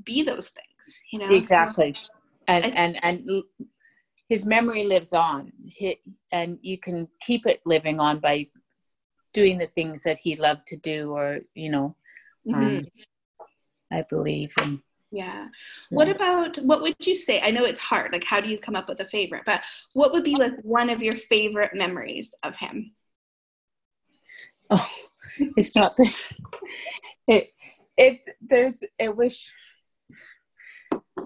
be 0.03 0.23
those 0.23 0.49
things 0.49 0.99
you 1.11 1.19
know 1.19 1.29
exactly 1.29 1.93
so 1.93 2.01
and 2.47 2.65
I, 2.65 2.69
and 2.69 3.03
and 3.03 3.43
his 4.27 4.45
memory 4.45 4.83
lives 4.85 5.13
on 5.13 5.51
and 6.31 6.57
you 6.61 6.77
can 6.77 7.07
keep 7.21 7.45
it 7.45 7.61
living 7.65 7.99
on 7.99 8.19
by 8.19 8.47
doing 9.33 9.57
the 9.57 9.67
things 9.67 10.03
that 10.03 10.19
he 10.21 10.35
loved 10.35 10.67
to 10.67 10.77
do 10.77 11.11
or 11.11 11.39
you 11.53 11.69
know 11.69 11.95
mm-hmm. 12.47 12.79
um, 12.79 12.87
i 13.91 14.03
believe 14.09 14.53
and 14.57 14.79
yeah. 15.13 15.47
What 15.91 16.09
about 16.09 16.57
what 16.57 16.81
would 16.81 16.95
you 17.05 17.15
say? 17.15 17.39
I 17.39 17.51
know 17.51 17.65
it's 17.65 17.79
hard. 17.79 18.11
Like, 18.11 18.23
how 18.23 18.41
do 18.41 18.49
you 18.49 18.57
come 18.57 18.75
up 18.75 18.89
with 18.89 18.99
a 18.99 19.05
favorite? 19.05 19.43
But 19.45 19.61
what 19.93 20.11
would 20.11 20.23
be 20.23 20.35
like 20.35 20.53
one 20.63 20.89
of 20.89 21.03
your 21.03 21.15
favorite 21.15 21.75
memories 21.75 22.33
of 22.41 22.55
him? 22.55 22.89
Oh, 24.71 24.89
it's 25.55 25.75
not 25.75 25.95
the. 25.97 26.11
It, 27.25 27.53
it's 27.95 28.27
there's. 28.41 28.83
It 28.99 29.15
wish. 29.15 29.53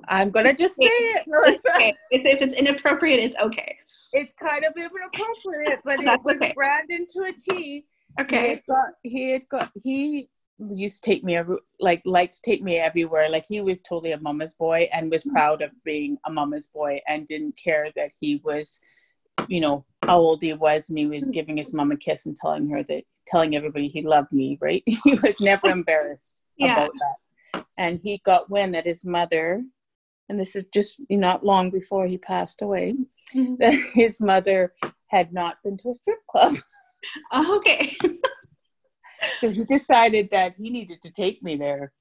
I'm 0.08 0.30
gonna 0.30 0.54
just 0.54 0.76
say 0.76 0.86
it, 0.86 1.24
Melissa. 1.26 1.74
Okay. 1.74 1.96
If, 2.12 2.42
it's 2.42 2.56
inappropriate, 2.56 3.20
it's 3.20 3.36
okay. 3.38 3.78
It's 4.14 4.32
kind 4.40 4.64
of 4.64 4.74
inappropriate, 4.78 5.82
but 5.84 6.00
it 6.02 6.22
was 6.24 6.36
okay. 6.36 6.54
Brandon 6.54 7.08
to 7.10 7.24
a 7.24 7.34
T. 7.34 7.86
Okay. 8.20 8.42
He 8.42 8.50
had 8.50 8.62
got. 8.70 8.88
He 9.02 9.32
had 9.32 9.50
got. 9.50 9.72
He 9.74 10.30
used 10.60 11.04
to 11.04 11.10
take 11.10 11.24
me 11.24 11.36
everywhere, 11.36 11.62
like 11.80 12.02
liked 12.06 12.34
to 12.34 12.42
take 12.42 12.64
me 12.64 12.78
everywhere 12.78 13.30
like 13.30 13.46
he 13.48 13.62
was 13.62 13.82
totally 13.82 14.12
a 14.12 14.20
mama's 14.20 14.54
boy 14.54 14.90
and 14.92 15.12
was 15.12 15.24
mm-hmm. 15.24 15.36
proud 15.36 15.62
of 15.62 15.72
being 15.84 16.18
a 16.26 16.32
mama's 16.32 16.68
boy 16.68 17.00
and 17.08 17.28
didn't 17.28 17.56
care 17.58 17.88
that 17.96 18.12
he 18.20 18.42
was 18.44 18.80
you 19.48 19.60
know 19.60 19.86
how 20.04 20.18
old 20.18 20.42
he 20.42 20.54
was 20.54 20.90
and 20.90 20.98
he 20.98 21.06
was 21.06 21.24
mm-hmm. 21.24 21.32
giving 21.32 21.58
his 21.58 21.74
mom 21.74 21.92
a 21.92 21.98
kiss 21.98 22.26
and 22.26 22.36
telling 22.36 22.70
her 22.70 22.84
that 22.84 23.04
telling 23.28 23.56
everybody 23.56 23.88
he 23.88 24.02
loved 24.02 24.34
me 24.34 24.58
right 24.60 24.84
he 24.86 25.00
was 25.06 25.40
never 25.40 25.68
embarrassed 25.70 26.42
yeah. 26.58 26.74
about 26.74 26.92
that 27.54 27.66
and 27.78 28.00
he 28.02 28.22
got 28.26 28.50
wind 28.50 28.74
that 28.74 28.86
his 28.86 29.06
mother 29.06 29.64
and 30.30 30.40
this 30.40 30.56
is 30.56 30.66
just 30.74 31.02
not 31.10 31.46
long 31.46 31.70
before 31.70 32.08
he 32.08 32.18
passed 32.18 32.62
away 32.62 32.96
mm-hmm. 33.36 33.56
that 33.60 33.74
his 33.94 34.20
mother 34.20 34.74
had 35.08 35.32
not 35.32 35.62
been 35.64 35.78
to 35.78 35.92
a 35.92 35.96
strip 35.96 36.26
club 36.28 36.56
okay 37.36 37.96
so 39.38 39.50
he 39.50 39.64
decided 39.66 40.30
that 40.32 40.56
he 40.58 40.70
needed 40.70 41.02
to 41.04 41.12
take 41.12 41.42
me 41.44 41.56
there. 41.56 41.94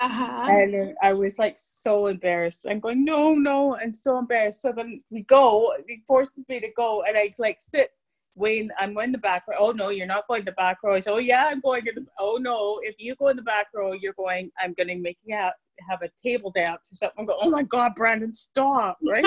Uh-huh. 0.00 0.46
And 0.48 0.94
I 1.02 1.12
was 1.12 1.38
like 1.38 1.56
so 1.58 2.06
embarrassed. 2.06 2.66
I'm 2.68 2.80
going, 2.80 3.04
no, 3.04 3.34
no, 3.34 3.76
I'm 3.76 3.94
so 3.94 4.18
embarrassed. 4.18 4.62
So 4.62 4.72
then 4.72 4.98
we 5.10 5.22
go, 5.22 5.74
he 5.88 6.02
forces 6.06 6.44
me 6.48 6.60
to 6.60 6.68
go, 6.76 7.02
and 7.06 7.16
I 7.16 7.32
like 7.38 7.58
sit, 7.74 7.90
Wayne, 8.36 8.70
I'm 8.78 8.96
in 8.98 9.12
the 9.12 9.18
back 9.18 9.44
row. 9.48 9.56
Oh 9.58 9.70
no, 9.70 9.90
you're 9.90 10.06
not 10.06 10.26
going 10.26 10.42
to 10.42 10.46
the 10.46 10.52
back 10.52 10.78
row. 10.82 10.94
I 10.94 11.00
said, 11.00 11.12
oh 11.12 11.18
yeah, 11.18 11.48
I'm 11.50 11.60
going 11.60 11.84
to 11.84 11.92
the, 11.92 12.04
oh 12.18 12.38
no, 12.40 12.80
if 12.82 12.96
you 12.98 13.14
go 13.14 13.28
in 13.28 13.36
the 13.36 13.42
back 13.42 13.68
row, 13.74 13.92
you're 13.92 14.14
going, 14.14 14.50
I'm 14.60 14.74
going 14.74 14.88
to 14.88 14.96
make 14.96 15.18
you 15.24 15.36
have, 15.36 15.54
have 15.88 16.02
a 16.02 16.10
table 16.22 16.50
dance 16.50 16.90
or 16.92 16.96
something. 16.96 17.24
I 17.24 17.26
go, 17.26 17.36
oh 17.40 17.50
my 17.50 17.62
God, 17.62 17.92
Brandon, 17.94 18.32
stop, 18.32 18.98
right? 19.02 19.24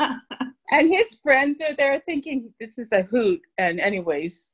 and 0.70 0.88
his 0.92 1.16
friends 1.22 1.60
are 1.60 1.74
there 1.74 2.00
thinking 2.00 2.52
this 2.60 2.78
is 2.78 2.90
a 2.92 3.02
hoot. 3.02 3.40
And 3.58 3.80
anyways, 3.80 4.44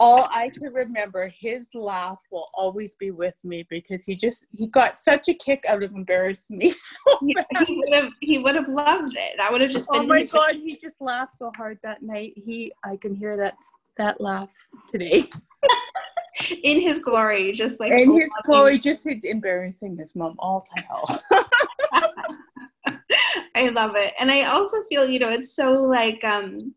all 0.00 0.28
I 0.30 0.48
can 0.48 0.72
remember, 0.72 1.28
his 1.28 1.68
laugh 1.74 2.20
will 2.30 2.48
always 2.54 2.94
be 2.96 3.10
with 3.10 3.38
me 3.44 3.64
because 3.70 4.04
he 4.04 4.16
just 4.16 4.46
he 4.56 4.66
got 4.66 4.98
such 4.98 5.28
a 5.28 5.34
kick 5.34 5.64
out 5.68 5.82
of 5.82 5.94
embarrassing 5.94 6.58
me 6.58 6.70
so 6.76 7.18
bad. 7.34 7.66
He 7.66 7.76
would 7.76 8.00
have 8.00 8.12
he 8.20 8.38
would 8.38 8.54
have 8.54 8.68
loved 8.68 9.14
it. 9.16 9.36
That 9.36 9.52
would 9.52 9.60
have 9.60 9.70
just 9.70 9.88
oh 9.90 10.00
been. 10.00 10.02
Oh 10.02 10.06
my 10.08 10.24
god, 10.24 10.56
he 10.56 10.76
just 10.76 11.00
laughed 11.00 11.32
so 11.32 11.52
hard 11.56 11.78
that 11.82 12.02
night. 12.02 12.32
He 12.36 12.72
I 12.84 12.96
can 12.96 13.14
hear 13.14 13.36
that 13.36 13.56
that 13.96 14.20
laugh 14.20 14.48
today. 14.90 15.24
in 16.62 16.80
his 16.80 16.98
glory, 16.98 17.52
just 17.52 17.78
like 17.78 17.92
in 17.92 18.10
his 18.12 18.28
glory, 18.44 18.78
just 18.78 19.06
embarrassing 19.06 19.96
his 19.96 20.14
mom 20.14 20.34
all 20.38 20.62
to 20.62 20.82
hell. 20.82 21.22
I 23.54 23.68
love 23.68 23.94
it, 23.96 24.14
and 24.18 24.30
I 24.30 24.44
also 24.44 24.82
feel 24.88 25.08
you 25.08 25.18
know 25.18 25.28
it's 25.28 25.54
so 25.54 25.72
like 25.72 26.24
um 26.24 26.74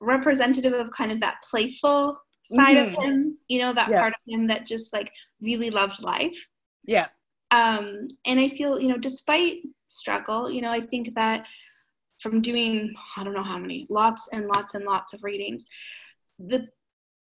representative 0.00 0.74
of 0.74 0.90
kind 0.90 1.10
of 1.10 1.20
that 1.20 1.42
playful 1.50 2.20
side 2.48 2.76
mm-hmm. 2.76 2.96
of 2.96 3.04
him. 3.04 3.38
You 3.48 3.60
know 3.60 3.72
that 3.72 3.90
yeah. 3.90 4.00
part 4.00 4.14
of 4.14 4.32
him 4.32 4.46
that 4.48 4.66
just 4.66 4.92
like 4.92 5.12
really 5.40 5.70
loved 5.70 6.02
life. 6.02 6.36
Yeah. 6.84 7.08
Um, 7.50 8.08
and 8.24 8.38
I 8.38 8.48
feel 8.50 8.80
you 8.80 8.88
know 8.88 8.98
despite 8.98 9.58
struggle, 9.86 10.50
you 10.50 10.62
know 10.62 10.70
I 10.70 10.80
think 10.80 11.14
that 11.14 11.46
from 12.20 12.40
doing 12.40 12.94
I 13.16 13.24
don't 13.24 13.34
know 13.34 13.42
how 13.42 13.58
many 13.58 13.86
lots 13.88 14.28
and 14.32 14.46
lots 14.46 14.74
and 14.74 14.84
lots 14.84 15.12
of 15.12 15.22
readings, 15.22 15.66
the 16.38 16.68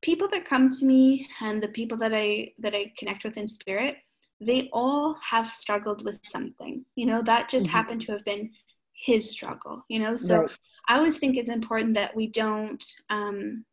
people 0.02 0.28
that 0.28 0.44
come 0.44 0.70
to 0.70 0.84
me 0.84 1.28
and 1.40 1.62
the 1.62 1.68
people 1.68 1.98
that 1.98 2.14
I 2.14 2.52
that 2.58 2.74
I 2.74 2.92
connect 2.98 3.24
with 3.24 3.36
in 3.36 3.48
spirit, 3.48 3.96
they 4.40 4.68
all 4.72 5.16
have 5.22 5.48
struggled 5.48 6.04
with 6.04 6.20
something. 6.24 6.84
You 6.94 7.06
know, 7.06 7.22
that 7.22 7.48
just 7.48 7.66
mm-hmm. 7.66 7.76
happened 7.76 8.00
to 8.02 8.12
have 8.12 8.24
been 8.24 8.50
his 8.98 9.30
struggle, 9.30 9.84
you 9.88 10.00
know? 10.00 10.16
So 10.16 10.40
right. 10.40 10.58
I 10.88 10.96
always 10.96 11.18
think 11.18 11.36
it's 11.36 11.48
important 11.48 11.94
that 11.94 12.14
we 12.14 12.28
don't 12.28 12.84
um, 13.10 13.64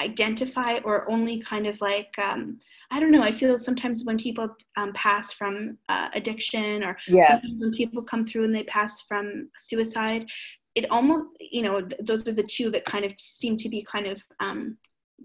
identify 0.00 0.78
or 0.84 1.10
only 1.10 1.40
kind 1.40 1.66
of 1.66 1.80
like, 1.80 2.12
um, 2.18 2.58
I 2.90 3.00
don't 3.00 3.12
know, 3.12 3.22
I 3.22 3.32
feel 3.32 3.58
sometimes 3.58 4.04
when 4.04 4.18
people 4.18 4.48
um, 4.76 4.92
pass 4.94 5.32
from 5.32 5.78
uh, 5.88 6.08
addiction 6.14 6.82
or 6.82 6.96
yeah. 7.06 7.40
when 7.58 7.72
people 7.72 8.02
come 8.02 8.26
through 8.26 8.44
and 8.44 8.54
they 8.54 8.64
pass 8.64 9.02
from 9.02 9.50
suicide, 9.58 10.26
it 10.74 10.90
almost, 10.90 11.24
you 11.40 11.62
know, 11.62 11.80
th- 11.80 12.00
those 12.04 12.26
are 12.28 12.32
the 12.32 12.42
two 12.42 12.70
that 12.70 12.84
kind 12.84 13.04
of 13.04 13.12
seem 13.18 13.56
to 13.58 13.68
be 13.68 13.82
kind 13.82 14.06
of 14.06 14.22
um, 14.40 14.76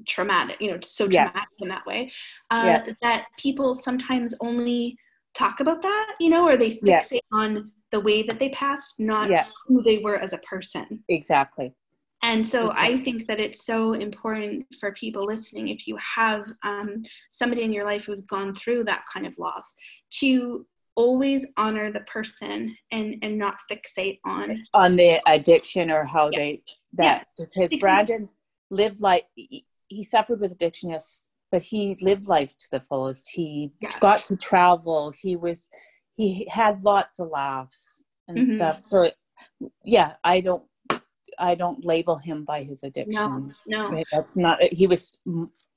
traumatic, 0.07 0.57
you 0.59 0.71
know, 0.71 0.79
so 0.81 1.07
traumatic 1.07 1.49
yeah. 1.59 1.63
in 1.63 1.69
that 1.69 1.85
way. 1.85 2.11
Uh, 2.51 2.63
yes. 2.65 2.97
That 3.01 3.25
people 3.39 3.75
sometimes 3.75 4.33
only 4.41 4.97
talk 5.35 5.59
about 5.59 5.81
that, 5.81 6.15
you 6.19 6.29
know, 6.29 6.47
or 6.47 6.57
they 6.57 6.71
fixate 6.71 7.11
yeah. 7.11 7.19
on 7.31 7.71
the 7.91 7.99
way 7.99 8.23
that 8.23 8.39
they 8.39 8.49
passed, 8.49 8.95
not 8.99 9.29
yeah. 9.29 9.45
who 9.67 9.81
they 9.83 9.99
were 9.99 10.17
as 10.17 10.33
a 10.33 10.37
person. 10.39 11.03
Exactly. 11.07 11.73
And 12.29 12.45
so. 12.45 12.71
I 12.75 12.99
think 13.05 13.27
that 13.27 13.39
it's 13.39 13.65
so 13.65 13.93
important 13.93 14.65
for 14.79 14.91
people 14.93 15.23
listening, 15.25 15.67
if 15.69 15.87
you 15.87 15.95
have 15.97 16.43
um, 16.63 17.03
somebody 17.29 17.61
in 17.63 17.71
your 17.71 17.85
life 17.85 18.05
who's 18.05 18.21
gone 18.21 18.53
through 18.53 18.83
that 18.85 19.03
kind 19.11 19.25
of 19.25 19.37
loss, 19.37 19.73
to 20.19 20.65
always 20.95 21.45
honor 21.57 21.91
the 21.91 22.01
person 22.01 22.75
and 22.91 23.15
and 23.21 23.37
not 23.37 23.55
fixate 23.69 24.19
on 24.23 24.63
on 24.73 24.95
the 24.95 25.21
addiction 25.27 25.91
or 25.91 26.05
how 26.05 26.29
yeah. 26.31 26.39
they 26.39 26.63
that 26.93 27.27
yeah. 27.37 27.45
because 27.45 27.71
Brandon 27.81 28.29
lived 28.69 29.01
like 29.01 29.25
he 29.87 30.03
suffered 30.03 30.39
with 30.39 30.51
addiction, 30.51 30.89
yes, 30.89 31.29
but 31.51 31.61
he 31.61 31.97
lived 32.01 32.27
life 32.27 32.57
to 32.57 32.67
the 32.71 32.79
fullest. 32.79 33.29
He 33.29 33.71
yeah. 33.81 33.89
got 33.99 34.25
to 34.25 34.37
travel. 34.37 35.13
He 35.19 35.35
was, 35.35 35.69
he 36.15 36.47
had 36.49 36.83
lots 36.83 37.19
of 37.19 37.29
laughs 37.29 38.03
and 38.27 38.37
mm-hmm. 38.37 38.55
stuff. 38.55 38.81
So, 38.81 39.09
yeah, 39.83 40.13
I 40.23 40.41
don't, 40.41 40.63
I 41.39 41.55
don't 41.55 41.85
label 41.85 42.17
him 42.17 42.43
by 42.43 42.63
his 42.63 42.83
addiction. 42.83 43.53
No, 43.67 43.89
no, 43.89 44.03
that's 44.11 44.35
not. 44.35 44.61
He 44.61 44.87
was, 44.87 45.19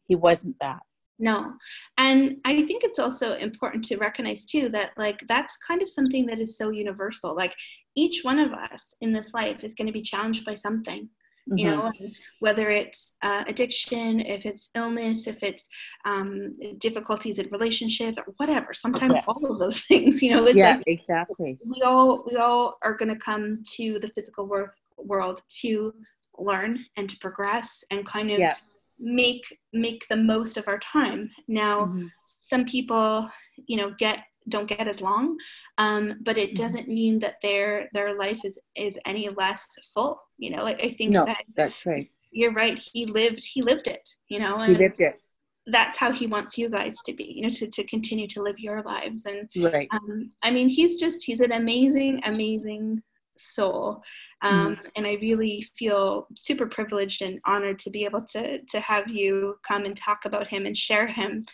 he 0.07 0.17
wasn't 0.17 0.57
that. 0.61 0.81
No. 1.21 1.53
And 1.97 2.37
I 2.45 2.65
think 2.67 2.85
it's 2.85 3.01
also 3.01 3.35
important 3.35 3.85
to 3.87 3.97
recognize 3.97 4.45
too 4.45 4.69
that 4.69 4.93
like 4.97 5.21
that's 5.27 5.57
kind 5.57 5.83
of 5.83 5.89
something 5.89 6.27
that 6.27 6.39
is 6.39 6.57
so 6.57 6.71
universal. 6.71 7.35
Like 7.35 7.55
each 7.97 8.23
one 8.23 8.39
of 8.39 8.53
us 8.53 8.95
in 9.01 9.13
this 9.13 9.35
life 9.35 9.65
is 9.65 9.75
going 9.75 9.89
to 9.89 9.93
be 9.93 10.03
challenged 10.03 10.45
by 10.45 10.55
something 10.55 11.09
you 11.57 11.67
mm-hmm. 11.67 12.05
know 12.05 12.11
whether 12.41 12.69
it's 12.69 13.17
uh, 13.23 13.45
addiction 13.47 14.21
if 14.21 14.45
it's 14.45 14.71
illness 14.75 15.27
if 15.27 15.43
it's 15.43 15.69
um, 16.05 16.53
difficulties 16.79 17.39
in 17.39 17.49
relationships 17.51 18.19
or 18.19 18.25
whatever 18.37 18.73
sometimes 18.73 19.13
okay. 19.13 19.23
all 19.27 19.45
of 19.51 19.59
those 19.59 19.81
things 19.89 20.23
you 20.23 20.31
know 20.31 20.47
yeah 20.49 20.77
like 20.77 20.85
exactly 20.87 21.59
we 21.65 21.83
all 21.83 22.25
we 22.31 22.37
all 22.37 22.79
are 22.83 22.95
going 22.95 23.09
to 23.09 23.19
come 23.19 23.63
to 23.65 23.99
the 23.99 24.09
physical 24.09 24.47
worth, 24.47 24.79
world 24.99 25.43
to 25.61 25.93
learn 26.39 26.85
and 26.97 27.09
to 27.09 27.19
progress 27.19 27.83
and 27.91 28.07
kind 28.07 28.31
of 28.31 28.39
yeah. 28.39 28.55
make 28.99 29.45
make 29.73 30.07
the 30.09 30.17
most 30.17 30.57
of 30.57 30.69
our 30.69 30.79
time. 30.79 31.31
Now 31.47 31.87
mm-hmm. 31.87 32.07
some 32.41 32.65
people 32.65 33.29
you 33.67 33.77
know 33.77 33.93
get 33.99 34.25
don't 34.49 34.67
get 34.67 34.89
as 34.89 35.01
long 35.01 35.37
um, 35.79 36.15
but 36.23 36.39
it 36.39 36.51
mm-hmm. 36.51 36.63
doesn't 36.63 36.89
mean 36.89 37.19
that 37.19 37.37
their 37.43 37.89
their 37.93 38.15
life 38.15 38.45
is 38.45 38.59
is 38.77 38.99
any 39.05 39.29
less 39.29 39.67
full 39.95 40.21
you 40.39 40.51
know? 40.51 40.65
I, 40.65 40.71
I 40.71 40.95
think 40.95 41.13
no, 41.13 41.25
that 41.25 41.43
that's 41.57 41.85
right. 41.85 42.07
you're 42.31 42.53
right. 42.53 42.79
He 42.79 43.07
lived 43.07 43.45
he 43.45 43.63
lived 43.63 43.87
it 43.87 44.09
you 44.29 44.39
know? 44.39 44.59
He 44.61 44.75
lived 44.75 45.01
it. 45.01 45.21
that's 45.67 45.99
how 45.99 46.13
he 46.13 46.27
wants 46.27 46.57
you 46.57 46.71
guys 46.71 46.95
to 47.07 47.13
be 47.13 47.25
you 47.25 47.43
know 47.43 47.51
to, 47.51 47.67
to 47.69 47.85
continue 47.85 48.27
to 48.29 48.43
live 48.43 48.59
your 48.59 48.83
lives. 48.83 49.27
And 49.27 49.49
right. 49.73 49.89
um, 49.93 50.31
i 50.43 50.51
mean 50.51 50.69
he's 50.69 50.99
just 50.99 51.25
he's 51.25 51.41
an 51.41 51.53
amazing 51.53 52.21
amazing 52.25 53.03
soul 53.41 54.03
um, 54.43 54.77
mm. 54.77 54.79
and 54.97 55.07
i 55.07 55.15
really 55.21 55.67
feel 55.77 56.27
super 56.37 56.67
privileged 56.67 57.23
and 57.23 57.41
honored 57.47 57.79
to 57.79 57.91
be 57.91 58.05
able 58.05 58.25
to 58.25 58.61
to 58.67 58.81
have 58.81 59.09
you 59.09 59.57
come 59.67 59.85
and 59.85 59.99
talk 59.99 60.25
about 60.25 60.47
him 60.47 60.67
and 60.67 60.77
share 60.77 61.07
him 61.07 61.45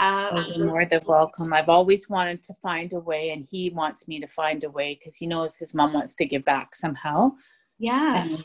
uh, 0.00 0.30
oh, 0.32 0.52
you're 0.54 0.66
more 0.66 0.86
than 0.86 1.02
welcome. 1.06 1.52
I've 1.52 1.68
always 1.68 2.08
wanted 2.08 2.42
to 2.44 2.54
find 2.62 2.90
a 2.94 3.00
way, 3.00 3.32
and 3.32 3.46
he 3.50 3.68
wants 3.68 4.08
me 4.08 4.18
to 4.18 4.26
find 4.26 4.64
a 4.64 4.70
way 4.70 4.94
because 4.98 5.14
he 5.14 5.26
knows 5.26 5.58
his 5.58 5.74
mom 5.74 5.92
wants 5.92 6.14
to 6.14 6.24
give 6.24 6.42
back 6.42 6.74
somehow. 6.74 7.32
Yeah. 7.78 8.22
And 8.22 8.42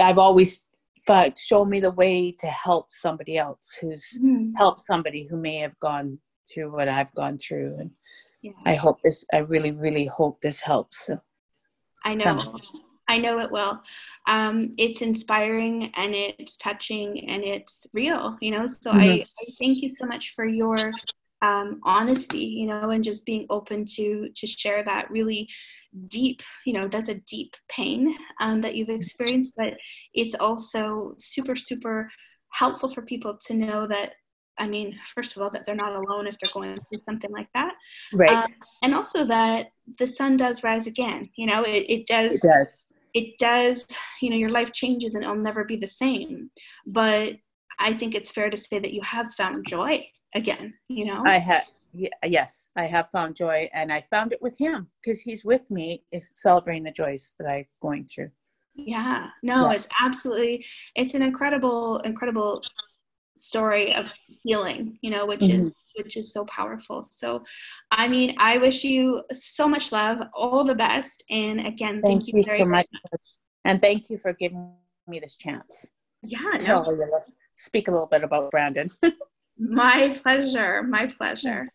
I've 0.00 0.18
always 0.18 0.66
thought, 1.06 1.38
show 1.38 1.64
me 1.64 1.80
the 1.80 1.92
way 1.92 2.32
to 2.40 2.46
help 2.48 2.92
somebody 2.92 3.38
else 3.38 3.76
who's 3.80 4.04
mm-hmm. 4.18 4.54
helped 4.56 4.84
somebody 4.84 5.26
who 5.28 5.36
may 5.36 5.58
have 5.58 5.78
gone 5.80 6.18
through 6.52 6.72
what 6.72 6.88
I've 6.88 7.14
gone 7.14 7.38
through. 7.38 7.76
And 7.78 7.90
yeah. 8.42 8.52
I 8.66 8.74
hope 8.74 9.00
this, 9.02 9.24
I 9.32 9.38
really, 9.38 9.72
really 9.72 10.06
hope 10.06 10.40
this 10.40 10.60
helps. 10.60 11.06
So, 11.06 11.20
I 12.04 12.14
know. 12.14 12.38
Somehow. 12.38 12.58
I 13.08 13.16
know 13.16 13.40
it 13.40 13.50
will. 13.50 13.80
Um, 14.26 14.74
it's 14.76 15.00
inspiring 15.00 15.90
and 15.96 16.14
it's 16.14 16.58
touching 16.58 17.28
and 17.28 17.42
it's 17.42 17.86
real, 17.94 18.36
you 18.40 18.50
know. 18.50 18.66
So 18.66 18.90
mm-hmm. 18.90 19.00
I, 19.00 19.26
I, 19.40 19.44
thank 19.58 19.82
you 19.82 19.88
so 19.88 20.04
much 20.06 20.34
for 20.34 20.44
your 20.44 20.92
um, 21.40 21.80
honesty, 21.84 22.44
you 22.44 22.66
know, 22.66 22.90
and 22.90 23.02
just 23.02 23.24
being 23.24 23.46
open 23.48 23.86
to 23.94 24.28
to 24.34 24.46
share 24.46 24.82
that 24.82 25.10
really 25.10 25.48
deep, 26.08 26.42
you 26.66 26.74
know, 26.74 26.86
that's 26.86 27.08
a 27.08 27.14
deep 27.14 27.54
pain 27.68 28.14
um, 28.40 28.60
that 28.60 28.74
you've 28.74 28.90
experienced, 28.90 29.54
but 29.56 29.74
it's 30.14 30.34
also 30.34 31.14
super 31.18 31.56
super 31.56 32.10
helpful 32.50 32.92
for 32.92 33.02
people 33.02 33.36
to 33.46 33.54
know 33.54 33.86
that 33.86 34.16
I 34.58 34.66
mean, 34.66 34.98
first 35.14 35.36
of 35.36 35.42
all, 35.42 35.50
that 35.50 35.66
they're 35.66 35.74
not 35.74 35.94
alone 35.94 36.26
if 36.26 36.38
they're 36.38 36.52
going 36.52 36.78
through 36.88 37.00
something 37.00 37.30
like 37.30 37.48
that. 37.54 37.74
Right. 38.12 38.30
Um, 38.30 38.44
and 38.82 38.94
also 38.94 39.24
that 39.26 39.66
the 39.98 40.06
sun 40.06 40.36
does 40.36 40.62
rise 40.62 40.86
again. 40.86 41.30
You 41.36 41.46
know, 41.46 41.62
it, 41.62 41.86
it 41.88 42.06
does. 42.06 42.36
It 42.36 42.42
does 42.42 42.80
it 43.14 43.38
does, 43.38 43.86
you 44.20 44.30
know, 44.30 44.36
your 44.36 44.50
life 44.50 44.72
changes 44.72 45.14
and 45.14 45.24
it'll 45.24 45.36
never 45.36 45.64
be 45.64 45.76
the 45.76 45.88
same. 45.88 46.50
But 46.86 47.36
I 47.78 47.94
think 47.94 48.14
it's 48.14 48.30
fair 48.30 48.50
to 48.50 48.56
say 48.56 48.78
that 48.78 48.92
you 48.92 49.02
have 49.02 49.34
found 49.34 49.66
joy 49.66 50.06
again, 50.34 50.74
you 50.88 51.06
know? 51.06 51.22
I 51.26 51.38
have. 51.38 51.64
yes, 52.24 52.70
I 52.76 52.86
have 52.86 53.08
found 53.10 53.34
joy, 53.34 53.68
and 53.72 53.92
I 53.92 54.04
found 54.10 54.32
it 54.32 54.42
with 54.42 54.58
him 54.58 54.88
because 55.02 55.20
he's 55.20 55.44
with 55.44 55.70
me, 55.70 56.04
is 56.12 56.32
celebrating 56.34 56.84
the 56.84 56.92
joys 56.92 57.34
that 57.38 57.48
I'm 57.48 57.66
going 57.80 58.04
through. 58.04 58.30
Yeah, 58.74 59.28
no, 59.42 59.70
yeah. 59.70 59.76
it's 59.76 59.88
absolutely, 60.00 60.64
it's 60.94 61.14
an 61.14 61.22
incredible, 61.22 61.98
incredible 62.00 62.62
story 63.38 63.94
of 63.94 64.12
healing, 64.42 64.96
you 65.00 65.10
know, 65.10 65.26
which 65.26 65.40
mm-hmm. 65.40 65.60
is 65.60 65.70
which 65.96 66.16
is 66.16 66.32
so 66.32 66.44
powerful. 66.44 67.06
So, 67.10 67.42
I 67.90 68.06
mean, 68.06 68.36
I 68.38 68.58
wish 68.58 68.84
you 68.84 69.22
so 69.32 69.66
much 69.66 69.90
love, 69.90 70.18
all 70.32 70.62
the 70.62 70.74
best, 70.74 71.24
and 71.28 71.60
again, 71.66 72.00
thank, 72.02 72.22
thank 72.22 72.28
you, 72.28 72.34
you 72.36 72.44
so 72.56 72.64
much. 72.64 72.86
much. 72.92 73.20
And 73.64 73.80
thank 73.80 74.08
you 74.08 74.16
for 74.16 74.32
giving 74.32 74.72
me 75.08 75.18
this 75.18 75.36
chance. 75.36 75.90
Yeah, 76.22 76.38
no. 76.66 76.84
speak 77.54 77.88
a 77.88 77.90
little 77.90 78.06
bit 78.06 78.22
about 78.22 78.50
Brandon. 78.50 78.90
my 79.58 80.18
pleasure. 80.22 80.82
My 80.82 81.06
pleasure. 81.06 81.68